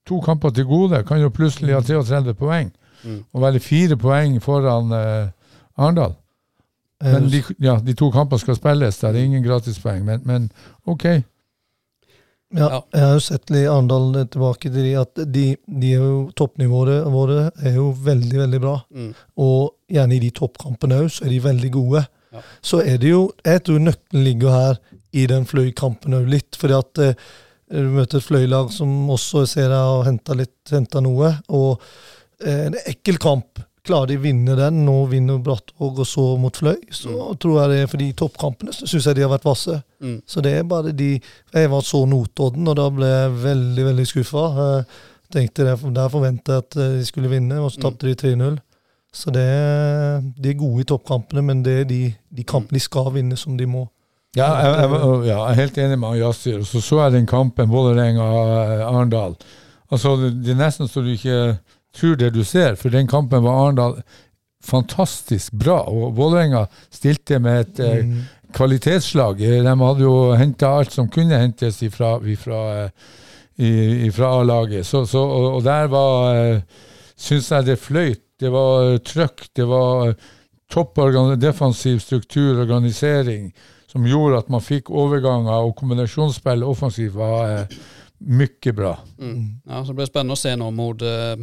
to 0.07 0.19
kamper 0.21 0.53
til 0.53 0.67
gode. 0.69 1.03
Kan 1.07 1.21
jo 1.21 1.31
plutselig 1.33 1.75
ha 1.75 1.81
33 1.81 2.35
poeng. 2.37 2.71
Mm. 3.05 3.23
Og 3.33 3.41
være 3.41 3.61
fire 3.63 3.97
poeng 3.97 4.37
foran 4.43 4.91
eh, 4.95 5.29
Arendal. 5.77 6.15
Men 7.03 7.29
de, 7.29 7.41
ja, 7.59 7.75
de 7.83 7.93
to 7.97 8.07
kampene 8.13 8.39
skal 8.41 8.57
spilles, 8.57 8.97
det 9.01 9.09
er 9.09 9.17
ingen 9.19 9.43
gratispoeng. 9.43 10.05
Men, 10.07 10.21
men 10.25 10.49
ok. 10.87 11.05
Ja, 12.55 12.79
jeg 12.93 13.01
har 13.03 13.15
jo 13.17 13.23
sett 13.25 13.51
litt 13.51 13.67
Arendal 13.67 14.21
eh, 14.21 14.27
tilbake 14.31 14.71
til 14.71 14.85
de 14.87 14.93
at 15.01 15.23
de, 15.33 15.45
de 15.65 15.93
er 15.93 16.03
jo 16.03 16.19
toppnivåene 16.37 17.01
våre 17.11 17.49
er 17.59 17.79
jo 17.79 17.89
veldig, 18.05 18.37
veldig 18.45 18.61
bra. 18.63 18.75
Mm. 18.95 19.09
Og 19.43 19.73
gjerne 19.91 20.15
i 20.15 20.21
de 20.23 20.31
toppkampene 20.35 21.01
òg, 21.03 21.09
så 21.11 21.25
er 21.25 21.33
de 21.33 21.41
veldig 21.43 21.71
gode. 21.73 22.05
Ja. 22.35 22.43
Så 22.63 22.81
er 22.83 22.99
det 22.99 23.11
jo 23.13 23.29
Jeg 23.45 23.63
tror 23.63 23.79
nøkkelen 23.79 24.25
ligger 24.25 24.55
her 24.55 24.79
i 25.15 25.25
den 25.31 25.45
fløykampen 25.47 26.17
òg 26.17 26.29
litt. 26.31 26.59
Fordi 26.59 26.77
at 26.79 27.03
eh, 27.03 27.27
du 27.71 27.93
møter 27.95 28.19
et 28.19 28.25
fløylag 28.25 28.73
som 28.73 28.89
også 29.09 29.45
ser 29.49 29.71
deg 29.73 29.93
og 29.95 30.03
henter, 30.05 30.37
litt, 30.37 30.57
henter 30.69 31.01
noe. 31.05 31.31
Og 31.49 31.81
eh, 32.43 32.67
en 32.67 32.77
ekkel 32.85 33.17
kamp. 33.21 33.63
Klarer 33.85 34.09
de 34.09 34.17
å 34.17 34.23
vinne 34.23 34.55
den, 34.57 34.79
nå 34.87 34.95
vinner 35.11 35.41
Brattvåg 35.45 35.99
og 36.01 36.07
så 36.09 36.23
mot 36.41 36.55
Fløy, 36.57 36.87
så 36.89 37.27
tror 37.37 37.59
jeg 37.59 37.69
det 37.69 37.81
er 37.83 37.89
fordi 37.91 38.07
toppkampene 38.17 38.73
så 38.73 38.87
syns 38.89 39.05
jeg 39.05 39.19
de 39.19 39.21
har 39.21 39.29
vært 39.29 39.45
vasse. 39.45 39.75
Mm. 40.01 40.15
Så 40.25 40.41
det 40.41 40.55
er 40.57 40.63
bare 40.65 40.93
de 40.97 41.11
Jeg 41.19 41.69
var 41.69 41.85
så 41.85 42.01
Notodden, 42.09 42.65
og 42.65 42.79
da 42.79 42.87
ble 42.89 43.11
jeg 43.11 43.35
veldig, 43.43 43.85
veldig 43.91 44.07
skuffa. 44.09 44.45
Tenkte 45.33 45.67
det, 45.67 45.77
Der 45.93 46.09
forventa 46.09 46.57
jeg 46.57 46.65
at 46.65 46.79
eh, 46.81 46.95
de 46.99 47.05
skulle 47.05 47.29
vinne, 47.33 47.59
og 47.61 47.73
så 47.73 47.85
tapte 47.85 48.09
de 48.09 48.17
3-0. 48.17 48.57
Så 49.15 49.31
det 49.31 49.45
de 50.37 50.49
er 50.51 50.59
gode 50.59 50.81
i 50.81 50.89
toppkampene, 50.89 51.41
men 51.45 51.61
det 51.63 51.75
er 51.81 51.85
de, 51.89 52.01
de 52.35 52.43
kampene 52.43 52.81
de 52.81 52.83
skal 52.83 53.13
vinne, 53.15 53.37
som 53.37 53.57
de 53.57 53.69
må. 53.69 53.85
Ja, 54.35 54.49
jeg, 54.59 54.73
jeg, 54.81 55.01
ja, 55.29 55.37
jeg 55.37 55.51
er 55.51 55.59
helt 55.61 55.77
enig 55.77 55.99
med 55.99 56.09
Og 56.59 56.65
så 56.67 56.81
så 56.83 57.01
jeg 57.03 57.11
den 57.13 57.27
kampen, 57.29 57.69
Vålerenga-Arendal. 57.71 59.35
Altså, 59.91 60.15
det, 60.19 60.51
er 60.51 60.59
nesten 60.59 60.89
så 60.91 61.01
du 61.05 61.13
ikke 61.13 61.57
tror 61.95 62.15
det 62.19 62.33
du 62.35 62.43
ser, 62.43 62.75
for 62.75 62.89
den 62.91 63.07
kampen 63.07 63.43
var 63.45 63.61
Arendal 63.65 64.01
fantastisk 64.65 65.53
bra. 65.53 65.81
Og 65.87 66.15
Vålerenga 66.17 66.65
stilte 66.91 67.39
med 67.39 67.59
et 67.61 67.79
eh, 67.79 68.03
Mm. 68.05 68.23
kvalitetslag. 68.53 69.41
Eh, 69.41 69.63
De 69.63 69.75
hadde 69.79 70.01
jo 70.03 70.33
henta 70.35 70.67
alt 70.79 70.91
som 70.91 71.07
kunne 71.09 71.37
hentes 71.39 71.81
ifra, 71.83 72.17
ifra, 72.25 72.61
eh, 72.85 74.05
ifra 74.07 74.33
A-laget. 74.41 74.85
Så, 74.85 75.05
så, 75.05 75.19
og, 75.19 75.53
og 75.55 75.63
der 75.63 75.87
var 75.87 76.35
eh, 76.35 76.61
Syns 77.17 77.47
jeg 77.51 77.65
det 77.65 77.79
fløyt. 77.79 78.21
Det 78.39 78.51
var 78.51 78.89
eh, 78.93 78.97
trøkk. 78.99 79.45
Det 79.55 79.67
var 79.69 80.09
eh, 80.09 80.15
topp 80.71 80.97
defensiv 81.39 81.99
struktur, 81.99 82.59
organisering, 82.65 83.53
som 83.95 84.07
gjorde 84.09 84.41
at 84.43 84.49
man 84.51 84.63
fikk 84.63 84.89
overganger 84.91 85.63
og 85.63 85.77
kombinasjonsspill 85.79 86.65
offensivt 86.67 87.15
var, 87.15 87.51
eh, 87.51 87.77
mye 88.19 88.73
bra. 88.75 88.97
Mm. 89.19 89.61
Ja, 89.63 89.79
så 89.79 89.93
det 89.93 90.01
blir 90.01 90.09
spennende 90.09 90.35
å 90.35 90.39
se 90.39 90.51
nå 90.59 90.67
mot 90.75 91.05
eh, 91.05 91.37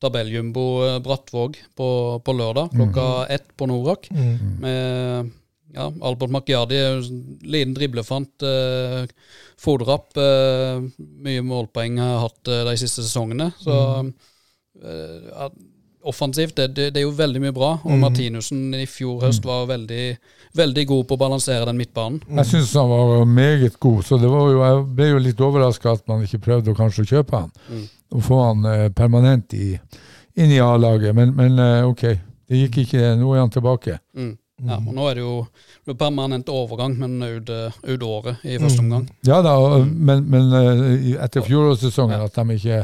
tabelljumbo 0.00 0.64
eh, 0.86 0.96
Brattvåg 1.04 1.58
på, 1.76 1.88
på 2.24 2.36
lørdag 2.38 2.72
klokka 2.72 3.26
ett 3.34 3.52
på 3.56 3.68
Norak. 3.68 4.08
Mm. 4.14 4.56
Med 4.62 5.30
ja, 5.76 5.90
Albert 6.00 6.32
Macchiardi, 6.32 6.80
liten 7.44 7.76
driblefant. 7.76 8.40
eh, 8.42 9.04
Fodrapp, 9.60 10.16
Eh, 10.16 10.80
mye 10.98 11.42
målpoeng 11.44 11.98
har 12.00 12.22
hatt 12.22 12.48
uh, 12.48 12.62
de 12.70 12.76
siste 12.78 13.02
sesongene. 13.02 13.50
Så 13.60 13.74
mm. 13.74 14.12
ja, 14.78 15.48
offensivt, 16.02 16.56
det, 16.56 16.68
det, 16.68 16.90
det 16.94 17.00
er 17.02 17.06
jo 17.06 17.14
veldig 17.16 17.40
mye 17.42 17.54
bra. 17.54 17.70
Og 17.84 17.98
Martinussen 18.00 18.74
i 18.76 18.86
fjor 18.88 19.24
høst 19.26 19.44
var 19.46 19.66
veldig, 19.70 20.04
veldig 20.58 20.84
god 20.88 21.06
på 21.08 21.18
å 21.18 21.20
balansere 21.20 21.68
den 21.68 21.80
midtbanen. 21.80 22.20
Jeg 22.40 22.50
syns 22.52 22.74
han 22.78 22.90
var 22.90 23.24
meget 23.28 23.78
god, 23.82 24.02
så 24.06 24.18
det 24.20 24.30
var 24.32 24.50
jo, 24.52 24.62
jeg 24.62 24.82
ble 24.98 25.10
jo 25.12 25.22
litt 25.26 25.44
overraska 25.48 25.96
at 25.98 26.04
man 26.10 26.24
ikke 26.24 26.42
prøvde 26.48 26.72
å 26.72 26.78
kanskje 26.78 27.06
kjøpe 27.12 27.42
han. 27.42 27.54
Mm. 27.68 27.86
Og 28.16 28.24
få 28.24 28.40
han 28.40 28.68
eh, 28.70 28.88
permanent 28.96 29.54
i, 29.58 29.72
inn 30.38 30.52
i 30.54 30.60
A-laget. 30.64 31.16
Men, 31.16 31.34
men 31.36 31.58
eh, 31.62 31.86
ok, 31.88 32.04
det 32.48 32.62
gikk 32.64 32.84
ikke. 32.86 33.14
Nå 33.20 33.34
er 33.34 33.44
han 33.44 33.52
tilbake. 33.52 33.98
Mm. 34.16 34.36
Ja, 34.58 34.74
og 34.80 34.90
nå 34.90 35.04
er 35.06 35.14
det 35.14 35.22
jo 35.22 35.34
er 35.86 35.94
permanent 35.94 36.48
overgang, 36.50 36.96
men 36.98 37.20
ut, 37.22 37.50
eh, 37.52 37.76
ut 37.92 38.02
året 38.02 38.42
i 38.42 38.56
første 38.58 38.82
omgang. 38.82 39.04
Ja 39.28 39.38
da, 39.44 39.54
men, 39.84 40.24
men 40.30 40.50
etter 41.14 41.44
fjorårssesongen 41.46 42.24
at 42.24 42.40
de 42.40 42.56
ikke 42.56 42.82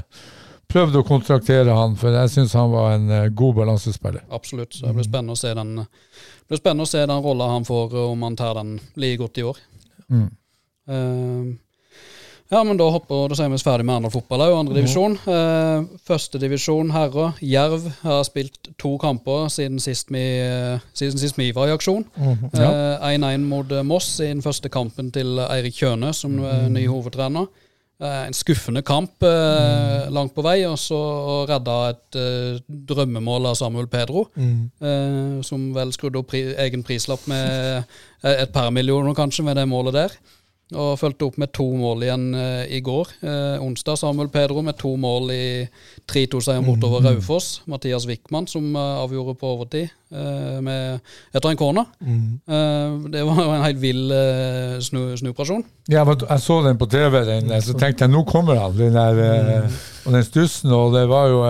prøvde 0.70 1.00
å 1.00 1.06
kontraktere 1.06 1.74
han, 1.74 1.96
for 2.00 2.14
jeg 2.14 2.32
syns 2.32 2.54
han 2.58 2.72
var 2.72 2.94
en 2.96 3.10
eh, 3.10 3.28
god 3.34 3.60
balansespiller. 3.60 4.24
Absolutt. 4.34 4.74
Så 4.76 4.86
det 4.86 4.94
blir 4.98 5.08
spennende 5.08 5.36
å 5.36 5.40
se 5.40 5.52
den 5.56 5.76
det 6.44 6.52
blir 6.52 6.60
spennende 6.60 6.84
å 6.84 6.90
se 6.90 7.00
den 7.00 7.22
rolla 7.24 7.48
han 7.54 7.64
får, 7.64 7.94
om 8.12 8.24
han 8.26 8.34
tar 8.36 8.58
den 8.58 8.74
like 9.00 9.16
godt 9.22 9.38
i 9.40 9.46
år. 9.48 9.60
Mm. 10.12 10.26
Uh, 10.84 11.54
ja, 12.52 12.60
men 12.60 12.76
da 12.76 12.86
hopper 12.92 13.30
da 13.32 13.36
sier 13.38 13.48
vi 13.48 13.56
oss 13.56 13.64
ferdig 13.64 13.86
med 13.88 13.96
andre 13.96 14.10
fotball 14.12 14.44
òg, 14.44 14.54
andre 14.58 14.76
divisjon. 14.76 15.16
Uh, 15.24 15.86
Førstedivisjon 16.04 16.92
herrer. 16.92 17.38
Jerv 17.40 17.88
har 18.02 18.20
spilt 18.28 18.68
to 18.80 18.92
kamper 19.00 19.48
siden 19.52 19.80
sist 19.82 20.12
vi, 20.12 20.22
eh, 20.44 20.84
siden 20.92 21.18
sist 21.18 21.40
vi 21.40 21.48
var 21.56 21.70
i 21.70 21.74
aksjon. 21.74 22.04
Mhm. 22.14 22.50
Eh, 22.52 23.08
1-1 23.14 23.48
mot 23.48 23.72
eh, 23.72 23.82
Moss 23.82 24.20
i 24.20 24.28
den 24.28 24.44
første 24.44 24.68
kampen 24.68 25.10
til 25.10 25.40
Eirik 25.48 25.80
Kjøne 25.80 26.12
som 26.14 26.36
er 26.44 26.68
ny 26.68 26.84
hovedtrener. 26.86 27.48
Eh, 28.02 28.26
en 28.26 28.34
skuffende 28.34 28.82
kamp 28.82 29.22
eh, 29.22 30.08
langt 30.10 30.34
på 30.34 30.42
vei, 30.42 30.64
og 30.66 30.74
så 30.82 30.98
redda 31.46 31.76
et 31.92 32.18
eh, 32.18 32.56
drømmemål 32.90 33.52
av 33.52 33.58
Samuel 33.60 33.86
Pedro. 33.90 34.26
Mm. 34.34 34.64
Eh, 34.82 35.36
som 35.46 35.68
vel 35.76 35.94
skrudde 35.94 36.18
opp 36.18 36.32
pri 36.32 36.42
egen 36.66 36.82
prislapp 36.86 37.22
med 37.30 37.84
et 38.24 38.50
par 38.50 38.72
millioner, 38.74 39.14
kanskje, 39.14 39.44
med 39.46 39.60
det 39.60 39.68
målet 39.70 39.94
der. 39.94 40.16
Og 40.72 40.94
fulgte 40.98 41.26
opp 41.28 41.36
med 41.38 41.50
to 41.52 41.66
mål 41.76 42.02
igjen 42.06 42.22
eh, 42.40 42.70
i 42.72 42.78
går. 42.82 43.10
Eh, 43.20 43.60
onsdag 43.62 43.98
Samuel 44.00 44.30
Pedro 44.32 44.62
med 44.64 44.78
to 44.80 44.94
mål 44.96 45.28
i 45.30 45.42
3-2-seier 46.10 46.64
bortover 46.64 47.04
Raufoss. 47.04 47.60
Mathias 47.70 48.06
Wickman 48.08 48.48
som 48.48 48.70
eh, 48.74 49.02
avgjorde 49.02 49.34
på 49.38 49.50
overtid 49.52 49.84
eh, 49.84 50.56
med, 50.64 51.04
etter 51.36 51.50
en 51.52 51.60
corner. 51.60 51.84
Mm. 52.00 52.40
Eh, 52.48 52.96
det 53.12 53.26
var 53.28 53.42
jo 53.44 53.52
en 53.58 53.66
helt 53.66 53.82
vill 53.84 54.02
eh, 54.16 54.80
snu, 54.82 55.02
snuoperasjon. 55.20 55.66
Var, 55.92 56.24
jeg 56.30 56.44
så 56.46 56.58
den 56.64 56.80
på 56.80 56.88
TV, 56.96 57.20
den, 57.28 57.52
så 57.62 57.76
tenkte 57.76 58.08
jeg 58.08 58.14
nå 58.16 58.24
kommer 58.32 58.62
han. 58.64 58.74
Den 58.80 58.96
der, 58.96 59.22
eh, 59.60 59.78
og 60.06 60.16
den 60.16 60.26
stussen, 60.26 60.72
og 60.72 60.96
det 60.96 61.04
var 61.12 61.28
jo 61.28 61.44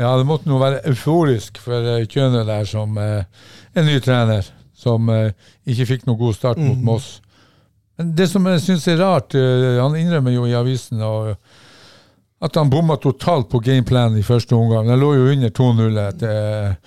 Ja, 0.00 0.12
det 0.18 0.26
måtte 0.26 0.48
nå 0.50 0.58
være 0.60 0.82
euforisk 0.90 1.58
for 1.62 1.86
eh, 1.94 2.04
Kjøne 2.10 2.42
der 2.48 2.66
som 2.68 2.98
en 2.98 3.86
ny 3.86 3.98
trener, 4.02 4.46
som 4.74 5.06
ikke 5.14 5.86
fikk 5.94 6.06
noen 6.10 6.18
god 6.26 6.34
start 6.42 6.58
mot 6.58 6.74
Mm. 6.76 6.86
Moss. 6.90 7.20
Det 8.00 8.28
som 8.30 8.46
jeg 8.48 8.62
syns 8.64 8.86
er 8.88 9.00
rart, 9.02 9.34
eh, 9.36 9.76
han 9.80 9.96
innrømmer 9.98 10.32
jo 10.32 10.46
i 10.48 10.56
avisen 10.56 11.02
at 12.40 12.56
han 12.56 12.70
bomma 12.72 12.96
totalt 12.96 13.50
på 13.52 13.60
gameplanen 13.64 14.18
i 14.18 14.24
første 14.24 14.56
omgang. 14.56 14.88
Han 14.88 15.00
lå 15.00 15.12
jo 15.18 15.26
under 15.34 15.52
2-0 15.52 16.00
etter, 16.06 16.78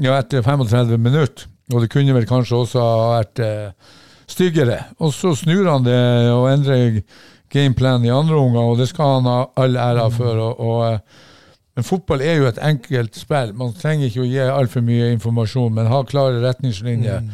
ja, 0.00 0.16
etter 0.16 0.42
35 0.46 0.96
minutter, 0.96 1.50
og 1.72 1.84
det 1.84 1.90
kunne 1.92 2.16
vel 2.16 2.28
kanskje 2.28 2.62
også 2.62 2.80
ha 2.80 2.96
vært 3.18 3.44
eh, 3.44 3.92
styggere. 4.30 4.80
Og 5.04 5.12
så 5.12 5.34
snur 5.36 5.68
han 5.68 5.84
det 5.84 6.00
og 6.32 6.48
endrer 6.54 7.02
gameplanen 7.52 8.08
i 8.08 8.14
andre 8.14 8.40
omgang, 8.40 8.72
og 8.72 8.80
det 8.80 8.88
skal 8.90 9.18
han 9.18 9.28
ha 9.30 9.38
all 9.60 9.76
ære 9.76 10.08
for. 10.16 10.40
Og, 10.46 10.64
og, 10.64 10.80
eh, 10.88 11.22
men 11.74 11.86
fotball 11.86 12.22
er 12.22 12.38
jo 12.38 12.48
et 12.48 12.62
enkelt 12.62 13.16
spill. 13.18 13.52
Man 13.58 13.76
trenger 13.76 14.08
ikke 14.08 14.24
å 14.24 14.28
gi 14.30 14.42
altfor 14.46 14.84
mye 14.86 15.12
informasjon, 15.16 15.74
men 15.74 15.90
ha 15.90 16.04
klare 16.08 16.42
retningslinjer. 16.44 17.24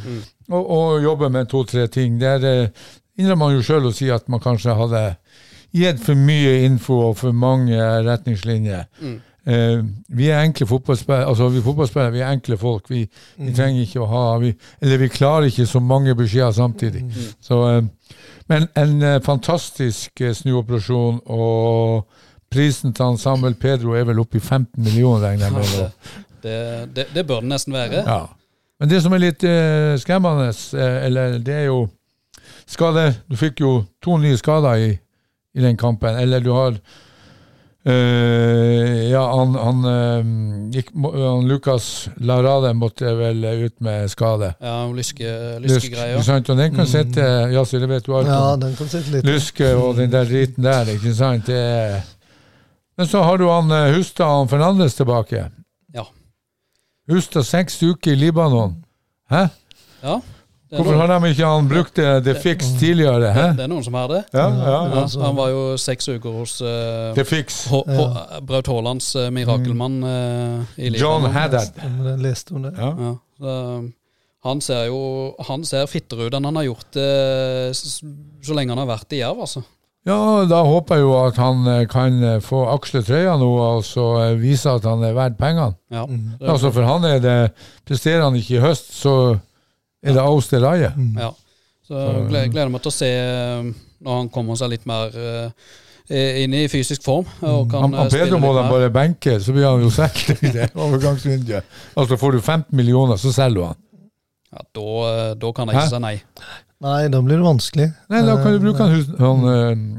Og, 0.51 0.63
og 0.65 1.05
jobbe 1.05 1.29
med 1.31 1.51
to-tre 1.53 1.87
ting. 1.93 2.19
Det 2.19 2.39
eh, 2.49 2.89
innrømmer 3.19 3.47
man 3.47 3.57
jo 3.57 3.65
sjøl 3.65 3.89
å 3.89 3.95
si 3.95 4.11
at 4.13 4.29
man 4.29 4.43
kanskje 4.43 4.77
hadde 4.77 5.03
gitt 5.77 6.01
for 6.03 6.19
mye 6.19 6.61
info 6.67 6.99
og 7.11 7.19
for 7.21 7.37
mange 7.37 7.79
retningslinjer. 8.07 8.87
Eh, 9.47 9.85
vi 10.09 10.29
er 10.29 10.43
enkle 10.45 10.67
fotballspillere, 10.69 11.27
altså 11.27 11.49
vi 11.49 11.63
fotballspillere, 11.65 12.13
vi 12.13 12.21
er 12.21 12.33
enkle 12.35 12.57
folk. 12.61 12.91
Vi, 12.91 13.07
vi 13.39 13.53
trenger 13.57 13.87
ikke 13.87 14.03
å 14.05 14.09
ha 14.11 14.25
vi, 14.43 14.53
Eller 14.83 15.01
vi 15.01 15.09
klarer 15.09 15.49
ikke 15.49 15.67
så 15.67 15.81
mange 15.81 16.15
beskjeder 16.15 16.53
samtidig. 16.53 17.05
Så, 17.41 17.61
uh, 17.65 18.19
men 18.53 18.69
en 18.79 18.99
uh, 19.03 19.21
fantastisk 19.25 20.21
snuoperasjon, 20.21 21.23
og 21.25 22.05
prisen 22.53 22.93
til 22.93 23.17
Samuel 23.19 23.55
Pedro 23.55 23.95
er 23.97 24.05
vel 24.09 24.21
oppe 24.21 24.39
i 24.39 24.43
15 24.43 24.69
millioner, 24.77 25.31
regner 25.31 25.49
jeg 25.49 25.53
med. 25.53 25.89
Det, 26.41 26.89
det, 26.97 27.05
det 27.13 27.27
bør 27.29 27.43
det 27.43 27.51
nesten 27.51 27.75
være. 27.77 27.99
Ja. 28.01 28.23
Men 28.81 28.89
det 28.89 29.03
som 29.05 29.13
er 29.13 29.21
litt 29.21 29.43
skremmende, 30.01 30.47
eller 30.81 31.35
det 31.45 31.53
er 31.53 31.67
jo 31.67 31.83
skade 32.71 33.05
Du 33.31 33.37
fikk 33.37 33.61
jo 33.61 33.85
to 34.03 34.17
nye 34.23 34.37
skader 34.41 34.75
i, 34.87 34.91
i 35.55 35.61
den 35.65 35.77
kampen. 35.81 36.17
Eller 36.21 36.41
du 36.45 36.53
har 36.55 36.77
øh, 37.87 39.11
Ja, 39.11 39.23
han, 39.39 39.55
han, 39.59 39.85
øh, 39.91 40.25
gikk, 40.75 40.91
han 40.95 41.49
Lukas 41.49 42.09
Larade 42.17 42.75
måtte 42.75 43.13
vel 43.19 43.45
ut 43.67 43.81
med 43.81 44.09
skade. 44.13 44.53
Ja, 44.61 44.87
lyske, 44.93 45.31
Lysk, 45.61 45.75
lyskegreier. 45.75 46.15
ikke 46.19 46.25
sant? 46.29 46.51
Og 46.51 46.57
den 46.61 46.75
kan 46.75 46.87
sitte 46.87 47.21
Ja, 47.53 47.65
så 47.65 47.79
det 47.83 47.89
vet 47.91 48.07
du 48.07 48.15
alt 48.17 48.29
Ja, 48.31 48.57
den 48.61 48.77
kan 48.79 48.89
sitte 48.89 49.11
litt. 49.17 49.27
Lyske 49.27 49.75
og 49.77 49.97
den 49.99 50.13
der 50.13 50.25
driten 50.29 50.65
der, 50.65 50.89
ikke 50.95 51.15
sant? 51.15 51.47
Det 51.47 51.57
er 51.59 52.01
Men 52.99 53.07
så 53.09 53.23
har 53.25 53.37
du 53.41 53.47
han 53.49 53.71
eh, 53.73 53.95
Hustad 53.97 54.27
og 54.27 54.51
Fernandes 54.51 54.95
tilbake. 54.95 55.47
Ja. 55.95 56.03
Hustad 57.11 57.43
seks 57.49 57.79
uker 57.83 58.13
i 58.13 58.15
Libanon. 58.15 58.75
Hæ? 59.31 59.47
Ja, 60.03 60.19
Hvorfor 60.71 60.95
har 61.01 61.11
de 61.11 61.31
ikke 61.33 61.47
han 61.51 61.69
brukt 61.71 61.97
det, 61.99 62.09
det 62.25 62.37
fix 62.45 62.69
tidligere? 62.79 63.33
He? 63.35 63.47
det 63.59 63.65
er 63.65 63.71
noen 63.73 63.83
som 63.83 63.97
har 63.99 64.07
det. 64.13 64.21
Ja, 64.31 64.45
ja. 64.55 64.77
Ja, 64.95 65.07
han 65.25 65.39
var 65.39 65.51
jo 65.51 65.63
seks 65.83 66.07
uker 66.13 66.37
hos 66.41 66.61
uh, 66.63 67.11
The 67.17 67.25
fix. 67.27 67.65
Braut 68.47 68.71
Haalands 68.71 69.09
uh, 69.19 69.27
mirakelmann 69.35 69.99
uh, 70.07 70.77
i 70.79 70.93
John 70.95 71.27
Haddad. 71.35 71.75
Jeg 71.83 72.21
leste 72.23 72.55
om 72.55 72.69
det. 72.69 72.77
Ja. 72.79 72.93
Ja, 73.01 73.17
så, 73.41 73.57
han 74.47 74.61
ser 74.65 74.87
jo 74.89 75.01
Han 75.49 75.67
ser 75.69 75.85
fittere 75.91 76.29
ut 76.31 76.35
enn 76.39 76.47
han 76.49 76.57
har 76.57 76.65
gjort 76.71 76.95
det 76.97 77.75
så 77.77 78.57
lenge 78.57 78.73
han 78.73 78.81
har 78.81 78.89
vært 78.89 79.13
i 79.13 79.21
Jerv, 79.21 79.43
altså. 79.45 79.61
ja, 80.09 80.17
da 80.49 80.63
håper 80.65 80.97
jeg 80.97 81.05
jo 81.05 81.11
at 81.19 81.37
han 81.41 81.67
eh, 81.69 81.83
kan 81.91 82.17
eh, 82.25 82.39
få 82.41 82.63
aksle 82.73 83.03
trøya 83.05 83.35
nå 83.41 83.51
og 83.61 83.83
så 83.85 84.07
eh, 84.23 84.39
vise 84.41 84.73
at 84.73 84.87
han 84.89 85.05
er 85.05 85.13
verdt 85.19 85.37
pengene. 85.41 85.77
Ja, 85.93 86.07
Mm. 86.09 86.39
Altså, 86.41 86.71
for 86.73 86.89
han 86.89 87.05
er 87.05 87.19
det 87.21 87.37
Presterer 87.85 88.25
han 88.25 88.39
ikke 88.39 88.57
i 88.57 88.63
høst, 88.65 88.95
så 88.97 89.15
er 90.03 90.13
det 90.17 90.23
aus 90.25 90.49
til 90.49 90.63
raie. 90.65 90.93
ja. 91.19 91.31
Så 91.91 91.99
gleder, 92.29 92.49
gleder 92.53 92.69
meg 92.71 92.83
til 92.85 92.91
å 92.93 92.95
se 92.95 93.07
eh, 93.11 93.71
når 94.07 94.19
han 94.21 94.29
kommer 94.31 94.55
seg 94.57 94.71
litt 94.71 94.85
mer 94.87 95.11
eh, 95.19 96.43
inn 96.45 96.55
i 96.55 96.61
fysisk 96.71 97.03
form. 97.03 97.27
Og 97.43 97.65
kan 97.73 97.83
Han, 97.83 97.95
eh, 97.97 97.99
han 98.05 98.11
Pedro 98.15 98.39
må 98.39 98.53
da 98.55 98.63
bare 98.71 98.91
benke, 98.95 99.41
så 99.43 99.51
blir 99.57 99.67
han 99.67 99.83
jo 99.83 99.91
solgt 99.91 100.31
i 100.39 100.53
det 100.55 100.69
overgangsvinduet. 100.79 101.67
Altså, 101.99 102.17
får 102.21 102.37
du 102.37 102.41
15 102.41 102.77
millioner, 102.79 103.19
så 103.19 103.33
selger 103.35 103.59
du 103.59 103.65
han. 103.67 103.81
Ja, 104.55 104.63
da, 104.79 104.87
eh, 105.11 105.35
da 105.43 105.51
kan 105.57 105.69
jeg 105.71 105.77
Hæ? 105.81 105.83
ikke 105.83 105.97
si 105.97 106.03
nei. 106.07 106.15
Nei, 106.81 107.01
da 107.13 107.19
blir 107.27 107.37
det 107.43 107.45
vanskelig. 107.45 107.89
Nei, 108.09 108.23
da 108.25 108.37
kan 108.39 108.55
du 108.55 108.57
Eh, 108.57 108.63
bruke 108.69 108.87
han, 108.87 108.95
Hus- 108.95 109.19
han 109.19 109.43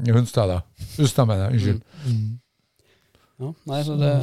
eh, 0.07 0.15
Hunstad, 0.15 0.47
da. 0.49 0.61
Hunstad, 0.95 1.27
mener 1.27 1.49
jeg. 1.51 1.59
Unnskyld. 1.59 1.83
Mm. 2.07 2.39
Ja, 3.41 3.51
nei, 3.73 3.83
så 3.83 3.99
det, 3.99 4.15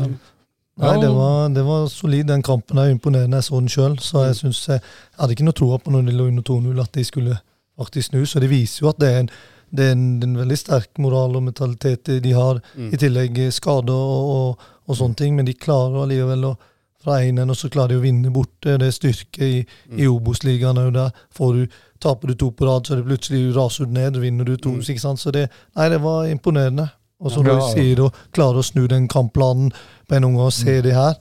Nei, 0.78 0.94
det 1.02 1.10
var, 1.10 1.48
det 1.50 1.64
var 1.66 1.86
solid, 1.90 2.24
den 2.28 2.42
kampen. 2.42 2.78
er 2.78 2.92
imponerende. 2.92 3.40
Jeg 3.40 3.44
så 3.48 3.60
den 3.60 3.68
sjøl, 3.72 3.98
så 3.98 4.24
jeg 4.28 4.36
synes 4.36 4.60
jeg, 4.68 4.80
jeg 4.80 5.20
hadde 5.20 5.34
ikke 5.36 5.46
noe 5.48 5.58
tro 5.58 5.70
på 5.82 5.90
når 5.94 6.06
de 6.06 6.16
lå 6.16 6.28
under 6.30 6.46
2-0 6.46 6.82
at 6.84 6.92
de 6.94 7.04
skulle 7.04 7.38
faktisk 7.78 8.10
snu. 8.12 8.24
Så 8.26 8.40
det 8.42 8.50
viser 8.50 8.84
jo 8.84 8.92
at 8.92 9.00
det 9.02 9.10
er 9.10 9.20
en, 9.24 9.30
det 9.74 9.88
er 9.88 9.96
en, 9.96 10.06
en 10.22 10.38
veldig 10.38 10.58
sterk 10.58 10.98
moral 11.02 11.36
og 11.36 11.42
mentalitet 11.50 12.10
de 12.22 12.32
har. 12.32 12.62
Mm. 12.76 12.92
I 12.92 13.02
tillegg 13.02 13.40
skader 13.52 13.94
og, 13.94 14.32
og, 14.36 14.66
og 14.86 15.00
sånne 15.00 15.18
ting, 15.18 15.36
men 15.36 15.46
de 15.50 15.56
klarer 15.58 16.04
allikevel 16.04 16.52
å 16.52 16.56
fra 16.98 17.20
1-1, 17.22 17.50
og 17.50 17.56
så 17.56 17.70
klarer 17.70 17.94
de 17.94 18.00
å 18.00 18.02
vinne 18.02 18.32
borte. 18.34 18.74
Det 18.80 18.86
er 18.88 18.94
styrke 18.94 19.46
i, 19.46 19.58
i 19.94 20.08
Obos-ligaen 20.10 20.80
òg 20.82 20.92
der. 20.96 21.12
Får 21.34 21.52
du, 21.54 21.76
taper 22.02 22.32
du 22.32 22.38
to 22.38 22.50
på 22.54 22.66
rad, 22.66 22.86
så 22.86 22.94
er 22.94 23.02
det 23.02 23.08
plutselig 23.10 23.42
raser 23.56 23.86
du 23.86 23.94
ned. 23.94 24.18
Vinner 24.22 24.48
du 24.48 24.56
to, 24.56 24.74
Mm. 24.78 25.16
Så 25.16 25.30
det, 25.34 25.48
nei, 25.76 25.88
det 25.88 26.00
var 26.02 26.26
imponerende. 26.26 26.88
Og 27.20 27.32
så 27.32 27.42
Ja. 27.42 27.42
når 27.42 27.58
du 27.58 27.80
sier 27.80 27.96
å 28.04 28.12
klare 28.32 28.58
å 28.58 28.64
snu 28.64 28.86
den 28.88 29.08
kampplanen 29.08 29.72
på 30.08 30.14
en 30.16 30.22
gang 30.22 30.36
og 30.36 30.52
se 30.52 30.80
det 30.82 30.94
her, 30.94 31.14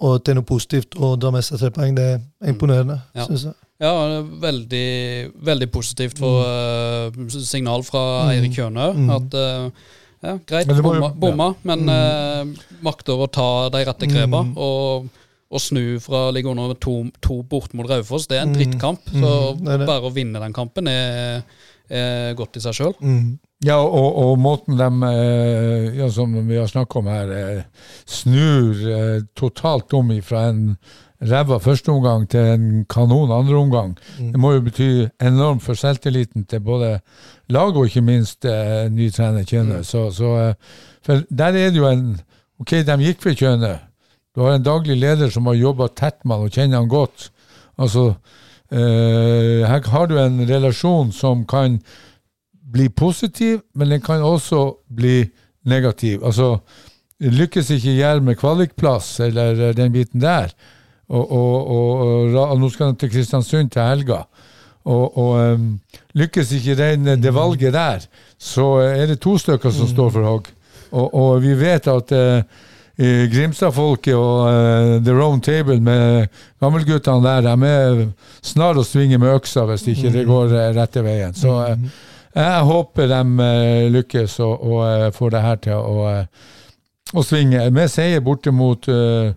og 0.00 0.24
til 0.24 0.34
noe 0.34 0.42
positivt 0.44 0.94
og 1.00 1.18
dra 1.20 1.30
med 1.30 1.42
seg 1.44 1.58
tre 1.58 1.70
poeng, 1.70 1.94
det 1.94 2.20
er 2.42 2.48
imponerende, 2.52 3.00
Ja. 3.14 3.26
synes 3.26 3.42
jeg. 3.44 3.54
Ja, 3.80 4.22
veldig, 4.22 5.32
veldig 5.42 5.70
positivt 5.72 6.18
for 6.18 6.44
eh, 6.44 7.10
signal 7.42 7.82
fra 7.82 8.24
Mm. 8.24 8.30
Eirik 8.30 8.52
Kjønø. 8.54 8.92
Mm. 8.94 9.10
At 9.10 9.34
uh, 9.34 9.70
Ja, 10.22 10.36
greit, 10.46 10.68
bomma, 10.68 11.08
bomma 11.18 11.56
men 11.64 11.88
uh, 11.88 12.44
makter 12.80 13.18
å 13.18 13.26
ta 13.28 13.68
de 13.70 13.84
rette 13.84 14.06
grepa 14.06 14.44
Mm. 14.44 14.56
og, 14.56 15.08
og 15.50 15.60
snu 15.60 15.98
fra 16.00 16.28
å 16.30 16.32
ligge 16.32 16.46
under 16.48 16.74
to, 16.74 17.10
to 17.20 17.42
bort 17.42 17.74
mot 17.74 17.88
Raufoss. 17.90 18.28
Det 18.28 18.38
er 18.38 18.42
en 18.42 18.52
Mm. 18.52 18.54
drittkamp, 18.54 19.00
så 19.10 19.56
Mm, 19.58 19.64
det 19.64 19.78
det. 19.80 19.86
bare 19.88 20.02
å 20.02 20.12
vinne 20.14 20.38
den 20.38 20.52
kampen 20.52 20.86
er, 20.86 21.42
er 21.90 22.34
godt 22.34 22.56
i 22.56 22.60
seg 22.60 22.72
sjøl. 22.72 22.94
Mm. 23.02 23.38
Ja, 23.62 23.78
og, 23.78 24.16
og 24.18 24.38
måten 24.42 24.78
de, 24.78 24.88
eh, 25.06 25.98
ja, 26.00 26.08
som 26.10 26.34
vi 26.48 26.58
har 26.58 26.66
snakka 26.66 26.98
om 26.98 27.10
her, 27.10 27.30
eh, 27.30 27.88
snur 28.10 28.80
eh, 28.90 29.22
totalt 29.38 29.94
om 29.94 30.10
fra 30.26 30.48
en 30.50 30.76
ræva 31.22 31.60
førsteomgang 31.62 32.26
til 32.30 32.48
en 32.56 32.64
kanon 32.90 33.30
andreomgang. 33.30 33.94
Mm. 34.18 34.32
Det 34.32 34.40
må 34.42 34.52
jo 34.56 34.64
bety 34.66 34.88
enormt 35.22 35.62
for 35.62 35.78
selvtilliten 35.78 36.48
til 36.50 36.60
både 36.60 36.96
lag 37.54 37.76
og 37.76 37.86
ikke 37.86 38.02
minst 38.02 38.46
ny 38.90 39.10
trener 39.14 39.46
Kjøne. 39.46 39.84
Så, 39.86 40.08
så, 40.10 40.34
eh, 40.40 40.82
for 41.06 41.22
der 41.30 41.54
er 41.54 41.70
det 41.70 41.78
jo 41.78 41.88
en 41.90 42.20
Ok, 42.62 42.76
de 42.86 42.94
gikk 43.02 43.24
for 43.24 43.34
Kjønø. 43.34 43.72
Du 44.36 44.44
har 44.44 44.54
en 44.54 44.62
daglig 44.62 44.94
leder 44.94 45.30
som 45.34 45.48
har 45.50 45.56
jobba 45.58 45.88
tett 45.98 46.20
med 46.22 46.36
han 46.36 46.46
og 46.46 46.54
kjenner 46.54 46.78
han 46.78 46.88
godt. 46.88 47.24
Altså, 47.74 48.04
eh, 48.70 49.66
her 49.66 49.88
har 49.90 50.06
du 50.06 50.14
en 50.20 50.38
relasjon 50.46 51.10
som 51.12 51.42
kan 51.48 51.80
bli 52.72 52.88
positiv, 52.88 53.60
men 53.74 53.90
den 53.90 54.00
kan 54.04 54.24
også 54.24 54.64
bli 54.88 55.26
negativ. 55.68 56.24
Altså, 56.24 56.56
lykkes 57.20 57.70
ikke 57.70 57.96
Jerv 57.98 58.22
med 58.22 58.38
kvalikplass, 58.40 59.20
eller 59.20 59.68
eh, 59.68 59.76
den 59.76 59.92
biten 59.92 60.22
der, 60.22 60.54
og, 61.12 61.32
og, 61.32 61.70
og, 61.70 62.34
og, 62.34 62.58
nå 62.60 62.70
skal 62.72 62.92
han 62.92 62.96
til 62.96 63.10
Kristiansund 63.12 63.70
til 63.70 63.82
helga, 63.84 64.22
og, 64.88 65.36
em, 65.38 65.66
lykkes 66.18 66.52
ikke 66.56 66.74
den, 66.78 67.22
det 67.22 67.34
valget 67.34 67.72
der, 67.72 68.06
så 68.38 68.80
er 68.82 69.06
det 69.06 69.20
to 69.20 69.36
stykker 69.38 69.70
som 69.70 69.88
står 69.88 70.10
for 70.10 70.26
hogg. 70.26 70.48
Og, 70.92 71.42
vi 71.42 71.54
vet 71.56 71.86
at 71.88 72.12
uh, 72.12 72.42
Grimstad-folket 73.32 74.14
og 74.14 74.40
uh, 74.44 75.04
The 75.04 75.14
Round 75.14 75.42
Table 75.42 75.78
med 75.80 76.26
gammelguttene 76.60 77.24
der, 77.24 77.46
de 77.46 77.70
er 77.70 78.02
snar 78.44 78.76
å 78.76 78.84
svinge 78.84 79.20
med 79.22 79.32
øksa 79.32 79.64
hvis 79.70 79.86
ikke 79.94 80.12
det 80.12 80.26
går 80.28 80.52
uh, 80.52 80.64
rette 80.76 81.04
veien. 81.04 81.32
Så 81.34 81.54
eh, 81.64 81.86
jeg 82.34 82.64
håper 82.68 83.10
de 83.10 83.20
eh, 83.44 83.90
lykkes 83.92 84.38
og, 84.40 84.62
og 84.64 85.14
får 85.16 85.34
det 85.34 85.42
her 85.44 85.58
til 85.66 85.76
å, 85.76 86.06
eh, 86.08 86.52
å 87.12 87.24
svinge. 87.26 87.66
Med 87.74 87.90
seier 87.92 88.22
borte 88.24 88.54
mot, 88.56 88.88
eh, 88.88 89.34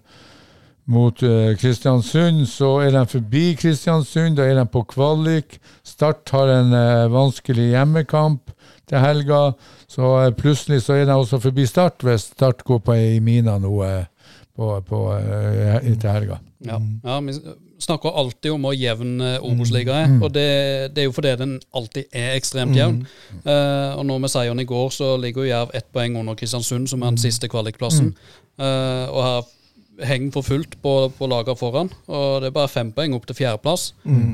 mot 0.87 1.23
Kristiansund, 1.59 2.45
så 2.47 2.77
er 2.85 2.93
de 2.95 3.03
forbi 3.09 3.45
Kristiansund. 3.59 4.37
Da 4.37 4.45
er 4.47 4.59
de 4.59 4.65
på 4.69 4.85
kvalik. 4.93 5.59
Start 5.83 6.29
har 6.31 6.53
en 6.53 6.75
vanskelig 7.11 7.71
hjemmekamp 7.73 8.53
til 8.87 9.01
helga. 9.01 9.41
Så 9.89 10.13
plutselig 10.37 10.83
så 10.85 10.99
er 10.99 11.09
de 11.09 11.17
også 11.17 11.41
forbi 11.41 11.65
Start 11.67 12.05
hvis 12.05 12.29
Start 12.35 12.63
går 12.63 12.83
på 12.85 12.95
ei 12.95 13.19
mina 13.19 13.57
nå 13.59 13.75
på, 14.55 14.71
på, 14.87 15.05
til 15.83 16.09
helga. 16.09 16.39
Ja. 16.65 16.79
ja, 17.03 17.19
vi 17.25 17.33
snakker 17.82 18.15
alltid 18.15 18.53
om 18.55 18.67
å 18.69 18.73
jevne 18.76 19.34
eh, 19.36 19.43
Obos-ligaen, 19.45 20.15
mm. 20.15 20.23
og 20.23 20.32
det, 20.36 20.47
det 20.95 21.03
er 21.03 21.09
jo 21.09 21.15
fordi 21.15 21.34
den 21.41 21.57
alltid 21.76 22.15
er 22.15 22.38
ekstremt 22.38 22.78
jevn. 22.78 23.01
Eh, 23.43 23.91
og 23.97 24.05
nå 24.07 24.17
med 24.23 24.32
seieren 24.32 24.61
i 24.63 24.67
går, 24.69 24.88
så 24.95 25.15
ligger 25.21 25.43
jo 25.43 25.51
Jerv 25.51 25.76
ett 25.78 25.89
poeng 25.95 26.15
under 26.21 26.38
Kristiansund, 26.39 26.88
som 26.91 27.03
er 27.03 27.13
den 27.13 27.21
siste 27.21 27.49
kvalikplassen. 27.51 28.13
Uh, 28.55 29.11
og 29.11 29.19
her 29.26 29.51
henger 30.07 30.32
for 30.36 30.47
fullt 30.47 30.78
på, 30.84 30.93
på 31.17 31.28
lagene 31.32 31.59
foran, 31.59 31.91
og 32.07 32.41
det 32.43 32.49
er 32.49 32.55
bare 32.55 32.71
fem 32.71 32.91
poeng 32.95 33.15
opp 33.15 33.28
til 33.28 33.38
fjerdeplass. 33.38 33.89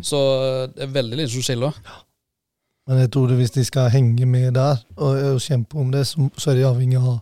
Så 0.05 0.21
eh, 0.45 0.63
det 0.73 0.87
er 0.87 0.95
veldig 0.95 1.19
lite 1.19 1.33
som 1.33 1.45
skiller. 1.45 1.77
Men 2.89 3.03
jeg 3.03 3.11
tror 3.13 3.29
det 3.29 3.37
hvis 3.37 3.53
de 3.53 3.65
skal 3.65 3.91
henge 3.93 4.25
med 4.25 4.55
der 4.57 4.81
og, 4.97 5.11
og 5.35 5.41
kjempe 5.41 5.77
om 5.77 5.91
det, 5.93 6.07
så, 6.09 6.25
så 6.37 6.51
er 6.51 6.57
de 6.57 6.65
avhengig 6.65 6.97
av 6.97 7.19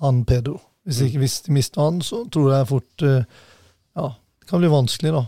han 0.00 0.24
Pedro. 0.28 0.56
Hvis, 0.84 1.02
ikke, 1.04 1.20
hvis 1.22 1.38
de 1.44 1.52
mister 1.56 1.84
han, 1.84 2.00
så 2.04 2.24
tror 2.32 2.52
jeg 2.54 2.68
fort 2.68 3.04
Ja, 3.04 4.08
det 4.40 4.48
kan 4.48 4.60
bli 4.60 4.72
vanskelig, 4.72 5.12
da. 5.12 5.24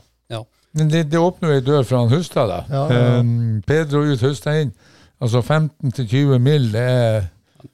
Men 0.77 0.91
det, 0.93 1.07
det 1.13 1.21
åpner 1.21 1.55
jo 1.55 1.57
ei 1.57 1.65
dør 1.65 1.87
for 1.87 2.03
han 2.03 2.13
Hustad, 2.13 2.51
da. 2.53 2.59
Ja, 2.69 2.83
ja, 2.91 3.01
ja. 3.01 3.21
Um, 3.21 3.63
Pedro 3.67 4.05
ut, 4.05 4.21
Hustad 4.21 4.61
inn. 4.67 4.75
Altså 5.23 5.41
15-20 5.41 6.39
mil, 6.45 6.69
det 6.75 6.85
er 6.85 7.25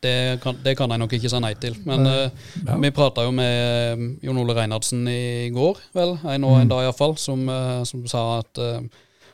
Det 0.02 0.40
kan, 0.40 0.56
det 0.64 0.76
kan 0.78 0.90
jeg 0.90 1.00
nok 1.02 1.12
ikke 1.12 1.28
si 1.28 1.40
nei 1.42 1.52
til. 1.60 1.74
Men 1.84 2.06
ja. 2.06 2.28
uh, 2.30 2.76
vi 2.80 2.90
prata 2.94 3.26
jo 3.26 3.32
med 3.34 3.50
eh, 3.52 4.04
Jon 4.24 4.38
Ole 4.40 4.54
Reinhardsen 4.56 5.02
i 5.10 5.50
går, 5.52 5.80
vel, 5.92 6.14
en, 6.22 6.46
og 6.48 6.60
en 6.62 6.70
dag 6.70 6.86
iallfall, 6.86 7.16
som, 7.20 7.42
uh, 7.50 7.82
som 7.84 8.06
sa 8.08 8.22
at 8.38 8.62
eh, 8.62 8.78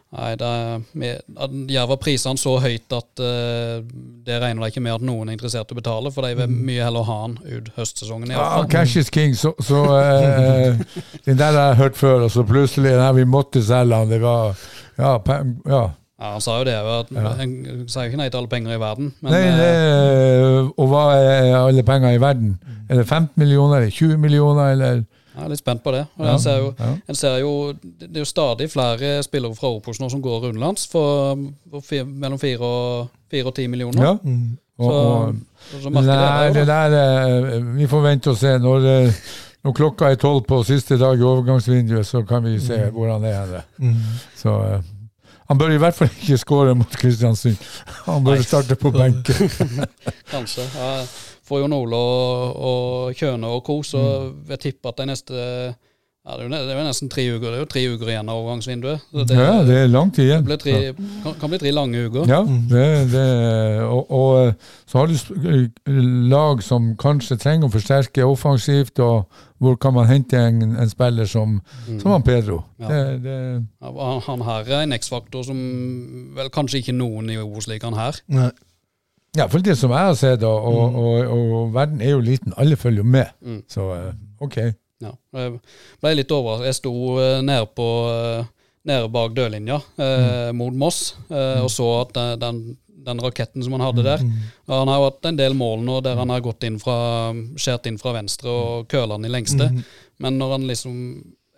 Nei, 0.09 0.31
det 0.41 0.49
er, 0.49 1.57
Jerv 1.69 1.91
prisene 2.01 2.41
så 2.41 2.55
høyt 2.65 2.95
at 2.97 3.21
uh, 3.21 3.83
det 4.25 4.39
regner 4.41 4.65
de 4.65 4.71
ikke 4.73 4.81
med 4.81 4.95
at 4.95 5.05
noen 5.05 5.29
er 5.29 5.37
interessert 5.37 5.69
i 5.69 5.77
å 5.77 5.79
betale, 5.79 6.13
for 6.15 6.25
de 6.25 6.39
vil 6.39 6.55
mye 6.71 6.87
heller 6.87 7.05
ha 7.05 7.19
den 7.27 7.37
ut 7.45 7.69
høstsesongen. 7.77 8.33
Ja, 8.33 8.47
ah, 8.57 8.65
cash 8.73 8.97
is 8.97 9.13
king, 9.13 9.37
så, 9.37 9.53
så 9.61 9.83
uh, 9.85 10.81
Den 11.27 11.37
der 11.37 11.53
har 11.53 11.75
jeg 11.75 11.81
hørt 11.83 12.01
før, 12.01 12.25
og 12.25 12.33
så 12.33 12.47
plutselig 12.49 12.97
nei, 12.97 13.13
vi 13.21 13.29
måtte 13.29 13.61
selge 13.65 14.01
han. 14.01 14.09
Det 14.09 14.23
var 14.25 14.57
Ja. 14.99 15.19
ja. 15.69 15.87
Ja, 16.19 16.33
han 16.35 16.43
sa 16.43 16.57
jo 16.59 16.65
det, 16.67 16.75
at 16.75 17.13
Ja. 17.15 17.35
en 17.45 17.85
sier 17.87 18.09
ikke 18.09 18.19
nei 18.19 18.27
til 18.27 18.41
alle 18.41 18.51
penger 18.51 18.75
i 18.75 18.81
verden, 18.81 19.13
men 19.21 19.33
Nei, 19.33 19.43
eh, 19.45 19.61
det, 19.61 20.73
og 20.75 20.89
hva 20.91 21.05
er 21.15 21.53
alle 21.61 21.85
penger 21.87 22.17
i 22.17 22.19
verden? 22.19 22.57
Er 22.89 22.99
det 22.99 23.07
15 23.07 23.37
millioner, 23.37 23.77
er 23.77 23.85
det 23.87 23.93
20 23.93 24.19
millioner, 24.19 24.73
eller? 24.73 25.05
Jeg 25.39 25.45
er 25.47 25.49
litt 25.55 25.63
spent 25.63 25.83
på 25.85 25.93
det. 25.95 26.05
Og 26.19 26.27
Ja, 26.27 26.33
en 26.35 26.39
ser 26.43 26.59
jo 26.59 26.75
ja. 26.79 26.89
En 27.09 27.15
ser 27.15 27.37
jo, 27.41 27.73
Det 28.01 28.09
er 28.17 28.21
jo 28.25 28.29
stadig 28.29 28.71
flere 28.71 29.23
spillere 29.23 29.55
fra 29.55 29.71
Opos 29.77 30.01
nå 30.03 30.09
som 30.11 30.23
går 30.23 30.49
utenlands 30.51 30.87
for, 30.91 31.39
for 31.73 32.05
mellom 32.05 32.39
fire 32.43 32.59
og, 32.61 33.09
fire 33.31 33.47
og 33.47 33.55
ti 33.55 33.67
millioner. 33.67 34.03
Ja. 34.03 34.17
Mm. 34.23 34.59
Og, 34.79 34.91
Så- 34.91 34.93
og, 34.95 35.83
Så 35.83 35.89
det 35.91 36.07
der, 36.07 36.43
er 36.43 36.53
det 36.53 36.67
der 36.67 37.55
eh, 37.57 37.77
Vi 37.77 37.87
får 37.87 38.01
vente 38.03 38.31
og 38.31 38.37
se. 38.37 38.59
Når, 38.59 38.85
eh, 39.07 39.13
når 39.65 39.73
klokka 39.73 40.05
er 40.11 40.15
tolv 40.15 40.45
på 40.47 40.63
siste 40.65 40.99
dag 40.99 41.19
i 41.19 41.23
overgangsvinduet, 41.23 42.07
så 42.07 42.23
kan 42.23 42.45
vi 42.45 42.59
se 42.61 42.79
hvor 42.93 43.13
han 43.13 43.25
er. 43.25 43.47
hen. 43.79 43.89
Mm. 43.91 43.95
Så 44.37 44.49
eh, 44.75 44.81
han 45.49 45.59
bør 45.59 45.73
i 45.73 45.81
hvert 45.81 45.97
fall 45.97 46.11
ikke 46.13 46.39
skåre 46.41 46.77
mot 46.77 46.97
Kristiansund. 47.01 47.57
Han 48.05 48.25
bør 48.25 48.37
Nei. 48.37 48.45
starte 48.45 48.77
på 48.77 48.93
benken. 48.93 49.53
Kanskje. 50.35 50.67
Ja, 50.77 50.91
får 51.49 51.63
Jon 51.65 51.77
Ole 51.79 51.97
og, 51.97 52.57
og 52.71 53.15
Kjøne 53.17 53.53
og 53.57 53.63
co., 53.65 53.81
så 53.87 54.03
jeg 54.51 54.61
tipper 54.67 54.93
at 54.93 55.01
de 55.01 55.09
neste 55.09 55.47
ja, 56.29 56.35
det, 56.37 56.59
er 56.59 56.77
jo, 56.77 56.83
nesten 56.85 57.09
tre 57.09 57.23
uker 57.33 57.47
Det 57.47 57.57
er 57.57 57.63
jo 57.63 57.69
tre 57.73 57.83
uker 57.89 58.11
igjen 58.13 58.29
av 58.29 58.43
overgangsvinduet. 58.43 59.05
Det, 59.17 59.37
Ja, 59.39 59.63
det 59.65 59.77
er 59.81 59.87
lang 59.89 60.11
tid 60.13 60.27
igjen. 60.27 60.43
Det 60.45 60.59
tre, 60.61 60.75
kan, 61.25 61.37
kan 61.41 61.53
bli 61.55 61.61
tre 61.63 61.73
lange 61.73 62.03
uker. 62.05 62.29
Ja, 62.29 62.43
det, 62.45 62.85
det, 63.15 63.23
og, 63.87 64.11
og 64.13 64.33
eh, 64.43 64.75
så 64.85 65.01
har 65.01 65.09
du 65.09 66.29
lag 66.29 66.61
som 66.67 66.91
kanskje 67.01 67.39
trenger 67.41 67.71
å 67.71 67.73
forsterke 67.73 68.29
offensivt, 68.29 69.01
og 69.01 69.25
hvor 69.59 69.77
kan 69.81 69.95
man 69.95 70.07
hente 70.07 70.39
en, 70.39 70.63
en 70.79 70.91
spiller 70.91 71.27
som, 71.27 71.59
som 71.87 72.13
han 72.13 72.23
Pedro? 72.27 72.61
Ja. 72.79 72.89
Det, 72.89 73.23
det, 73.25 73.37
Ja, 73.83 73.93
Han, 73.93 74.21
han 74.27 74.45
her 74.47 74.73
er 74.77 74.83
en 74.87 74.95
X-faktor 74.97 75.43
som 75.47 75.59
vel 76.37 76.51
kanskje 76.55 76.83
ikke 76.83 76.95
noen 76.97 77.31
i 77.31 77.39
Obos-ligaen 77.43 77.97
her. 77.99 78.21
Nei. 78.31 78.51
ja, 79.37 79.47
for 79.51 79.59
det 79.63 79.75
som 79.79 79.91
jeg 79.95 80.11
har 80.11 80.15
sett, 80.19 80.43
og, 80.47 80.69
og, 80.71 80.95
og, 80.99 81.33
og 81.59 81.73
verden 81.75 82.01
er 82.03 82.15
jo 82.15 82.21
liten, 82.25 82.55
alle 82.57 82.77
følger 82.79 83.03
jo 83.03 83.09
med. 83.17 83.35
Mm. 83.43 83.63
Så 83.71 83.89
eh, 83.97 84.13
ok. 84.41 84.61
Ja. 85.03 85.13
Jeg 85.39 85.59
ble 86.03 86.15
litt 86.19 86.33
overrasket. 86.35 86.71
Jeg 86.71 86.79
sto 86.81 86.95
eh, 87.23 87.41
nede 87.47 87.67
på 87.75 87.89
eh, 88.15 88.47
Nede 88.89 89.09
bak 89.13 89.35
dørlinja 89.37 89.77
eh, 90.01 90.49
mot 90.57 90.73
Moss 90.73 91.11
eh, 91.29 91.59
og 91.61 91.67
så 91.69 91.85
at 92.07 92.15
den, 92.41 92.61
den, 93.07 93.23
raketten 93.23 93.63
som 93.65 93.75
han 93.77 93.85
hadde 93.85 94.05
der 94.07 94.23
og 94.67 94.73
Han 94.75 94.91
har 94.91 95.01
jo 95.01 95.09
hatt 95.09 95.29
en 95.31 95.39
del 95.39 95.55
mål 95.57 95.83
nå 95.87 96.01
der 96.05 96.19
han 96.19 96.31
har 96.33 96.45
gått 96.45 96.67
inn 96.67 96.79
fra 96.83 96.99
skjært 97.57 97.89
inn 97.91 97.99
fra 98.01 98.15
venstre 98.17 98.51
og 98.53 98.89
køla 98.91 99.17
den 99.17 99.29
i 99.29 99.33
lengste. 99.33 99.71
Men 100.19 100.39
når 100.41 100.57
han 100.57 100.67
liksom 100.71 100.97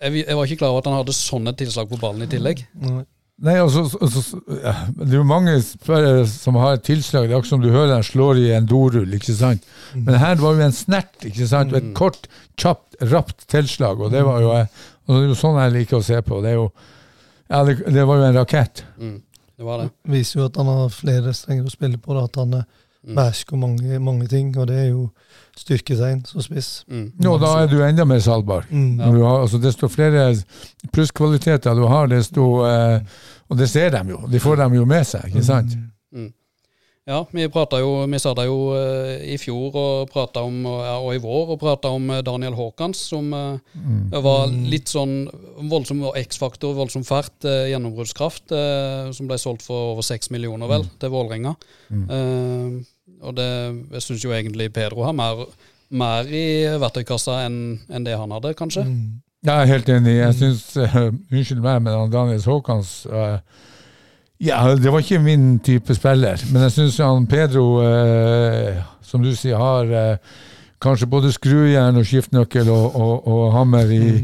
jeg, 0.01 0.25
jeg 0.25 0.37
var 0.37 0.49
ikke 0.49 0.61
klar 0.63 0.75
over 0.75 0.83
at 0.83 0.91
han 0.91 1.01
hadde 1.01 1.17
sånne 1.17 1.55
tilslag 1.59 1.91
på 1.91 1.99
ballen 2.01 2.25
i 2.25 2.31
tillegg. 2.31 2.63
Nei. 2.81 3.57
altså, 3.61 3.85
altså, 4.01 4.41
Det 4.97 5.11
er 5.11 5.19
jo 5.19 5.27
mange 5.29 5.57
spillere 5.65 6.27
som 6.31 6.57
har 6.61 6.79
et 6.79 6.87
tilslag. 6.87 7.29
Det 7.29 7.35
er 7.35 7.41
akkurat 7.41 7.53
som 7.53 7.65
du 7.65 7.71
hører 7.73 7.99
han 7.99 8.07
slår 8.07 8.41
i 8.41 8.47
en 8.57 8.69
dorull. 8.69 9.17
ikke 9.17 9.37
sant? 9.37 9.67
Men 9.95 10.21
her 10.23 10.41
var 10.41 10.57
jo 10.57 10.69
en 10.69 10.77
snert. 10.77 11.19
ikke 11.27 11.49
sant? 11.51 11.77
Et 11.77 11.91
kort, 11.97 12.31
kjapt, 12.61 12.97
rapt 13.13 13.45
tilslag. 13.53 14.01
og 14.01 14.13
Det 14.15 14.25
var 14.25 14.41
jo, 14.45 14.55
eh, 14.57 14.89
og 15.07 15.17
det 15.17 15.23
er 15.25 15.29
jo 15.35 15.41
sånn 15.43 15.61
jeg 15.61 15.77
liker 15.77 16.01
å 16.01 16.07
se 16.07 16.23
på. 16.25 16.41
Det 16.45 16.55
er 16.55 16.59
jo, 16.61 16.71
ja, 17.51 17.65
det, 17.67 17.77
det 17.93 18.07
var 18.09 18.23
jo 18.23 18.29
en 18.31 18.41
rakett. 18.41 18.85
Mm. 18.97 19.19
Det 19.61 19.67
var 19.67 19.83
det. 19.83 19.91
Viser 20.09 20.41
jo 20.41 20.45
at 20.49 20.57
han 20.57 20.69
har 20.73 20.87
flere 20.89 21.35
strenger 21.37 21.67
å 21.69 21.71
spille 21.73 21.99
på. 22.01 22.15
Da, 22.17 22.23
at 22.31 22.37
han 22.41 22.55
eh, 22.57 22.63
behersker 23.13 23.61
mange, 23.61 23.99
mange 24.01 24.29
ting, 24.33 24.55
og 24.57 24.71
det 24.71 24.79
er 24.87 24.87
jo 24.89 25.03
styrketegn 25.61 26.23
som 26.25 26.41
spiss. 26.41 26.71
Mm. 26.89 27.11
Jo, 27.27 27.35
da 27.43 27.51
er 27.61 27.69
du 27.69 27.77
enda 27.85 28.07
mer 28.09 28.23
salgbar. 28.25 28.65
Mm. 28.71 29.03
Ja. 29.03 29.11
har, 29.13 29.45
altså, 29.45 29.61
desto 29.61 29.91
flere 29.93 30.31
plusskvaliteter 30.97 31.77
du 31.77 31.85
har, 31.93 32.09
desto 32.09 32.49
eh, 32.65 33.21
Og 33.51 33.59
det 33.59 33.69
ser 33.69 33.91
de 33.93 34.15
jo. 34.15 34.23
De 34.33 34.41
får 34.41 34.63
dem 34.63 34.79
jo 34.79 34.89
med 34.89 35.05
seg, 35.05 35.29
ikke 35.29 35.45
sant? 35.45 35.77
Ja, 37.09 37.25
vi 37.33 37.47
jo 37.81 38.05
Vi 38.07 38.19
sa 38.21 38.35
det 38.37 38.45
jo 38.47 38.59
eh, 38.77 39.33
i 39.33 39.39
fjor 39.41 39.77
og 39.81 40.11
om 40.45 40.63
ja, 40.69 40.99
og 41.01 41.15
i 41.17 41.23
vår 41.23 41.55
og 41.55 41.61
prata 41.63 41.89
om 41.97 42.11
eh, 42.13 42.23
Daniel 42.27 42.55
Haakons, 42.59 43.01
som 43.13 43.33
mm. 43.33 44.13
var 44.23 44.53
litt 44.53 44.93
sånn 44.93 45.25
voldsom 45.71 46.05
X-faktor, 46.21 46.77
voldsom 46.77 47.05
fart, 47.09 47.35
eh, 47.49 47.71
gjennombruddskraft, 47.73 48.53
eh, 48.53 49.11
som 49.17 49.31
ble 49.31 49.41
solgt 49.41 49.65
for 49.67 49.95
over 49.95 50.07
seks 50.07 50.31
millioner, 50.31 50.69
vel, 50.71 50.87
til 51.01 51.13
Vålerenga. 51.15 51.55
Eh, 51.91 52.79
og 53.21 53.35
det, 53.37 53.49
jeg 53.97 54.05
syns 54.05 54.25
jo 54.25 54.37
egentlig 54.37 54.71
Pedro 54.73 55.05
har 55.09 55.17
mer, 55.17 55.47
mer 55.91 56.29
i 56.29 56.45
verktøykassa 56.81 57.43
enn 57.47 57.59
en 57.89 58.07
det 58.07 58.17
han 58.17 58.33
hadde, 58.37 58.55
kanskje. 58.59 58.85
Jeg 59.41 59.57
er 59.57 59.71
helt 59.71 59.89
enig. 59.89 60.15
Jeg 60.19 60.37
syns 60.37 60.65
uh, 60.77 60.97
Unnskyld 61.33 61.63
meg, 61.65 61.81
men 61.85 62.13
Daniel 62.13 62.43
Haakons 62.45 62.91
uh, 63.09 63.39
Ja, 64.41 64.63
det 64.77 64.93
var 64.93 65.03
ikke 65.05 65.21
min 65.21 65.59
type 65.61 65.95
spiller, 65.95 66.41
men 66.53 66.63
jeg 66.63 66.73
syns 66.73 67.01
Pedro, 67.29 67.83
eh, 67.85 68.79
som 69.05 69.23
du 69.23 69.35
sier, 69.37 69.59
har 69.61 69.91
eh, 69.93 70.37
kanskje 70.81 71.07
både 71.13 71.33
skrujern 71.33 72.01
og 72.01 72.07
skiftenøkkel 72.09 72.71
og, 72.73 72.97
og, 72.97 73.27
og 73.29 73.53
hammer 73.53 73.93
i, 73.93 74.23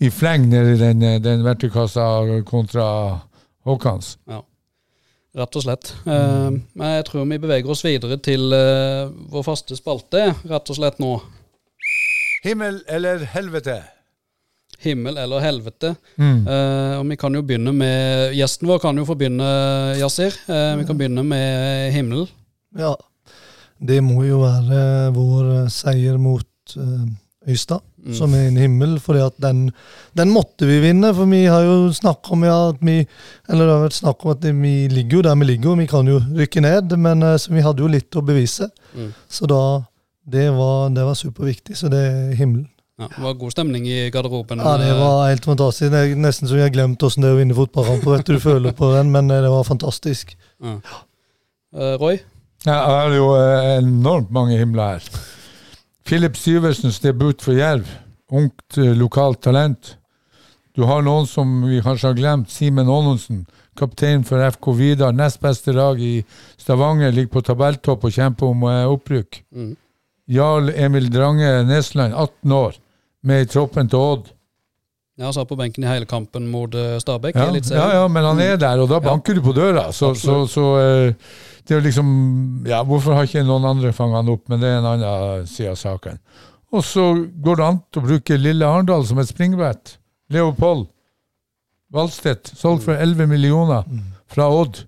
i 0.00 0.10
fleng 0.10 0.46
nedi 0.52 0.76
den, 0.78 1.02
uh, 1.02 1.16
den 1.18 1.42
verktøykassa 1.44 2.06
kontra 2.46 2.86
Håkans. 3.66 4.18
Ja, 4.30 4.44
Rett 5.36 5.56
og 5.58 5.66
slett. 5.66 5.90
Eh, 6.08 6.46
men 6.48 6.92
jeg 6.94 7.04
tror 7.10 7.26
vi 7.28 7.36
beveger 7.42 7.68
oss 7.68 7.82
videre 7.84 8.16
til 8.24 8.54
eh, 8.56 9.10
vår 9.32 9.44
faste 9.44 9.76
spalte, 9.76 10.30
rett 10.48 10.72
og 10.72 10.78
slett 10.78 11.02
nå. 11.02 11.10
Himmel 12.46 12.78
eller 12.88 13.26
helvete? 13.34 13.82
Himmel 14.84 15.16
eller 15.18 15.40
helvete. 15.44 15.94
Mm. 16.20 16.46
Eh, 16.46 16.94
og 17.00 17.04
vi 17.10 17.16
kan 17.20 17.34
jo 17.34 17.42
begynne 17.46 17.72
med 17.74 18.34
Gjesten 18.36 18.68
vår 18.68 18.80
kan 18.82 18.96
jo 19.00 19.06
få 19.08 19.16
begynne, 19.18 19.46
Yasir. 20.00 20.34
Eh, 20.48 20.72
vi 20.80 20.86
kan 20.88 20.98
begynne 20.98 21.24
med 21.24 21.92
himmelen. 21.96 22.28
Ja, 22.76 22.94
det 23.80 24.02
må 24.04 24.22
jo 24.26 24.42
være 24.44 25.12
vår 25.16 25.52
eh, 25.62 25.68
seier 25.72 26.18
mot 26.20 26.76
uh, 26.76 27.04
Øystad, 27.48 27.80
Mm. 28.06 28.14
som 28.14 28.34
er 28.38 28.44
en 28.46 28.56
himmel. 28.56 28.92
For 29.02 29.18
den, 29.42 29.72
den 30.14 30.30
måtte 30.30 30.66
vi 30.68 30.76
vinne, 30.78 31.08
for 31.14 31.26
vi 31.26 31.40
har 31.50 31.64
jo 31.66 31.88
snakket 31.90 32.30
om 32.36 32.44
ja, 32.46 32.68
at 32.70 32.76
vi 32.80 33.00
Eller 33.48 33.66
det 33.66 33.72
har 33.72 33.82
vært 33.82 33.96
snakk 33.98 34.22
om 34.22 34.30
at 34.30 34.44
vi 34.46 34.74
ligger 34.92 35.18
jo 35.18 35.22
der 35.26 35.34
vi 35.40 35.48
ligger, 35.48 35.72
og 35.72 35.80
vi 35.80 35.86
kan 35.90 36.06
jo 36.06 36.20
rykke 36.38 36.62
ned, 36.62 36.94
men 37.02 37.22
eh, 37.26 37.48
vi 37.50 37.64
hadde 37.66 37.82
jo 37.82 37.90
litt 37.90 38.14
å 38.14 38.22
bevise. 38.22 38.68
Mm. 38.94 39.10
Så 39.28 39.46
da 39.50 39.82
Det 40.26 40.48
var, 40.50 40.88
det 40.90 41.02
var 41.06 41.14
superviktig, 41.14 41.76
så 41.78 41.88
det 41.90 41.98
er 42.02 42.34
himmelen. 42.34 42.66
Ja, 42.96 43.10
det 43.12 43.22
var 43.22 43.34
god 43.36 43.52
stemning 43.52 43.88
i 43.88 44.10
garderoben. 44.10 44.62
Ja, 44.64 44.76
det 44.80 44.92
var 44.96 45.26
helt 45.28 45.44
fantastisk. 45.44 45.90
Det 45.92 46.00
er 46.00 46.14
nesten 46.16 46.48
så 46.48 46.56
jeg 46.56 46.70
har 46.70 46.72
glemt 46.72 47.02
hvordan 47.02 47.24
det 47.24 47.28
er 47.28 47.36
å 47.36 47.40
vinne 47.42 47.56
fotballkamper. 47.58 48.24
Du, 48.24 48.38
føler 48.40 48.72
på 48.76 48.88
den, 48.94 49.10
men 49.12 49.28
eh, 49.30 49.42
det 49.44 49.52
var 49.52 49.68
fantastisk. 49.68 50.32
Ja. 50.64 50.78
Eh, 51.76 51.94
Roy? 52.00 52.22
Ja, 52.64 52.78
jeg 52.78 52.96
har 52.96 53.16
jo 53.18 53.28
eh, 53.36 53.74
enormt 53.82 54.32
mange 54.32 54.56
himler 54.56 54.96
her. 54.96 55.10
Filip 56.08 56.38
Syversens 56.40 57.02
debut 57.04 57.44
for 57.44 57.58
Jerv. 57.58 57.90
Ungt 58.32 58.78
eh, 58.80 58.94
lokalt 58.96 59.42
talent. 59.44 59.96
Du 60.76 60.84
har 60.88 61.04
noen 61.04 61.28
som 61.28 61.62
vi 61.68 61.82
kanskje 61.84 62.10
har 62.10 62.16
glemt. 62.18 62.50
Simen 62.52 62.88
Aanonsen, 62.88 63.44
kaptein 63.76 64.24
for 64.24 64.40
FK 64.56 64.72
Vidar. 64.76 65.12
Nest 65.16 65.40
beste 65.44 65.72
lag 65.76 66.00
i 66.00 66.20
Stavanger. 66.56 67.12
Ligger 67.12 67.36
på 67.36 67.44
tabelltopp 67.44 68.08
og 68.08 68.16
kjemper 68.16 68.56
om 68.56 68.64
eh, 68.70 68.84
opprykk. 68.88 69.42
Mm. 69.52 69.74
Jarl 70.26 70.72
Emil 70.74 71.06
Drange 71.12 71.62
Nesland, 71.68 72.14
18 72.14 72.52
år, 72.52 72.80
med 73.26 73.44
i 73.44 73.50
troppen 73.50 73.90
til 73.90 73.98
Odd. 74.00 74.32
Ja, 75.16 75.30
Han 75.30 75.32
satt 75.36 75.48
på 75.48 75.56
benken 75.56 75.84
i 75.84 75.88
hele 75.88 76.06
kampen 76.08 76.48
mot 76.52 76.74
eh, 76.76 76.98
Stabæk. 77.00 77.36
Ja, 77.38 77.48
ja, 77.56 77.84
ja, 78.02 78.08
men 78.12 78.24
han 78.24 78.40
er 78.44 78.58
der, 78.60 78.82
og 78.84 78.90
da 78.90 78.98
banker 79.00 79.38
du 79.38 79.40
på 79.44 79.54
døra. 79.56 79.88
Så, 79.96 80.12
så, 80.18 80.42
så 80.50 80.64
eh, 80.82 81.14
det 81.64 81.72
er 81.72 81.80
jo 81.80 81.86
liksom 81.86 82.10
Ja, 82.68 82.82
hvorfor 82.84 83.16
har 83.16 83.24
ikke 83.24 83.46
noen 83.46 83.64
andre 83.64 83.94
fanget 83.96 84.20
han 84.20 84.34
opp? 84.34 84.44
Men 84.52 84.60
det 84.60 84.68
er 84.68 84.82
en 84.82 84.90
annen 84.92 85.48
side 85.48 85.72
av 85.72 85.80
saken. 85.80 86.20
Og 86.76 86.84
så 86.84 87.06
går 87.42 87.56
det 87.56 87.64
an 87.70 87.80
å 87.80 88.04
bruke 88.04 88.36
lille 88.36 88.68
Arendal 88.68 89.06
som 89.08 89.22
et 89.22 89.30
springbrett. 89.30 89.96
Leopold 90.34 90.88
Valstedt, 91.94 92.50
solgt 92.58 92.84
for 92.84 92.98
11 92.98 93.28
millioner 93.30 93.86
fra 94.28 94.48
Odd. 94.50 94.82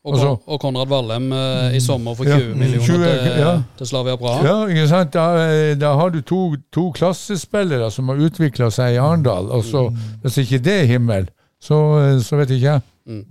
Og, 0.00 0.14
altså, 0.14 0.28
og 0.46 0.60
Konrad 0.62 0.88
Vallem 0.88 1.26
eh, 1.36 1.74
i 1.76 1.80
sommer 1.84 2.14
for 2.16 2.24
20 2.24 2.32
Ja, 2.32 2.54
millioner 2.56 2.86
20, 2.86 3.02
til, 3.04 3.34
ja. 3.42 3.50
til 3.76 3.88
Slavia 3.90 4.14
Praha. 4.16 4.46
Ja, 4.46 4.54
ikke 4.72 4.86
sant? 4.88 5.12
Da, 5.12 5.24
eh, 5.44 5.74
da 5.76 5.90
har 5.98 6.14
du 6.14 6.22
to, 6.24 6.38
to 6.72 6.86
klassespillere 6.96 7.90
som 7.92 8.08
har 8.08 8.22
utvikla 8.24 8.70
seg 8.72 8.96
i 8.96 9.02
Arendal. 9.02 9.50
Altså, 9.52 9.90
mm. 9.90 10.06
hvis 10.22 10.40
ikke 10.40 10.62
det 10.64 10.78
er 10.78 10.88
himmel, 10.94 11.28
så, 11.60 11.82
eh, 12.00 12.16
så 12.24 12.40
vet 12.40 12.56
ikke 12.56 12.70
jeg. 12.70 12.86
Mm. 13.12 13.26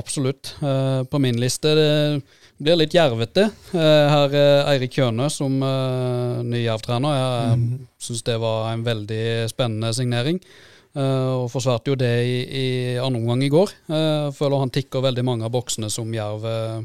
Absolutt. 0.00 0.56
Eh, 0.62 1.02
på 1.10 1.22
min 1.22 1.38
liste 1.38 1.76
det 1.78 1.92
blir 2.58 2.78
litt 2.78 2.94
jervete. 2.94 3.46
Eh, 3.70 4.10
her 4.10 4.34
er 4.36 4.66
Eirik 4.74 4.98
Kjøne 4.98 5.30
som 5.32 5.54
uh, 5.62 6.42
ny 6.46 6.64
Jerv-trener. 6.64 7.14
Jeg 7.16 7.60
mm. 7.62 7.70
syns 8.08 8.26
det 8.26 8.36
var 8.42 8.72
en 8.72 8.84
veldig 8.86 9.22
spennende 9.50 9.94
signering. 9.96 10.42
Eh, 10.90 11.32
og 11.42 11.50
forsvarte 11.52 11.92
jo 11.92 11.98
det 11.98 12.14
i, 12.26 12.38
i 12.44 12.66
andre 12.98 13.20
omgang 13.20 13.44
i 13.46 13.50
går. 13.52 13.74
Uh, 13.90 14.30
føler 14.34 14.62
han 14.62 14.72
tikker 14.74 15.04
veldig 15.04 15.24
mange 15.26 15.46
av 15.46 15.52
boksene 15.54 15.90
som 15.92 16.10
Jerv 16.14 16.46
uh, 16.46 16.80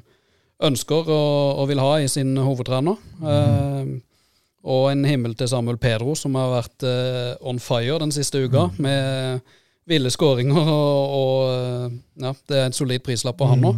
ønsker 0.66 1.10
og, 1.10 1.62
og 1.62 1.70
vil 1.72 1.82
ha 1.82 1.96
i 2.00 2.10
sin 2.12 2.36
hovedtrener. 2.38 3.02
Eh, 3.26 3.96
og 4.66 4.88
en 4.90 5.04
himmel 5.06 5.36
til 5.38 5.50
Samuel 5.52 5.78
Pedro, 5.78 6.16
som 6.18 6.34
har 6.40 6.48
vært 6.50 6.86
on 7.46 7.60
fire 7.62 8.00
den 8.02 8.10
siste 8.16 8.40
uka, 8.42 8.64
med 8.82 9.44
ville 9.86 10.10
skåringer. 10.10 10.58
Og, 10.58 11.12
og 11.20 12.24
ja, 12.24 12.32
det 12.50 12.58
er 12.58 12.66
en 12.72 12.74
solid 12.74 13.04
prislapp 13.06 13.38
på 13.38 13.46
han 13.52 13.62
nå. 13.62 13.76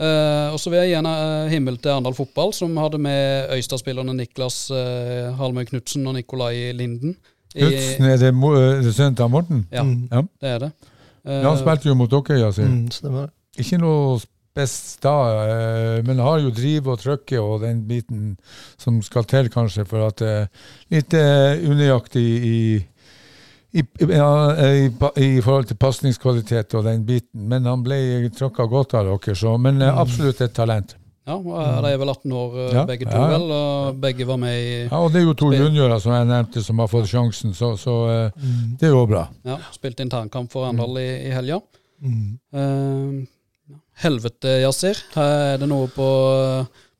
Uh, 0.00 0.54
og 0.54 0.56
så 0.56 0.70
vil 0.72 0.80
jeg 0.80 0.94
gi 0.94 0.96
en 0.96 1.08
eh, 1.10 1.50
himmel 1.52 1.76
til 1.76 1.92
Arendal 1.92 2.14
Fotball, 2.16 2.54
som 2.56 2.72
hadde 2.80 2.96
med 3.02 3.50
Øystad-spillerne 3.52 4.14
Niklas 4.16 4.70
uh, 4.72 5.28
Halmøy 5.36 5.66
Knutsen 5.68 6.08
og 6.08 6.16
Nikolai 6.16 6.70
Linden. 6.72 7.18
Knutsen, 7.54 8.04
er 8.06 8.16
det 8.16 8.32
mo- 8.34 8.54
eh, 8.56 8.80
det 8.82 8.94
sønnen 8.94 9.16
til 9.16 9.28
Morten? 9.28 9.64
Ja, 9.72 9.82
Mm. 9.82 10.08
Ja. 10.12 10.22
det 10.40 10.48
er 10.54 10.58
det. 10.58 10.72
Uh, 11.26 11.42
han 11.42 11.58
spilte 11.58 11.88
jo 11.90 11.94
mot 11.94 12.10
dere, 12.10 12.38
ja, 12.38 12.50
Mm, 12.62 12.90
stemmer. 12.90 13.28
Ikke 13.58 13.78
noe 13.78 14.20
best 14.54 15.00
da, 15.02 15.14
eh, 15.46 16.02
men 16.02 16.18
har 16.18 16.38
jo 16.40 16.50
driv 16.50 16.86
og 16.88 16.98
trøkke 16.98 17.38
og 17.40 17.60
den 17.62 17.82
biten 17.86 18.36
som 18.78 19.02
skal 19.02 19.24
til, 19.24 19.48
kanskje, 19.48 19.84
for 19.86 20.06
at 20.06 20.16
det 20.16 20.28
er 20.28 20.48
litt 20.90 21.14
eh, 21.14 21.60
unøyaktig 21.70 22.24
i, 22.24 22.86
i, 23.74 23.82
ja, 24.10 24.30
i, 24.64 24.86
i 25.22 25.40
forhold 25.40 25.66
til 25.70 25.76
pasningskvalitet 25.76 26.74
og 26.74 26.84
den 26.84 27.04
biten. 27.06 27.48
Men 27.48 27.64
han 27.64 27.82
ble 27.84 28.28
tråkka 28.34 28.66
godt 28.70 28.94
av 28.94 29.06
dere, 29.06 29.34
så, 29.36 29.56
men 29.60 29.80
eh, 29.82 29.92
absolutt 30.00 30.40
et 30.40 30.52
talent. 30.56 30.96
Ja, 31.28 31.36
De 31.36 31.90
er 31.90 31.98
vel 32.00 32.10
18 32.10 32.32
år 32.32 32.54
eh, 32.56 32.70
Ja, 32.74 32.84
begge 32.88 33.06
to, 33.06 33.16
ja, 33.16 33.26
vel, 33.34 33.50
og 33.54 33.98
begge 34.02 34.26
var 34.26 34.38
med 34.40 34.54
i 34.56 34.70
Ja, 34.86 35.00
og 35.02 35.10
det 35.12 35.20
er 35.20 35.26
jo 35.28 35.34
to 35.38 35.50
juniorer 35.52 36.00
som 36.02 36.14
jeg 36.16 36.28
nevnte, 36.30 36.62
som 36.64 36.80
har 36.80 36.88
fått 36.90 37.10
sjansen, 37.10 37.52
så, 37.56 37.74
så 37.78 37.96
mm. 38.32 38.78
det 38.80 38.88
er 38.88 38.94
jo 38.94 39.04
bra. 39.10 39.26
ja, 39.46 39.58
spilte 39.74 40.06
internkamp 40.06 40.50
for 40.52 40.68
Arendal 40.68 40.96
i, 41.02 41.10
i 41.28 41.34
helga. 41.34 41.60
Mm. 42.00 42.38
Eh, 42.56 43.74
helvete, 44.04 44.60
Yasir. 44.64 45.02
Her 45.14 45.34
er 45.52 45.60
det 45.60 45.68
noe 45.70 45.90
på, 45.92 46.08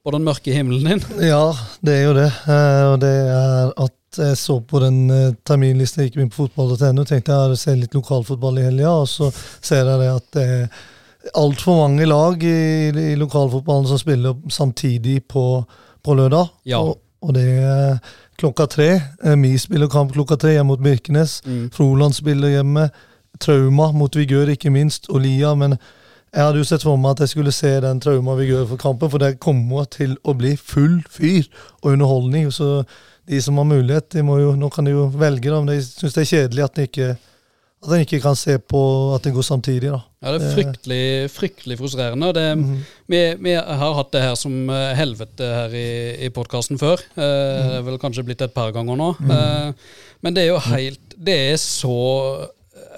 på 0.04 0.14
den 0.16 0.26
mørke 0.26 0.54
himmelen 0.54 0.92
din. 0.92 1.16
Ja, 1.32 1.46
det 1.80 1.96
er 1.96 2.04
jo 2.08 2.12
det. 2.18 2.28
Eh, 2.44 2.84
og 2.90 3.00
det 3.02 3.16
er 3.24 3.74
at 3.86 3.96
jeg 4.20 4.36
så 4.40 4.56
på 4.66 4.80
den 4.82 5.04
uh, 5.06 5.34
terminlista 5.46 6.02
jeg 6.02 6.10
gikk 6.10 6.16
inn 6.24 6.32
på 6.32 6.42
fotball.no, 6.48 7.04
tenkte 7.06 7.30
jeg 7.30 7.52
å 7.54 7.58
se 7.58 7.76
litt 7.78 7.94
lokalfotball 7.94 8.58
i 8.58 8.64
helga, 8.66 8.94
og 9.04 9.06
så 9.06 9.28
ser 9.32 9.86
jeg 9.86 10.00
det 10.02 10.08
at 10.10 10.32
det 10.34 10.46
altfor 11.34 11.76
mange 11.82 12.06
lag 12.08 12.42
i, 12.42 12.88
i 12.88 13.16
lokalfotballen 13.20 13.86
som 13.90 13.98
spiller 14.00 14.36
samtidig 14.50 15.20
på, 15.28 15.64
på 16.02 16.14
lørdag. 16.16 16.48
Ja. 16.64 16.80
Og, 16.80 16.98
og 17.20 17.34
det 17.36 17.46
er 17.60 17.98
klokka 18.40 18.66
tre. 18.66 18.90
Eh, 19.24 19.36
Vi 19.36 19.54
spiller 19.58 19.90
kamp 19.92 20.12
klokka 20.16 20.36
tre 20.40 20.54
hjemme 20.56 20.72
mot 20.72 20.82
Birkenes. 20.82 21.42
Mm. 21.46 21.70
Froland 21.74 22.16
spiller 22.16 22.56
hjemme. 22.56 22.88
Trauma 23.40 23.92
mot 23.92 24.16
Vigør, 24.16 24.50
ikke 24.52 24.72
minst, 24.72 25.08
og 25.08 25.20
Lia. 25.24 25.54
Men 25.54 25.76
jeg 26.34 26.44
hadde 26.44 26.60
jo 26.60 26.66
sett 26.68 26.84
for 26.84 26.96
meg 27.00 27.16
at 27.16 27.24
jeg 27.24 27.34
skulle 27.34 27.52
se 27.52 27.70
den 27.84 28.00
Trauma 28.00 28.34
Vigør 28.38 28.66
for 28.68 28.80
kampen, 28.80 29.10
for 29.10 29.22
det 29.22 29.40
kommer 29.40 29.86
til 29.90 30.16
å 30.24 30.34
bli 30.36 30.56
full 30.56 31.00
fyr 31.10 31.46
og 31.82 31.92
underholdning. 31.94 32.50
Så 32.52 32.82
de 33.30 33.40
som 33.42 33.60
har 33.60 33.68
mulighet, 33.68 34.10
de 34.12 34.24
må 34.26 34.40
jo, 34.40 34.54
nå 34.58 34.68
kan 34.72 34.88
de 34.88 34.96
jo 34.96 35.08
velge, 35.20 35.52
men 35.52 35.70
de 35.72 35.80
syns 35.84 36.16
det 36.16 36.24
er 36.24 36.32
kjedelig 36.32 36.64
at 36.66 36.76
de 36.76 36.88
ikke 36.88 37.10
at 37.82 37.92
en 37.96 38.02
ikke 38.04 38.20
kan 38.20 38.36
se 38.36 38.58
på 38.58 38.80
at 39.14 39.24
den 39.24 39.32
går 39.34 39.42
samtidig. 39.46 39.88
da. 39.90 40.00
Ja, 40.22 40.32
det 40.36 40.42
er 40.42 40.54
fryktelig, 40.54 41.30
fryktelig 41.32 41.78
frustrerende. 41.80 42.28
Det, 42.36 42.58
Mhm. 42.58 42.74
vi, 43.08 43.20
vi 43.40 43.52
har 43.54 43.94
hatt 43.94 44.10
det 44.12 44.20
her 44.22 44.34
som 44.36 44.68
eh, 44.70 44.94
helvete 44.98 45.40
her 45.54 45.68
i, 45.72 46.26
i 46.26 46.28
podkasten 46.28 46.78
før. 46.78 47.00
Eh, 47.16 47.68
Det 47.70 47.76
er 47.78 47.82
vel 47.82 47.98
kanskje 47.98 48.24
blitt 48.24 48.42
et 48.42 48.52
par 48.54 48.70
ganger 48.72 48.96
nå. 49.00 49.10
Eh, 49.30 49.72
men 50.22 50.34
det 50.34 50.44
er 50.44 50.48
jo 50.52 50.58
helt 50.58 51.00
Det 51.16 51.36
er 51.52 51.56
så 51.56 52.48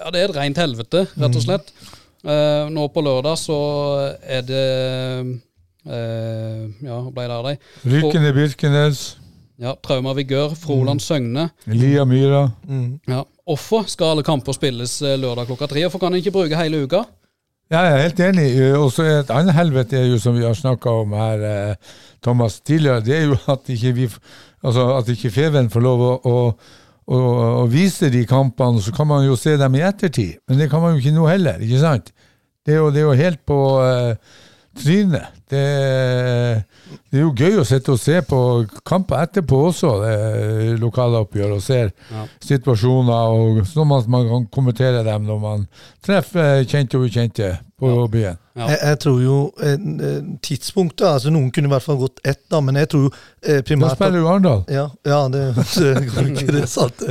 Ja, 0.03 0.09
det 0.11 0.19
er 0.21 0.29
et 0.29 0.35
rent 0.35 0.57
helvete, 0.57 1.07
rett 1.17 1.35
og 1.35 1.41
slett. 1.43 1.71
Eh, 2.25 2.67
nå 2.69 2.87
på 2.91 3.01
lørdag 3.03 3.37
så 3.39 3.57
er 4.23 4.41
det 4.41 4.63
eh, 5.87 6.67
Ja, 6.83 6.99
hva 7.03 7.11
ble 7.13 7.27
det 7.27 7.37
av 7.37 7.45
deg? 7.47 7.59
Rykene 7.87 8.33
Birkenes, 8.35 9.15
Ja, 9.59 9.75
Trauma 9.85 10.13
Vigør, 10.17 10.55
Froland 10.57 10.99
Søgne. 11.03 11.49
Lia 11.67 12.03
Myra. 12.09 12.51
Mm. 12.67 12.99
Ja. 13.07 13.23
Hvorfor 13.47 13.89
skal 13.91 14.13
alle 14.13 14.23
kamper 14.23 14.55
spilles 14.55 15.01
eh, 15.03 15.17
lørdag 15.19 15.49
klokka 15.49 15.67
tre? 15.71 15.83
Hvorfor 15.83 15.99
kan 16.03 16.13
en 16.13 16.21
ikke 16.21 16.31
bruke 16.35 16.59
hele 16.59 16.85
uka? 16.85 17.03
Ja, 17.71 17.81
jeg 17.87 17.93
er 17.97 18.03
helt 18.05 18.21
enig. 18.23 18.45
Eh, 18.59 18.77
Og 18.79 18.91
så 18.95 19.03
et 19.07 19.31
annet 19.33 19.55
helvete 19.57 19.97
er 19.99 20.07
jo, 20.11 20.19
som 20.21 20.37
vi 20.37 20.45
har 20.45 20.55
snakka 20.55 20.93
om 21.03 21.15
her, 21.17 21.43
eh, 21.49 21.97
Thomas, 22.23 22.59
tidligere, 22.61 23.03
det 23.03 23.17
er 23.17 23.25
jo 23.31 23.37
at 23.51 23.69
ikke 23.73 24.09
altså 24.63 25.11
ikke 25.11 25.31
Feven 25.33 25.69
får 25.69 25.83
lov 25.83 26.03
å, 26.07 26.13
å, 26.23 26.35
å, 27.11 27.19
å 27.63 27.65
vise 27.71 28.07
de 28.13 28.23
kampene, 28.29 28.79
så 28.81 28.93
kan 28.95 29.09
man 29.09 29.25
jo 29.27 29.35
se 29.39 29.57
dem 29.59 29.75
i 29.75 29.83
ettertid. 29.83 30.37
Men 30.47 30.61
det 30.61 30.69
kan 30.71 30.83
man 30.83 30.95
jo 30.95 31.03
ikke 31.03 31.15
nå 31.17 31.27
heller, 31.27 31.59
ikke 31.59 31.81
sant? 31.83 32.13
Det 32.63 32.77
er 32.77 32.79
jo, 32.79 32.91
det 32.95 33.01
er 33.03 33.09
jo 33.09 33.17
helt 33.25 33.41
på 33.49 33.59
eh, 33.83 34.15
trynet. 34.79 35.42
Det, 35.53 36.63
det 37.11 37.19
er 37.19 37.23
jo 37.23 37.33
gøy 37.37 37.59
å 37.61 37.65
sitte 37.67 37.93
og 37.93 37.99
se 38.01 38.19
på 38.25 38.39
kamper 38.87 39.21
etterpå 39.27 39.59
også, 39.69 39.91
det 40.03 40.79
lokale 40.81 41.21
oppgjør, 41.25 41.55
og 41.57 41.61
ser 41.65 41.91
Ja. 42.11 42.25
situasjoner, 42.43 43.33
og 43.37 43.61
sånn 43.69 43.93
at 43.97 44.07
man 44.11 44.27
kan 44.29 44.47
kommentere 44.53 45.03
dem 45.05 45.27
når 45.29 45.39
man 45.43 45.67
treffer 46.05 46.63
kjente 46.65 46.97
og 46.99 47.07
ukjente 47.09 47.53
på 47.83 48.07
byen. 48.13 48.39
Ja. 48.53 48.67
Jeg, 48.69 48.77
jeg 48.83 48.97
tror 49.01 49.21
jo 49.23 49.35
eh, 49.65 49.79
eh, 50.07 50.25
tidspunktet 50.45 51.07
altså 51.09 51.31
Noen 51.33 51.47
kunne 51.53 51.71
i 51.71 51.71
hvert 51.71 51.85
fall 51.87 51.97
gått 52.03 52.19
ett, 52.21 52.43
da, 52.53 52.59
men 52.61 52.77
jeg 52.77 52.91
tror 52.93 53.07
eh, 53.41 53.63
Da 53.65 53.89
spiller 53.95 54.19
jo 54.19 54.27
Arendal. 54.29 54.61
Ja, 54.69 54.83
ja 55.09 55.21
det, 55.33 55.41
går 56.13 56.29
ikke 56.29 56.53
det 56.59 56.67
sant. 56.69 57.01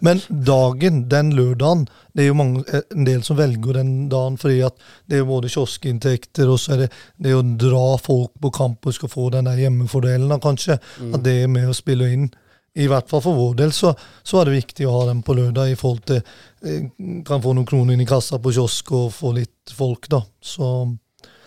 Men 0.00 0.22
dagen, 0.30 1.02
den 1.12 1.34
lørdagen, 1.36 1.84
det 2.16 2.24
er 2.24 2.30
jo 2.30 2.38
mange, 2.40 2.64
en 2.94 3.08
del 3.08 3.20
som 3.26 3.36
velger 3.36 3.76
den 3.76 3.92
dagen 4.12 4.40
fordi 4.40 4.62
at 4.64 4.88
det 5.04 5.18
er 5.18 5.24
jo 5.24 5.30
både 5.34 5.52
kioskinntekter 5.52 6.48
og 6.48 6.62
så 6.62 6.76
er 6.76 6.86
det 6.86 6.90
det 7.28 7.36
å 7.36 7.44
dra 7.44 7.84
folk 8.00 8.32
på 8.40 8.54
kamp 8.56 8.88
og 8.88 8.96
skal 8.96 9.12
få 9.12 9.28
den 9.36 9.50
der 9.50 9.60
hjemmefordelen, 9.66 10.30
da, 10.32 10.40
kanskje. 10.40 10.80
At 11.12 11.22
det 11.26 11.42
er 11.42 11.52
med 11.52 11.68
å 11.68 11.76
spille 11.76 12.08
inn. 12.14 12.30
I 12.76 12.86
hvert 12.90 13.08
fall 13.08 13.22
for 13.24 13.34
vår 13.38 13.54
del 13.62 13.72
så, 13.72 13.94
så 14.22 14.40
er 14.42 14.50
det 14.50 14.58
viktig 14.58 14.86
å 14.88 14.92
ha 14.98 15.06
den 15.08 15.22
på 15.24 15.34
lørdag 15.38 15.72
i 15.72 15.78
forhold 15.80 16.02
til 16.10 16.18
eh, 16.20 16.86
Kan 17.24 17.40
få 17.44 17.54
noen 17.56 17.66
kroner 17.68 17.94
inn 17.96 18.04
i 18.04 18.08
kassa 18.08 18.38
på 18.42 18.52
kiosk 18.52 18.92
og 18.92 19.10
få 19.16 19.32
litt 19.38 19.72
folk, 19.76 20.08
da. 20.12 20.20
Så 20.44 20.68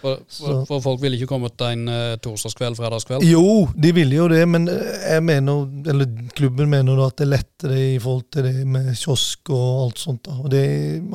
For, 0.01 0.21
for, 0.31 0.61
for 0.65 0.79
folk 0.79 1.01
ville 1.03 1.17
ikke 1.19 1.27
kommet 1.27 1.59
en 1.67 1.81
uh, 1.91 2.15
torsdagskveld, 2.23 2.77
fredagskveld. 2.79 3.25
Jo, 3.27 3.65
de 3.75 3.89
ville 3.97 4.15
jo 4.15 4.29
det, 4.31 4.45
men 4.47 4.69
eh, 4.71 4.93
jeg 5.17 5.23
mener, 5.27 5.65
eller 5.91 6.07
klubben 6.37 6.69
mener 6.71 6.95
da 6.95 7.09
at 7.11 7.17
det 7.19 7.25
er 7.27 7.31
lettere 7.33 7.79
i 7.95 7.97
forhold 7.99 8.29
til 8.31 8.47
det 8.47 8.63
med 8.63 8.93
kiosk 8.95 9.51
og 9.51 9.65
alt 9.89 9.99
sånt. 9.99 10.21
da. 10.29 10.37
Og 10.39 10.47
det 10.53 10.63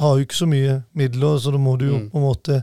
har 0.02 0.18
jo 0.20 0.26
ikke 0.26 0.36
så 0.42 0.48
mye 0.50 0.74
midler, 1.00 1.38
så 1.40 1.54
da 1.54 1.60
må 1.64 1.78
du 1.80 1.86
jo 1.88 1.96
Mm. 2.02 2.10
på 2.12 2.20
en 2.20 2.26
måte 2.28 2.58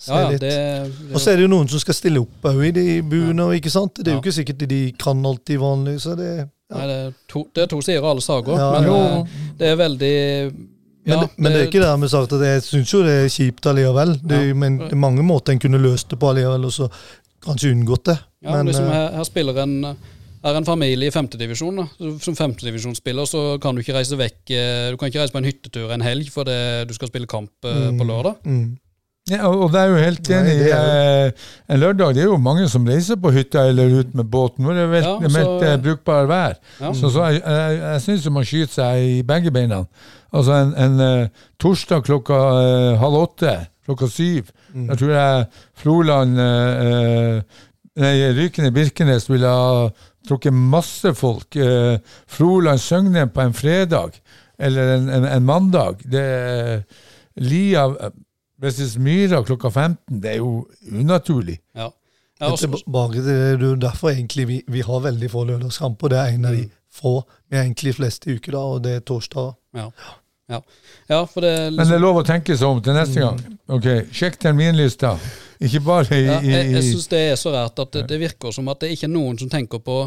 se 0.00 0.14
Ja, 0.16 0.22
ja, 0.22 0.30
litt. 0.32 0.40
det, 0.40 1.12
Og 1.12 1.20
så 1.20 1.30
er 1.34 1.36
det 1.36 1.44
jo 1.44 1.52
noen 1.52 1.68
som 1.68 1.78
skal 1.84 1.94
stille 1.98 2.22
opp 2.24 2.48
òg 2.48 2.62
i 2.70 2.72
de 2.80 2.86
buene, 3.04 3.50
ja. 3.50 3.60
ikke 3.60 3.70
sant? 3.76 4.00
Det 4.00 4.08
er 4.08 4.16
jo 4.16 4.22
ikke 4.24 4.38
sikkert 4.40 4.64
de 4.70 4.80
kan 4.96 5.20
alltid 5.28 5.60
vanlig, 5.60 5.98
så 6.00 6.16
det 6.16 6.48
Nei, 6.70 6.84
det, 6.86 6.98
er 7.04 7.14
to, 7.30 7.44
det 7.54 7.64
er 7.64 7.70
to 7.72 7.80
sider 7.82 8.06
alle 8.06 8.22
saker, 8.22 8.60
men 8.76 8.86
jo. 8.86 8.98
eh, 8.98 9.40
det 9.58 9.72
er 9.72 9.80
veldig 9.80 10.14
Men, 10.50 11.14
ja, 11.14 11.16
det, 11.22 11.28
men 11.36 11.52
det 11.52 11.62
er 11.62 11.68
ikke 11.70 11.82
dermed 11.82 12.12
sagt 12.12 12.34
at 12.36 12.44
jeg 12.44 12.62
syns 12.62 12.92
jo 12.92 13.00
det 13.02 13.16
er 13.24 13.32
kjipt 13.32 13.66
allikevel. 13.66 14.14
Det 14.20 14.40
Ja. 14.50 14.54
Men 14.54 14.78
det 14.84 14.92
er 14.92 15.00
mange 15.00 15.24
måter 15.26 15.54
en 15.54 15.62
kunne 15.62 15.80
løst 15.80 16.12
det 16.12 16.20
på 16.20 16.30
allikevel, 16.30 16.68
og 16.68 16.74
så 16.76 16.90
kanskje 17.42 17.72
unngått 17.72 18.04
det. 18.12 18.18
Ja, 18.44 18.56
men 18.56 18.68
liksom 18.70 18.86
eh, 18.86 18.94
her, 18.94 19.12
her 19.16 19.28
spiller 19.28 19.62
en 19.64 19.76
er 20.40 20.56
en 20.56 20.64
familie 20.64 21.10
i 21.10 21.12
femtedivisjon. 21.12 21.82
Som 22.20 22.36
femtedivisjonsspiller 22.36 23.28
så 23.28 23.42
kan 23.60 23.76
du 23.76 23.82
ikke 23.82 23.96
reise 23.96 24.16
vekk 24.16 24.52
eh, 24.56 24.86
Du 24.92 24.96
kan 25.00 25.10
ikke 25.10 25.20
reise 25.20 25.34
på 25.34 25.42
en 25.42 25.48
hyttetur 25.48 25.92
en 25.92 26.04
helg 26.04 26.30
fordi 26.32 26.56
du 26.88 26.94
skal 26.96 27.10
spille 27.10 27.28
kamp 27.28 27.52
mm. 27.64 27.98
på 27.98 28.06
lørdag. 28.08 28.40
mm. 28.44 28.70
Ja, 29.30 29.46
og 29.48 29.70
det 29.72 29.80
er 29.80 29.90
jo 29.92 29.98
helt 30.02 30.30
enig. 30.34 30.54
Nei, 30.58 30.70
er 30.74 31.26
eh, 31.28 31.48
En 31.70 31.80
lørdag 31.80 32.14
det 32.16 32.22
er 32.24 32.28
jo 32.32 32.36
mange 32.42 32.66
som 32.72 32.86
reiser 32.88 33.16
på 33.22 33.30
hytta 33.34 33.62
eller 33.70 33.92
ut 34.00 34.14
med 34.18 34.26
båten. 34.32 34.64
Nå 34.66 34.72
er 34.74 34.80
det 34.82 34.88
vel, 34.90 35.04
Ja, 35.06 35.18
meldt 35.20 35.50
så- 35.62 35.68
eh, 35.70 35.76
brukbar 35.84 36.26
vær. 36.30 36.56
Ja. 36.80 36.92
Så, 36.92 37.10
så 37.14 37.28
jeg, 37.30 37.42
jeg, 37.44 37.78
jeg 37.84 38.00
syns 38.06 38.30
man 38.34 38.44
skyter 38.48 38.74
seg 38.74 39.06
i 39.06 39.22
begge 39.22 39.52
beina. 39.54 39.84
Altså 40.32 40.52
en, 40.62 40.74
en 40.78 41.00
uh, 41.02 41.46
torsdag 41.58 42.04
klokka 42.06 42.36
uh, 42.38 42.98
halv 43.02 43.16
åtte, 43.24 43.56
klokka 43.86 44.06
syv, 44.10 44.50
Mm. 44.70 44.84
da 44.86 44.94
tror 44.94 45.10
jeg 45.10 45.46
Froland 45.82 46.36
uh, 46.38 47.40
Nei, 47.98 48.12
Rykende 48.36 48.70
Birkenes 48.70 49.24
ville 49.28 49.50
ha 49.50 49.88
trukket 50.28 50.54
masse 50.54 51.10
folk. 51.18 51.56
Froland 52.30 52.78
Søgne 52.80 53.24
på 53.34 53.42
en 53.42 53.52
fredag 53.52 54.14
eller 54.62 54.92
en, 54.94 55.08
en, 55.10 55.24
en 55.26 55.42
mandag. 55.48 56.04
Det 56.06 56.22
er 56.22 56.84
Lia 57.42 57.88
versus 58.60 58.96
Myra 58.98 59.42
klokka 59.44 59.70
15. 59.70 60.20
Det 60.22 60.30
er 60.34 60.36
jo 60.42 60.66
unaturlig. 60.92 61.58
Ja. 61.76 61.88
Ja, 62.40 62.48
også, 62.54 62.70
til 62.70 63.20
det, 63.20 63.24
det 63.26 63.66
er 63.66 63.66
jo 63.68 63.74
derfor 63.76 64.10
egentlig 64.14 64.46
vi, 64.48 64.62
vi 64.68 64.80
har 64.80 65.00
veldig 65.04 65.28
få 65.30 65.44
lørdagskamper. 65.44 66.08
Det 66.08 66.18
er 66.18 66.34
en 66.36 66.44
av 66.48 66.54
de 66.56 66.62
Mm. 66.64 66.70
få. 66.92 67.22
Vi 67.50 67.56
har 67.56 67.64
egentlig 67.64 67.94
flest 67.94 68.26
i 68.26 68.34
uke, 68.34 68.50
da, 68.52 68.58
og 68.58 68.82
det 68.84 68.94
er 68.96 69.00
torsdag. 69.00 69.54
ja. 69.76 69.90
Ja. 70.50 70.58
ja, 71.08 71.24
for 71.30 71.40
det 71.40 71.50
er 71.50 71.70
Men 71.70 71.76
det 71.76 71.78
liksom, 71.78 71.94
er 71.94 72.00
lov 72.02 72.16
å 72.18 72.22
tenke 72.26 72.56
seg 72.58 72.66
om 72.66 72.80
til 72.82 72.96
neste 72.96 73.20
gang. 73.20 73.36
Ok, 73.68 73.84
Sjekk 74.12 74.38
terminlista. 74.42 75.12
Ikke 75.62 75.80
bare 75.84 76.16
i, 76.16 76.24
ja, 76.24 76.40
jeg, 76.42 76.72
jeg 76.72 76.82
syns 76.88 77.06
det 77.12 77.20
er 77.30 77.36
så 77.38 77.52
rart 77.54 77.78
at 77.78 77.92
det, 77.92 78.02
det 78.08 78.18
virker 78.18 78.50
som 78.56 78.66
at 78.72 78.80
det 78.82 78.90
ikke 78.96 79.06
er 79.06 79.12
noen 79.14 79.38
som 79.38 79.48
tenker 79.52 79.78
på 79.78 80.00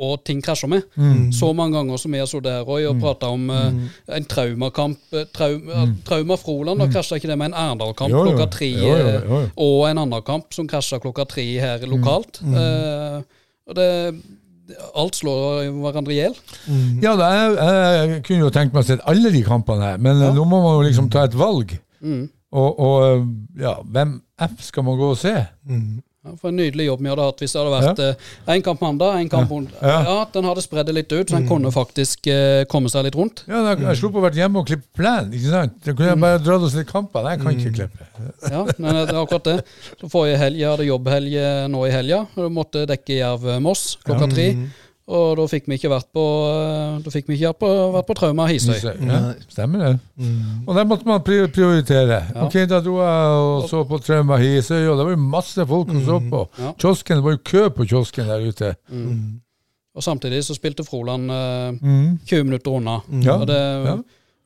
og 0.00 0.22
ting 0.24 0.40
krasjer 0.44 0.70
med. 0.72 0.86
mm. 0.96 1.28
Så 1.36 1.52
mange 1.56 1.76
ganger 1.76 2.00
som 2.00 2.12
vi 2.12 2.18
har 2.22 2.28
sittet 2.30 2.50
her 2.52 2.64
Roy, 2.64 2.86
og 2.88 3.00
prata 3.02 3.28
om 3.28 3.50
uh, 3.52 3.68
en 4.16 4.24
traumakamp. 4.24 4.98
eh, 5.12 5.26
Traum, 5.36 5.68
ja, 5.68 5.84
Trauma 6.08 6.38
Froland, 6.40 6.80
da 6.80 6.88
krasja 6.88 7.18
ikke 7.20 7.28
det 7.28 7.38
med 7.38 7.52
en 7.52 7.58
Arendal-kamp 7.60 8.10
Mm. 8.10 8.26
Klokka 8.30 8.46
tre? 8.50 8.70
Jo, 8.72 8.88
jo, 8.88 9.06
eh, 9.06 9.14
jo, 9.14 9.40
jo. 9.40 9.50
Og 9.56 9.90
en 9.90 9.98
annen 10.02 10.22
kamp 10.26 10.52
som 10.56 10.66
krasja 10.68 10.98
klokka 11.02 11.28
tre 11.28 11.44
her 11.60 11.86
lokalt. 11.86 12.40
Uh, 12.42 13.20
og 13.68 13.76
det, 13.76 13.88
alt 14.96 15.16
slår 15.18 15.68
hverandre 15.82 16.14
i 16.14 16.18
hjel. 16.18 16.34
Ja, 17.02 17.14
da, 17.18 17.30
jeg, 17.34 17.54
jeg 17.60 18.22
kunne 18.26 18.44
jo 18.46 18.50
tenkt 18.54 18.74
meg 18.74 18.84
å 18.84 18.88
se 18.88 18.98
alle 19.10 19.32
de 19.34 19.42
kampene 19.46 19.92
her, 19.92 20.02
men 20.02 20.20
ja. 20.22 20.32
nå 20.34 20.44
må 20.48 20.62
man 20.64 20.78
jo 20.78 20.86
liksom 20.88 21.10
ta 21.12 21.26
et 21.28 21.36
valg. 21.38 21.76
Mm. 22.00 22.28
Og, 22.50 22.80
og 22.82 23.04
eh, 23.06 23.26
ja, 23.62 23.76
hvem 23.86 24.16
F 24.48 24.62
skal 24.66 24.86
man 24.86 24.98
gå 24.98 25.12
og 25.12 25.18
se? 25.20 25.34
Ja, 26.20 26.34
for 26.36 26.50
En 26.50 26.58
nydelig 26.60 26.84
jobb 26.84 27.00
vi 27.00 27.08
hadde 27.08 27.24
hatt 27.24 27.38
hvis 27.40 27.54
det 27.54 27.60
hadde 27.62 27.76
vært 27.80 28.00
én 28.04 28.50
en 28.58 28.64
kamp 28.66 28.82
mandag, 28.84 29.14
én 29.22 29.28
kamp 29.32 29.52
onsdag. 29.56 29.78
Ja. 29.80 30.00
Ja. 30.04 30.16
den 30.34 30.48
hadde 30.50 30.64
spredd 30.66 30.90
det 30.90 30.94
litt 30.98 31.14
ut, 31.14 31.30
så 31.30 31.38
den 31.38 31.46
kunne 31.48 31.72
faktisk 31.72 32.28
eh, 32.28 32.64
komme 32.68 32.92
seg 32.92 33.06
litt 33.06 33.16
rundt. 33.16 33.40
Ja, 33.48 33.62
da, 33.64 33.72
Jeg 33.86 34.00
sluppet 34.02 34.20
å 34.20 34.24
være 34.26 34.42
hjemme 34.42 34.60
og 34.60 34.68
klippe 34.68 35.00
plen. 35.00 35.30
ikke 35.32 35.54
sant? 35.54 35.78
Da 35.86 35.94
kunne 35.94 36.10
jeg 36.12 36.20
bare 36.26 36.42
dratt 36.44 36.66
oss 36.68 36.76
litt 36.76 36.90
kamper. 36.92 37.30
Jeg 37.32 37.40
kan 37.40 37.56
ikke 37.56 37.72
klippe. 37.78 38.10
Ja, 38.52 38.66
men 38.76 39.00
det 39.00 39.06
er 39.14 39.22
akkurat 39.22 39.48
det. 39.48 39.56
Så 39.96 40.12
Forrige 40.12 40.42
helg 40.44 40.60
jeg 40.60 40.68
hadde 40.74 40.90
jobbhelg 40.90 41.40
eh, 41.40 41.64
nå 41.72 41.86
i 41.88 41.94
helga, 41.96 42.20
og 42.36 42.44
du 42.44 42.52
måtte 42.60 42.84
dekke 42.90 43.16
Jerv-Moss 43.22 43.86
klokka 44.04 44.28
tre. 44.34 44.50
Og 45.10 45.32
da 45.40 45.44
fikk 45.50 45.64
vi 45.66 45.74
ikke 45.74 45.90
vært 45.90 46.06
på 46.14 46.22
eh, 46.46 46.98
Da 47.02 47.10
fikk 47.10 47.26
vi 47.26 47.34
ikke 47.34 47.48
vært 47.50 47.58
på, 47.64 47.70
vært 47.96 48.06
på 48.06 48.14
Trauma 48.20 48.44
Hisøy. 48.46 48.76
Ja, 49.08 49.20
stemmer 49.50 49.82
det. 49.82 49.92
Og 50.68 50.76
der 50.76 50.86
måtte 50.86 51.08
man 51.08 51.22
prioritere. 51.26 52.20
Ja. 52.30 52.44
Ok, 52.46 52.54
Da 52.70 52.78
dro 52.84 53.00
jeg 53.02 53.40
og 53.42 53.66
så 53.72 53.82
på 53.90 53.98
Trauma 54.06 54.38
Hisøy, 54.38 54.84
og 54.86 55.00
det 55.00 55.08
var 55.08 55.16
jo 55.16 55.22
masse 55.24 55.66
folk 55.66 55.90
som 55.90 56.04
så 56.06 56.20
på. 56.30 56.44
Ja. 56.62 56.72
Kiosken, 56.78 57.16
Det 57.18 57.24
var 57.26 57.36
jo 57.36 57.42
kø 57.44 57.64
på 57.74 57.88
kiosken 57.90 58.30
der 58.30 58.46
ute. 58.46 58.74
Og 59.98 60.02
samtidig 60.06 60.44
så 60.46 60.54
spilte 60.54 60.84
Froland 60.86 61.30
eh, 61.34 61.72
Mm. 61.82 62.18
20 62.26 62.44
minutter 62.44 62.70
unna. 62.78 63.00
Ja, 63.24 63.34
Og 63.40 63.46
det 63.50 63.58
ja. 63.58 63.96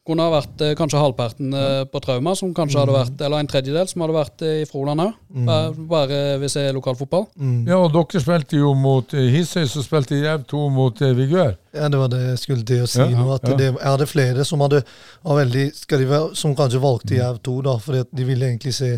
Kunne 0.05 0.21
ha 0.27 0.31
vært 0.35 0.61
eh, 0.61 0.75
kanskje 0.77 1.01
halvparten 1.01 1.55
eh, 1.57 1.85
på 1.89 2.01
Trauma, 2.05 2.35
som 2.37 2.51
kanskje 2.55 2.77
hadde 2.83 2.93
vært, 2.93 3.21
eller 3.25 3.41
en 3.41 3.49
tredjedel 3.49 3.87
som 3.89 4.03
hadde 4.05 4.17
vært 4.19 4.43
eh, 4.45 4.59
i 4.61 4.67
Froland 4.69 5.01
òg. 5.01 5.15
Bare, 5.47 5.71
bare 5.89 6.19
hvis 6.43 6.57
det 6.59 6.65
er 6.69 6.77
lokalfotball. 6.77 7.25
Ja, 7.67 7.79
og 7.81 7.95
dere 7.95 8.21
spilte 8.21 8.59
jo 8.61 8.75
mot 8.77 9.15
eh, 9.17 9.31
Hisøy, 9.33 9.65
så 9.73 9.81
spilte 9.87 10.19
Jerv 10.21 10.45
2 10.51 10.61
mot 10.77 11.01
eh, 11.01 11.15
Vigør. 11.17 11.55
Ja, 11.73 11.89
det 11.89 11.99
var 12.03 12.13
det 12.13 12.21
jeg 12.27 12.39
skulle 12.43 12.67
til 12.69 12.85
å 12.85 12.91
si 12.91 13.01
Ja, 13.01 13.09
nå. 13.17 13.25
At 13.39 13.49
ja. 13.49 13.57
det, 13.59 13.71
Er 13.81 13.97
det 14.05 14.09
flere 14.13 14.45
som 14.45 14.61
hadde 14.61 14.83
var 15.25 15.41
veldig, 15.41 15.65
skal 15.81 16.05
de 16.05 16.11
være, 16.13 16.35
som 16.37 16.53
kanskje 16.55 16.79
Mm. 16.83 16.85
valgte 16.85 17.17
Jerv 17.17 17.41
2, 17.49 17.57
da, 17.65 17.79
fordi 17.81 18.05
de 18.13 18.25
ville 18.29 18.47
egentlig 18.53 18.75
se 18.75 18.93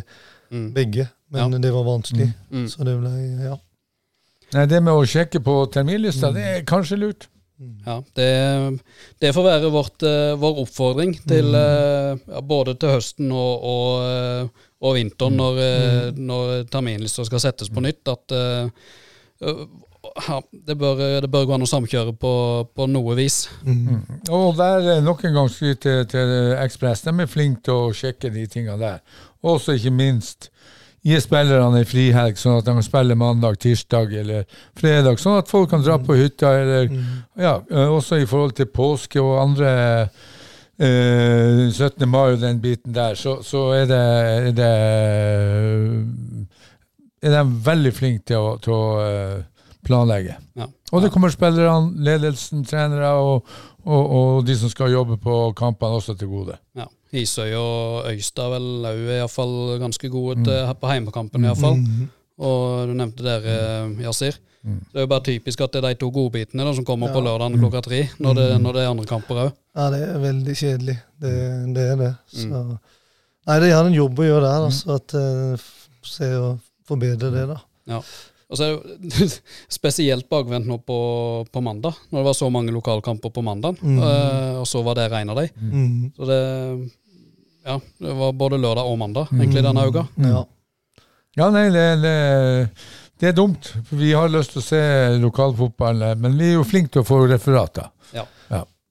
Mm. 0.50 0.72
begge. 0.74 1.08
Men 1.30 1.52
Ja. 1.52 1.58
det 1.58 1.72
var 1.74 1.82
vanskelig. 1.86 2.28
Mm. 2.50 2.66
Så 2.70 2.84
det 2.86 2.98
ble 3.00 3.14
ja. 3.46 3.56
Nei, 4.54 4.66
det 4.66 4.82
med 4.82 4.94
å 4.94 5.02
sjekke 5.06 5.40
på 5.42 5.54
terminlista, 5.74 6.32
det 6.34 6.44
er 6.44 6.60
kanskje 6.62 6.98
lurt. 6.98 7.26
Ja, 7.86 8.02
det, 8.12 8.78
det 9.18 9.32
får 9.32 9.44
være 9.46 9.70
vårt, 9.72 10.02
eh, 10.04 10.34
vår 10.36 10.58
oppfordring 10.66 11.14
til 11.24 11.54
mm. 11.54 12.26
ja, 12.28 12.42
både 12.44 12.74
til 12.76 12.92
høsten 12.92 13.30
og, 13.32 13.64
og, 13.64 14.02
eh, 14.04 14.66
og 14.84 14.96
vinteren, 14.98 15.38
når, 15.40 15.60
eh, 15.64 16.10
når 16.20 16.66
terminlista 16.72 17.24
skal 17.24 17.40
settes 17.46 17.72
på 17.72 17.80
nytt, 17.80 18.02
at 18.12 18.34
eh, 18.36 18.90
ja, 20.28 20.40
det, 20.52 20.76
bør, 20.76 21.00
det 21.24 21.30
bør 21.32 21.46
gå 21.48 21.56
an 21.56 21.64
å 21.64 21.70
samkjøre 21.70 22.12
på, 22.20 22.34
på 22.76 22.88
noe 22.92 23.16
vis. 23.16 23.46
Og 24.28 24.60
der 24.60 24.90
er 24.96 25.00
nok 25.04 25.24
en 25.24 25.40
gang 25.40 25.48
skryt 25.52 25.80
til, 25.86 26.04
til 26.12 26.34
Ekspress. 26.60 27.06
De 27.08 27.14
er 27.24 27.30
flinke 27.30 27.64
til 27.66 27.86
å 27.88 27.96
sjekke 27.96 28.30
de 28.34 28.44
tingene 28.52 28.76
der. 28.82 29.24
Også 29.46 29.78
ikke 29.78 29.94
minst 29.96 30.50
gi 31.06 31.18
spillerne 31.22 31.82
ei 31.82 31.86
frihelg, 31.86 32.38
sånn 32.40 32.58
at 32.60 32.66
de 32.66 32.74
kan 32.76 32.86
spille 32.86 33.16
mandag, 33.18 33.58
tirsdag 33.62 34.14
eller 34.22 34.46
fredag. 34.78 35.20
Sånn 35.22 35.38
at 35.40 35.50
folk 35.50 35.70
kan 35.70 35.84
dra 35.84 35.98
på 36.02 36.16
hytta, 36.18 36.52
eller 36.62 36.88
ja, 37.38 37.60
eh, 37.70 37.92
også 37.92 38.18
i 38.22 38.26
forhold 38.28 38.56
til 38.58 38.70
påske 38.74 39.22
og 39.22 39.38
andre 39.44 39.70
eh, 40.82 41.66
17. 41.70 42.06
mai 42.10 42.32
og 42.34 42.40
den 42.42 42.58
biten 42.62 42.94
der, 42.96 43.14
så, 43.14 43.38
så 43.46 43.68
er 43.76 43.86
det, 43.90 44.02
er 44.48 44.56
det 44.56 44.72
er 47.26 47.36
de 47.38 47.44
veldig 47.70 47.94
flinke 47.94 48.26
til 48.32 48.42
å, 48.42 48.56
til 48.62 48.74
å 48.74 48.84
planlegge. 49.86 50.36
Ja. 50.58 50.66
Og 50.94 51.02
det 51.02 51.10
kommer 51.14 51.32
spillerne, 51.32 51.94
ledelsen, 52.06 52.64
trenere 52.66 53.10
og, 53.18 53.56
og, 53.86 54.04
og 54.18 54.46
de 54.46 54.56
som 54.58 54.70
skal 54.72 54.92
jobbe 54.92 55.18
på 55.22 55.36
kampene 55.58 56.00
også 56.00 56.16
til 56.18 56.30
gode. 56.30 56.58
Ja. 56.76 56.88
Isøy 57.16 57.54
og 57.56 58.08
Øystad 58.10 58.50
vel 58.52 58.66
òg 58.90 59.04
er 59.06 59.20
iallfall 59.20 59.78
ganske 59.80 60.10
gode 60.10 60.42
til, 60.44 60.74
på 60.80 60.90
heimekampen, 60.90 61.46
iallfall. 61.46 61.78
Og 62.36 62.90
du 62.90 62.96
nevnte 62.98 63.24
dere, 63.24 63.54
Yasir. 64.02 64.36
Det 64.66 64.98
er 64.98 65.04
jo 65.04 65.10
bare 65.12 65.22
typisk 65.22 65.60
at 65.62 65.76
det 65.76 65.78
er 65.78 65.94
de 65.94 66.00
to 66.00 66.08
godbitene 66.10 66.64
da, 66.66 66.72
som 66.74 66.84
kommer 66.84 67.12
på 67.14 67.22
lørdagen 67.22 67.60
klokka 67.60 67.84
tre, 67.86 68.00
når 68.18 68.34
det, 68.34 68.46
når 68.64 68.74
det 68.74 68.82
er 68.82 68.90
andre 68.90 69.06
kamper 69.06 69.42
òg. 69.44 69.50
ja, 69.78 69.84
det 69.94 70.00
er 70.02 70.18
veldig 70.24 70.56
kjedelig. 70.58 70.96
Det, 71.22 71.34
det 71.76 71.84
er 71.92 72.00
det. 72.00 72.12
Så. 72.34 72.62
Nei, 73.46 73.58
de 73.62 73.70
har 73.70 73.86
en 73.86 73.94
jobb 73.94 74.18
å 74.18 74.26
gjøre 74.26 74.48
der, 74.48 74.64
altså. 74.66 74.96
At 74.98 75.14
uh, 75.14 75.68
se 76.02 76.32
å 76.34 76.48
forbedre 76.88 77.30
det, 77.30 77.44
da. 77.52 77.60
Og 78.46 78.58
så 78.58 78.68
er 78.68 78.98
det 79.02 79.28
spesielt 79.78 80.28
bakvendt 80.30 80.68
nå 80.70 80.78
på, 80.86 80.98
på 81.50 81.62
mandag, 81.64 81.98
når 82.10 82.20
det 82.20 82.28
var 82.28 82.38
så 82.38 82.50
mange 82.52 82.74
lokalkamper 82.74 83.32
på 83.34 83.42
mandag. 83.46 83.80
Mm. 83.82 83.98
eh, 83.98 84.60
og 84.60 84.68
så 84.70 84.84
var 84.86 84.98
det 84.98 85.08
en 85.10 85.34
av 85.34 85.42
dem. 85.42 85.72
Mm. 85.72 86.12
Så 86.16 86.30
det 86.30 86.42
Ja, 87.66 87.80
det 87.98 88.12
var 88.14 88.36
både 88.38 88.60
lørdag 88.62 88.86
og 88.86 88.98
mandag, 89.00 89.32
egentlig, 89.34 89.64
denne 89.66 89.88
uka. 89.88 90.06
Ja. 90.22 90.44
Ja, 91.36 91.50
nei, 91.50 91.66
det, 91.74 91.82
det, 92.00 92.12
det 93.18 93.32
er 93.32 93.34
dumt. 93.36 93.72
For 93.88 93.98
vi 93.98 94.12
har 94.14 94.30
lyst 94.30 94.54
til 94.54 94.62
å 94.62 94.66
se 94.68 94.82
lokalfotball, 95.20 96.04
men 96.22 96.38
vi 96.38 96.52
er 96.52 96.54
jo 96.60 96.64
flinke 96.64 96.94
til 96.94 97.02
å 97.02 97.08
få 97.08 97.24
referater. 97.26 97.90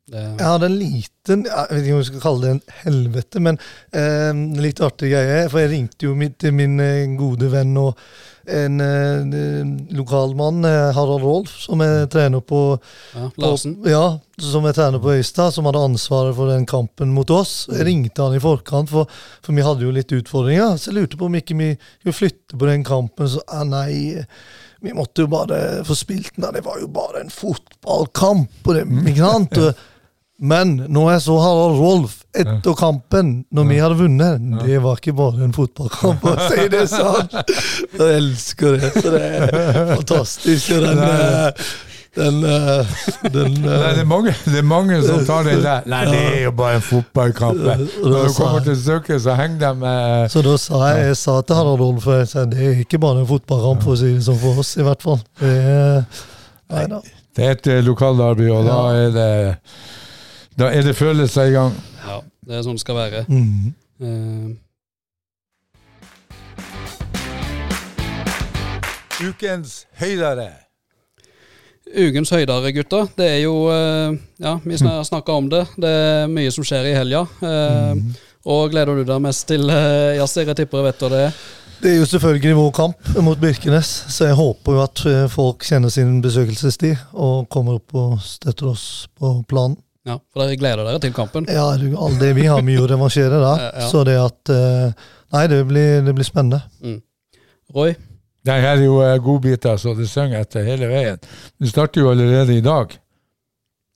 Det, 0.05 0.21
Jeg 0.21 0.45
hadde 0.45 0.67
en 0.69 0.75
liten 0.77 1.45
Jeg 1.47 1.65
vet 1.71 1.81
ikke 1.87 1.93
om 1.95 2.01
vi 2.03 2.07
skal 2.11 2.21
kalle 2.21 2.41
det 2.43 2.49
en 2.53 2.63
helvete, 2.83 3.41
men 3.41 3.57
eh, 3.89 4.43
litt 4.61 4.81
artig 4.85 5.09
greie. 5.15 5.39
For 5.49 5.63
jeg 5.63 5.71
ringte 5.71 6.05
jo 6.05 6.13
til 6.37 6.53
min 6.53 6.75
eh, 6.83 7.07
gode 7.17 7.49
venn 7.49 7.71
og 7.81 7.97
en 8.45 8.75
eh, 8.85 9.63
lokal 9.97 10.35
mann, 10.37 10.59
eh, 10.69 10.91
Harald 10.93 11.23
Rolf, 11.25 11.55
som 11.63 11.81
jeg 11.81 12.11
trener 12.13 12.43
på 12.45 12.59
ja, 13.15 13.31
på- 13.33 13.89
Ja, 13.89 14.03
som 14.37 14.67
jeg 14.69 14.77
trener 14.77 15.01
på 15.01 15.15
Øystad, 15.15 15.55
som 15.55 15.65
hadde 15.65 15.81
ansvaret 15.87 16.35
for 16.37 16.53
den 16.53 16.67
kampen 16.69 17.09
mot 17.15 17.33
oss. 17.33 17.55
Jeg 17.73 17.87
ringte 17.89 18.21
han 18.27 18.37
i 18.37 18.43
forkant, 18.43 18.93
for, 18.93 19.09
for 19.41 19.57
vi 19.57 19.65
hadde 19.65 19.87
jo 19.87 19.95
litt 19.95 20.13
utfordringer. 20.13 20.77
Så 20.77 20.91
jeg 20.91 20.99
lurte 20.99 21.17
på 21.17 21.25
om 21.31 21.39
ikke 21.41 21.57
vi 21.57 21.71
skulle 21.79 22.19
flytte 22.19 22.61
på 22.61 22.69
den 22.69 22.85
kampen. 22.85 23.31
Så 23.33 23.41
ah, 23.49 23.65
nei, 23.65 24.21
vi 24.85 24.93
måtte 24.93 25.25
jo 25.25 25.33
bare 25.33 25.81
få 25.87 25.97
spilt 25.97 26.35
den. 26.37 26.51
Det 26.53 26.61
var 26.69 26.77
jo 26.83 26.93
bare 26.93 27.25
en 27.25 27.33
fotballkamp. 27.33 28.61
Og 28.69 28.77
det, 28.77 28.85
ikke 29.09 29.25
sant? 29.25 29.57
Men 30.39 30.75
når 30.91 31.11
jeg 31.13 31.21
så 31.29 31.37
Harald 31.39 31.79
Rolf 31.79 32.17
etter 32.35 32.75
kampen, 32.75 33.45
når 33.55 33.67
vi 33.69 33.77
hadde 33.79 33.95
vunnet 33.95 34.41
Det 34.65 34.81
var 34.83 34.99
ikke 34.99 35.13
bare 35.15 35.45
en 35.47 35.55
fotballkamp, 35.55 36.25
å 36.27 36.35
si 36.49 36.67
det 36.73 36.85
sånn! 36.91 37.29
Jeg 37.95 38.17
elsker 38.17 38.75
det. 38.81 38.89
Så 38.97 39.13
det 39.13 39.21
er 39.23 39.91
fantastisk. 39.93 40.73
Og 40.75 40.83
den, 40.83 40.99
eh, 41.05 41.63
den, 42.19 42.43
eh, 42.43 42.93
den 43.31 43.55
Nei, 43.63 43.71
det, 43.71 43.79
eh, 43.79 44.03
er 44.03 44.11
mange, 44.11 44.35
det 44.43 44.59
er 44.59 44.67
mange 44.67 44.99
som 45.07 45.23
tar 45.27 45.47
den 45.47 45.63
der. 45.63 45.87
Nei, 45.87 46.03
det 46.11 46.21
er 46.33 46.37
jo 46.49 46.53
bare 46.59 46.81
en 46.81 46.85
fotballkamp. 46.91 47.63
eh. 47.71 47.87
Når 48.03 48.27
du 48.27 48.35
kommer 48.35 48.67
til 48.67 48.79
stykket, 48.83 49.23
så 49.23 49.39
henger 49.39 49.59
de 49.63 49.73
med 49.87 50.31
Så 50.35 50.43
da 50.43 50.59
sa 50.59 50.85
jeg, 50.89 51.09
jeg 51.13 51.19
sa 51.23 51.39
til 51.41 51.61
Harald 51.61 51.79
Rolf 51.79 52.07
at 52.11 52.35
det 52.51 52.59
er 52.73 52.79
ikke 52.83 52.99
bare 52.99 53.23
en 53.23 53.31
fotballkamp, 53.31 53.87
for 53.87 53.95
å 53.95 53.99
si 54.03 54.11
det 54.17 54.23
sånn 54.27 54.39
for 54.43 54.59
oss, 54.63 54.75
i 54.75 54.83
hvert 54.83 55.03
fall. 55.07 55.23
Det 55.39 55.57
er, 55.63 56.25
nei. 56.69 57.05
Det 57.35 57.43
er 57.45 57.55
et 57.55 57.67
lokaldarby 57.87 58.47
lokalderby, 58.47 58.51
og 58.51 58.67
da 58.67 58.81
er 58.95 59.15
det 59.15 59.31
Da 60.55 60.69
er 60.71 60.85
det 60.87 60.95
følelser 60.95 61.49
i 61.49 61.55
gang. 61.55 61.73
Ja, 62.05 62.21
det 62.47 62.55
er 62.55 62.61
sånn 62.63 62.77
det 62.77 62.83
skal 62.85 62.95
være. 62.95 63.25
Mm. 63.27 63.73
Uh, 63.99 64.53
Ukens 69.25 69.85
høydere. 69.99 70.49
Ukens 71.95 72.31
høydere, 72.31 72.71
gutter. 72.75 73.07
Det 73.15 73.27
er 73.37 73.41
jo 73.45 73.53
eh, 73.71 74.15
Ja, 74.43 74.57
vi 74.63 74.77
snakka 75.11 75.35
om 75.35 75.47
det. 75.51 75.65
Det 75.79 75.91
er 75.91 76.31
mye 76.31 76.51
som 76.51 76.65
skjer 76.67 76.89
i 76.89 76.95
helga. 76.97 77.23
Mm. 77.39 78.09
Og 78.51 78.73
gleder 78.73 78.99
du 78.99 79.05
deg 79.07 79.21
mest 79.23 79.47
til 79.47 79.69
Yasir? 79.69 80.49
Jeg 80.49 80.59
tipper 80.59 80.81
jeg 80.81 80.89
vet 80.89 81.05
hva 81.05 81.11
det 81.13 81.21
er. 81.29 81.37
Det 81.85 81.91
er 81.91 81.97
jo 81.99 82.05
selvfølgelig 82.09 82.55
vår 82.57 82.69
kamp 82.75 83.09
mot 83.23 83.39
Birkenes, 83.39 83.89
så 84.09 84.29
jeg 84.29 84.37
håper 84.39 84.77
jo 84.77 84.83
at 84.83 85.01
eh, 85.11 85.25
folk 85.31 85.63
kjenner 85.67 85.91
sin 85.93 86.21
besøkelsestid 86.23 86.95
og 87.13 87.49
kommer 87.51 87.77
opp 87.81 87.95
og 87.99 88.15
støtter 88.23 88.71
oss 88.71 88.85
på 89.19 89.37
planen. 89.49 89.75
Ja, 90.05 90.19
For 90.31 90.43
dere 90.43 90.57
gleder 90.61 90.85
dere 90.85 91.01
til 91.01 91.13
kampen? 91.15 91.47
Ja, 91.49 91.71
er 91.73 92.19
det 92.21 92.33
vi 92.37 92.45
har 92.45 92.61
mye 92.65 92.83
å 92.83 92.89
revansjere 92.89 93.39
da. 93.41 93.53
Ja. 93.81 93.87
Så 93.89 94.03
det 94.07 94.17
at 94.21 94.51
eh, 94.53 95.07
Nei, 95.33 95.47
det 95.51 95.63
blir, 95.67 96.03
det 96.05 96.13
blir 96.15 96.27
spennende. 96.27 96.61
Roy? 97.75 97.95
Det 98.45 98.59
her 98.61 98.77
er 98.77 98.85
jo 98.85 98.99
eh, 99.03 99.17
godbiter 99.23 99.79
så 99.81 99.95
det 99.97 100.05
synger 100.11 100.45
etter 100.45 100.67
hele 100.67 100.87
veien. 100.91 101.17
Det 101.59 101.71
starter 101.71 102.03
jo 102.03 102.11
allerede 102.13 102.55
i 102.55 102.63
dag. 102.63 102.93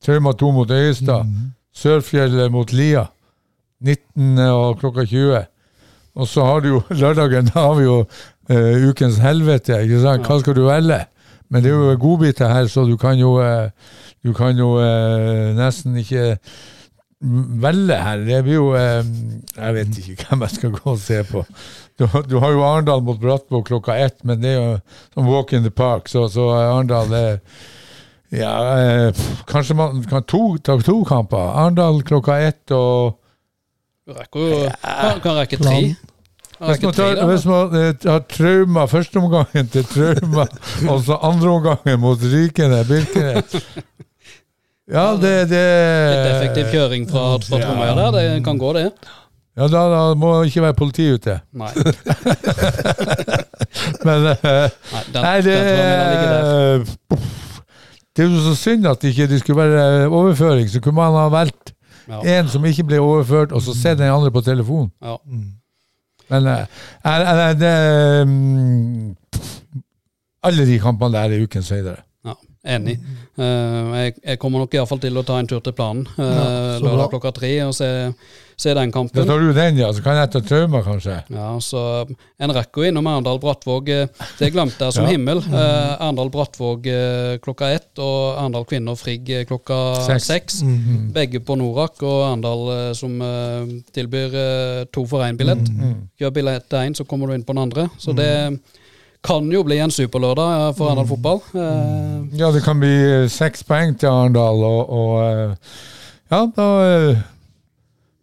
Trauma 0.04 0.34
2 0.34 0.52
mot 0.56 0.72
Øyestad. 0.74 1.30
Sørfjellet 1.76 2.52
mot 2.52 2.74
Lia. 2.74 3.06
19. 3.86 4.40
og 4.50 4.80
klokka 4.82 5.06
20. 5.06 5.46
Og 6.20 6.28
så 6.28 6.44
har 6.44 6.66
du 6.66 6.74
jo 6.74 6.82
lørdagen, 7.04 7.52
da 7.54 7.68
har 7.68 7.78
vi 7.78 7.86
jo 7.86 8.02
uh, 8.02 8.90
ukens 8.90 9.22
helvete. 9.24 9.84
ikke 9.86 10.02
sant? 10.04 10.26
Hva 10.28 10.40
skal 10.42 10.58
du 10.58 10.66
velge? 10.66 11.04
Men 11.50 11.64
det 11.64 11.72
er 11.72 11.78
jo 11.78 11.98
godbiter 12.02 12.52
her, 12.52 12.68
så 12.70 12.84
du 12.86 12.96
kan 12.98 13.18
jo, 13.18 13.40
eh, 13.42 13.72
du 14.26 14.34
kan 14.36 14.58
jo 14.58 14.74
eh, 14.84 15.56
nesten 15.58 15.96
ikke 16.00 16.36
velge 17.20 17.96
her. 18.00 18.24
Det 18.24 18.44
blir 18.44 18.56
jo 18.56 18.68
eh, 18.80 19.04
Jeg 19.56 19.76
vet 19.76 19.98
ikke 20.00 20.30
hvem 20.30 20.46
jeg 20.46 20.56
skal 20.56 20.76
gå 20.76 20.86
og 20.94 21.02
se 21.04 21.24
på. 21.28 21.44
Du, 22.00 22.08
du 22.28 22.38
har 22.40 22.54
jo 22.56 22.64
Arendal 22.64 23.04
mot 23.04 23.20
Brattvåg 23.20 23.66
klokka 23.68 23.98
ett, 24.00 24.24
men 24.24 24.40
det 24.44 24.54
er 24.54 24.60
jo 24.60 24.78
som 25.14 25.28
walk 25.28 25.54
in 25.54 25.68
the 25.68 25.72
park, 25.72 26.08
så, 26.08 26.28
så 26.32 26.48
Arendal 26.56 27.14
er 27.16 27.40
ja, 28.30 28.54
eh, 28.78 29.24
kanskje 29.50 29.76
man 29.76 30.04
kan 30.06 30.24
to, 30.24 30.58
ta 30.64 30.78
to 30.86 31.02
kamper. 31.08 31.50
Arendal 31.64 32.04
klokka 32.06 32.38
ett 32.46 32.72
og 32.72 33.18
Du 34.06 34.14
rekker 34.14 34.40
jo 34.40 34.62
kan, 34.84 35.20
kan 35.24 35.42
rekke 35.42 35.58
tre. 35.60 35.82
Hvis 36.60 36.82
man 36.84 36.92
har 36.92 37.16
tar, 37.16 37.20
hvis 37.30 37.46
man 37.48 37.76
eh, 37.80 37.94
tar 37.96 38.24
trauma 38.28 38.86
førsteomgangen 38.92 39.70
til 39.72 39.86
trauma, 39.88 40.46
og 40.92 41.04
så 41.08 41.20
andreomgangen 41.24 42.00
mot 42.04 42.20
Rykene 42.20 42.84
Birkenes 42.88 43.64
Ja, 44.90 45.12
det, 45.22 45.34
det 45.52 45.62
Litt 46.10 46.28
effektiv 46.34 46.66
kjøring 46.74 47.04
fra, 47.10 47.24
fra 47.46 47.58
Tromøya 47.62 47.94
der. 47.98 48.12
Det 48.18 48.44
kan 48.46 48.58
gå, 48.58 48.72
det. 48.74 48.88
Ja, 49.60 49.66
da, 49.68 49.82
da 49.92 50.00
må 50.18 50.30
ikke 50.48 50.62
være 50.64 50.74
politi 50.78 51.06
ute. 51.14 51.36
Nei. 51.60 51.70
Men 54.08 54.18
uh, 54.32 54.36
Nei, 54.40 55.04
den, 55.14 55.22
Nei, 55.22 55.38
det, 55.46 55.56
den 58.18 58.26
er 58.26 58.30
jo 58.38 58.42
så 58.48 58.56
synd 58.58 58.88
at 58.90 59.02
det 59.04 59.10
ikke 59.14 59.40
skulle 59.44 59.62
være 59.62 60.08
overføring. 60.08 60.66
Så 60.72 60.80
kunne 60.82 60.98
man 61.02 61.14
ha 61.18 61.28
valgt 61.34 61.66
Ja. 62.10 62.24
en 62.40 62.48
som 62.50 62.64
ikke 62.66 62.82
ble 62.90 62.98
overført, 62.98 63.52
og 63.54 63.62
så 63.62 63.70
se 63.78 63.92
den 63.94 64.10
andre 64.10 64.32
på 64.34 64.42
telefon. 64.42 64.88
Ja. 64.98 65.20
Men 66.30 66.48
uh, 66.50 66.66
er, 67.06 67.22
er 67.30 67.54
det 67.54 67.74
um, 68.26 69.14
Alle 70.44 70.66
de 70.66 70.80
kampene 70.82 71.14
der 71.14 71.22
er 71.38 71.44
ukens 71.44 71.70
høydere. 71.70 72.02
Enig. 72.68 72.98
Eh, 73.40 73.96
jeg, 74.04 74.14
jeg 74.26 74.40
kommer 74.42 74.60
nok 74.60 74.74
iallfall 74.76 75.00
til 75.00 75.16
å 75.16 75.24
ta 75.24 75.38
en 75.40 75.48
tur 75.48 75.62
til 75.64 75.72
planen 75.78 76.04
uh, 76.18 76.20
Ja, 76.20 76.80
lørdag 76.84 77.14
klokka 77.14 77.32
tre 77.38 77.52
og 77.64 77.72
se, 77.78 77.88
se 78.60 78.74
den 78.76 78.90
Da 78.92 78.96
kampen. 78.98 79.24
tar 79.30 79.40
du 79.40 79.54
den, 79.56 79.78
ja. 79.80 79.88
Så 79.96 80.04
kan 80.04 80.18
jeg 80.20 80.28
ta 80.34 80.42
trauma, 80.44 80.82
kanskje. 80.84 81.22
Ja, 81.32 81.54
så 81.64 81.84
En 82.36 82.52
rekker 82.52 82.84
jo 82.84 82.90
innom 82.92 83.08
Arendal 83.08 83.40
Brattvåg. 83.40 83.88
eh, 83.96 84.26
Det 84.42 84.50
glemte 84.52 84.90
jeg 84.90 84.98
som 84.98 85.06
Ja. 85.08 85.14
himmel. 85.16 85.40
Uh, 85.48 85.96
Arendal 86.04 86.30
Brattvåg 86.36 86.90
eh, 86.92 87.38
klokka 87.48 87.72
ett 87.78 88.04
og 88.04 88.36
Arendal 88.42 88.68
Kvinner 88.68 89.00
Frigg 89.00 89.32
eh, 89.38 89.46
klokka 89.48 89.80
Seks. 90.10 90.28
seks. 90.28 90.60
Mm. 90.68 91.14
Begge 91.16 91.40
på 91.40 91.56
Norak, 91.56 92.04
og 92.04 92.26
Arendal 92.28 92.66
eh, 92.76 92.92
som 93.00 93.16
eh, 93.24 93.72
tilbyr 93.96 94.36
eh, 94.36 94.84
to 94.92 95.06
for 95.08 95.24
én-billett. 95.24 95.64
Mm. 95.72 95.96
Kjør 96.20 96.36
billett 96.42 96.68
til 96.68 96.84
én, 96.90 97.00
så 97.00 97.08
kommer 97.08 97.32
du 97.32 97.40
inn 97.40 97.48
på 97.48 97.56
den 97.56 97.64
andre. 97.70 97.88
Så 97.98 98.12
det 98.20 98.30
kan 99.26 99.50
jo 99.52 99.64
bli 99.68 99.78
en 99.84 99.92
superlørdag 99.92 100.54
eh, 100.70 100.70
for 100.78 100.90
Arendal 100.92 101.08
fotball. 101.10 101.42
Eh, 101.54 102.40
Ja, 102.40 102.52
det 102.56 102.64
kan 102.64 102.80
bli 102.80 102.94
eh, 103.24 103.28
seks 103.32 103.64
poeng 103.68 103.98
til 104.00 104.08
Arendal, 104.12 104.64
og, 104.64 104.90
og 104.90 105.58
ja, 106.32 106.44
da 106.56 106.68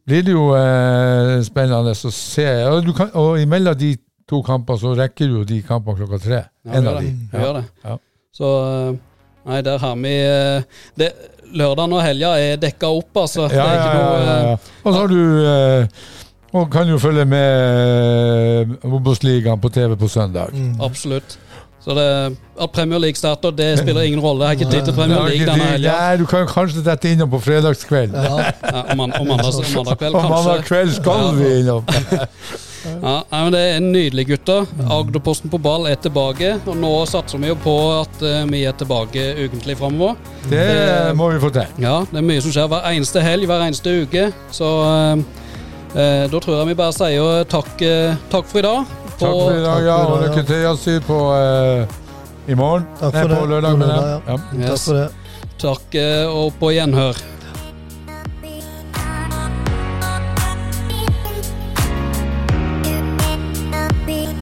blir 0.07 0.22
det 0.26 0.32
jo 0.36 0.49
eh, 0.57 1.36
spennende 1.47 1.92
å 1.92 2.12
se. 2.14 2.47
Og, 2.70 2.80
du 2.86 2.92
kan, 2.97 3.11
og 3.18 3.40
imellom 3.42 3.76
de 3.78 3.94
to 4.26 4.40
kampene 4.47 4.80
så 4.82 4.94
rekker 4.99 5.28
du 5.30 5.40
jo 5.40 5.44
de 5.47 5.61
kampene 5.66 5.99
klokka 6.01 6.22
tre. 6.22 6.40
Ja, 6.66 6.78
en 6.80 6.88
av 6.90 7.01
de. 7.03 7.12
det. 7.32 7.42
Gjør 7.44 7.61
det. 7.61 7.64
Ja. 7.84 7.99
Så 8.36 8.51
Nei, 9.47 9.61
der 9.62 9.78
har 9.78 9.92
vi 10.03 10.12
det, 10.99 11.07
Lørdagen 11.55 11.92
og 11.94 12.01
helga 12.03 12.32
er 12.42 12.57
dekka 12.59 12.88
opp, 12.90 13.12
altså. 13.22 13.44
Ja, 13.55 13.66
det 13.70 13.76
ja, 13.78 13.92
ja, 13.94 14.16
ja, 14.26 14.38
ja. 14.49 14.55
Og 14.82 14.88
så 14.88 14.97
har 14.99 15.12
du 15.12 15.20
eh, 15.47 16.01
Og 16.57 16.70
kan 16.72 16.88
jo 16.88 16.98
følge 17.02 17.24
med 17.28 18.70
eh, 18.82 18.92
Obos-ligaen 18.96 19.61
på 19.61 19.68
TV 19.74 19.96
på 20.00 20.09
søndag. 20.09 20.54
Mm. 20.57 20.76
Absolutt. 20.80 21.38
Så 21.86 21.94
det, 21.94 22.04
at 22.59 22.70
Premier 22.74 22.98
League 22.98 23.14
starter, 23.18 23.50
det 23.54 23.78
spiller 23.82 24.02
ingen 24.09 24.20
rolle. 24.20 24.44
Jeg 24.44 24.48
har 24.48 24.61
ikke 24.61 24.70
tid 24.72 24.86
til 24.88 24.94
Premier 24.96 25.20
League 25.28 25.46
denne 25.46 25.68
helga. 25.74 25.92
Nei, 26.00 26.16
du 26.22 26.24
kan 26.26 26.46
kanskje 26.50 26.82
dette 26.86 27.12
innom 27.14 27.30
på 27.30 27.38
fredagskveld. 27.44 28.14
Ja, 28.16 28.38
Ja, 28.72 28.80
og 28.90 28.96
man- 28.98 29.12
og 29.20 29.26
mandag, 29.26 29.52
mandag 29.76 29.98
kveld, 30.00 30.14
Og 30.14 30.30
mandag 30.32 30.64
kveld 30.66 30.94
skal 31.00 31.28
vi 31.38 31.52
innom. 31.61 31.84
Ja, 32.86 33.16
nei, 33.32 33.38
men 33.42 33.50
Det 33.52 33.61
er 33.66 33.80
nydelig, 33.82 34.24
gutter. 34.28 34.66
Agderposten 34.94 35.50
på 35.50 35.59
ball 35.59 35.88
er 35.90 35.96
tilbake. 35.98 36.52
Og 36.70 36.76
nå 36.78 36.90
satser 37.11 37.40
vi 37.42 37.48
jo 37.50 37.57
på 37.59 37.72
at 37.96 38.20
eh, 38.22 38.44
vi 38.46 38.61
er 38.68 38.76
tilbake 38.78 39.24
ukentlig 39.42 39.74
framover. 39.80 40.14
Det 40.46 41.16
må 41.18 41.26
vi 41.32 41.40
få 41.42 41.50
til. 41.57 41.66
Ja, 41.82 41.96
det 42.12 42.20
er 42.20 42.28
mye 42.28 42.44
som 42.44 42.54
skjer 42.54 42.68
hver 42.70 42.86
eneste 42.92 43.24
helg, 43.26 43.48
hver 43.50 43.64
eneste 43.66 43.94
uke. 44.04 44.28
Så 44.54 44.68
eh, 44.86 45.24
da 45.97 46.40
tror 46.40 46.59
jeg 46.59 46.68
vi 46.68 46.74
bare 46.76 46.92
sier 46.92 47.44
takk, 47.49 47.70
eh, 47.80 48.16
takk 48.32 48.49
for 48.51 48.61
i 48.61 48.64
dag. 48.66 48.90
Takk 49.16 49.30
for 49.32 49.55
i 49.55 49.62
dag, 49.64 49.86
ja. 49.86 49.94
Og 50.11 50.24
lykke 50.26 50.42
til, 50.44 50.64
å 50.68 50.74
sy 50.76 50.99
på 51.07 51.20
eh, 51.36 51.94
i 52.53 52.57
morgen. 52.59 52.84
Takk 53.01 53.14
Nei, 53.14 53.22
for 53.22 53.32
på 53.32 53.38
det. 53.40 53.49
lørdag. 53.55 53.78
På 53.80 53.88
jeg. 53.88 54.18
Ja. 54.26 54.68
Takk 54.68 54.82
for 54.82 55.01
det. 55.01 55.07
Takk 55.62 55.97
eh, 56.03 56.26
og 56.28 56.53
på 56.61 56.74
gjenhør. 56.76 57.22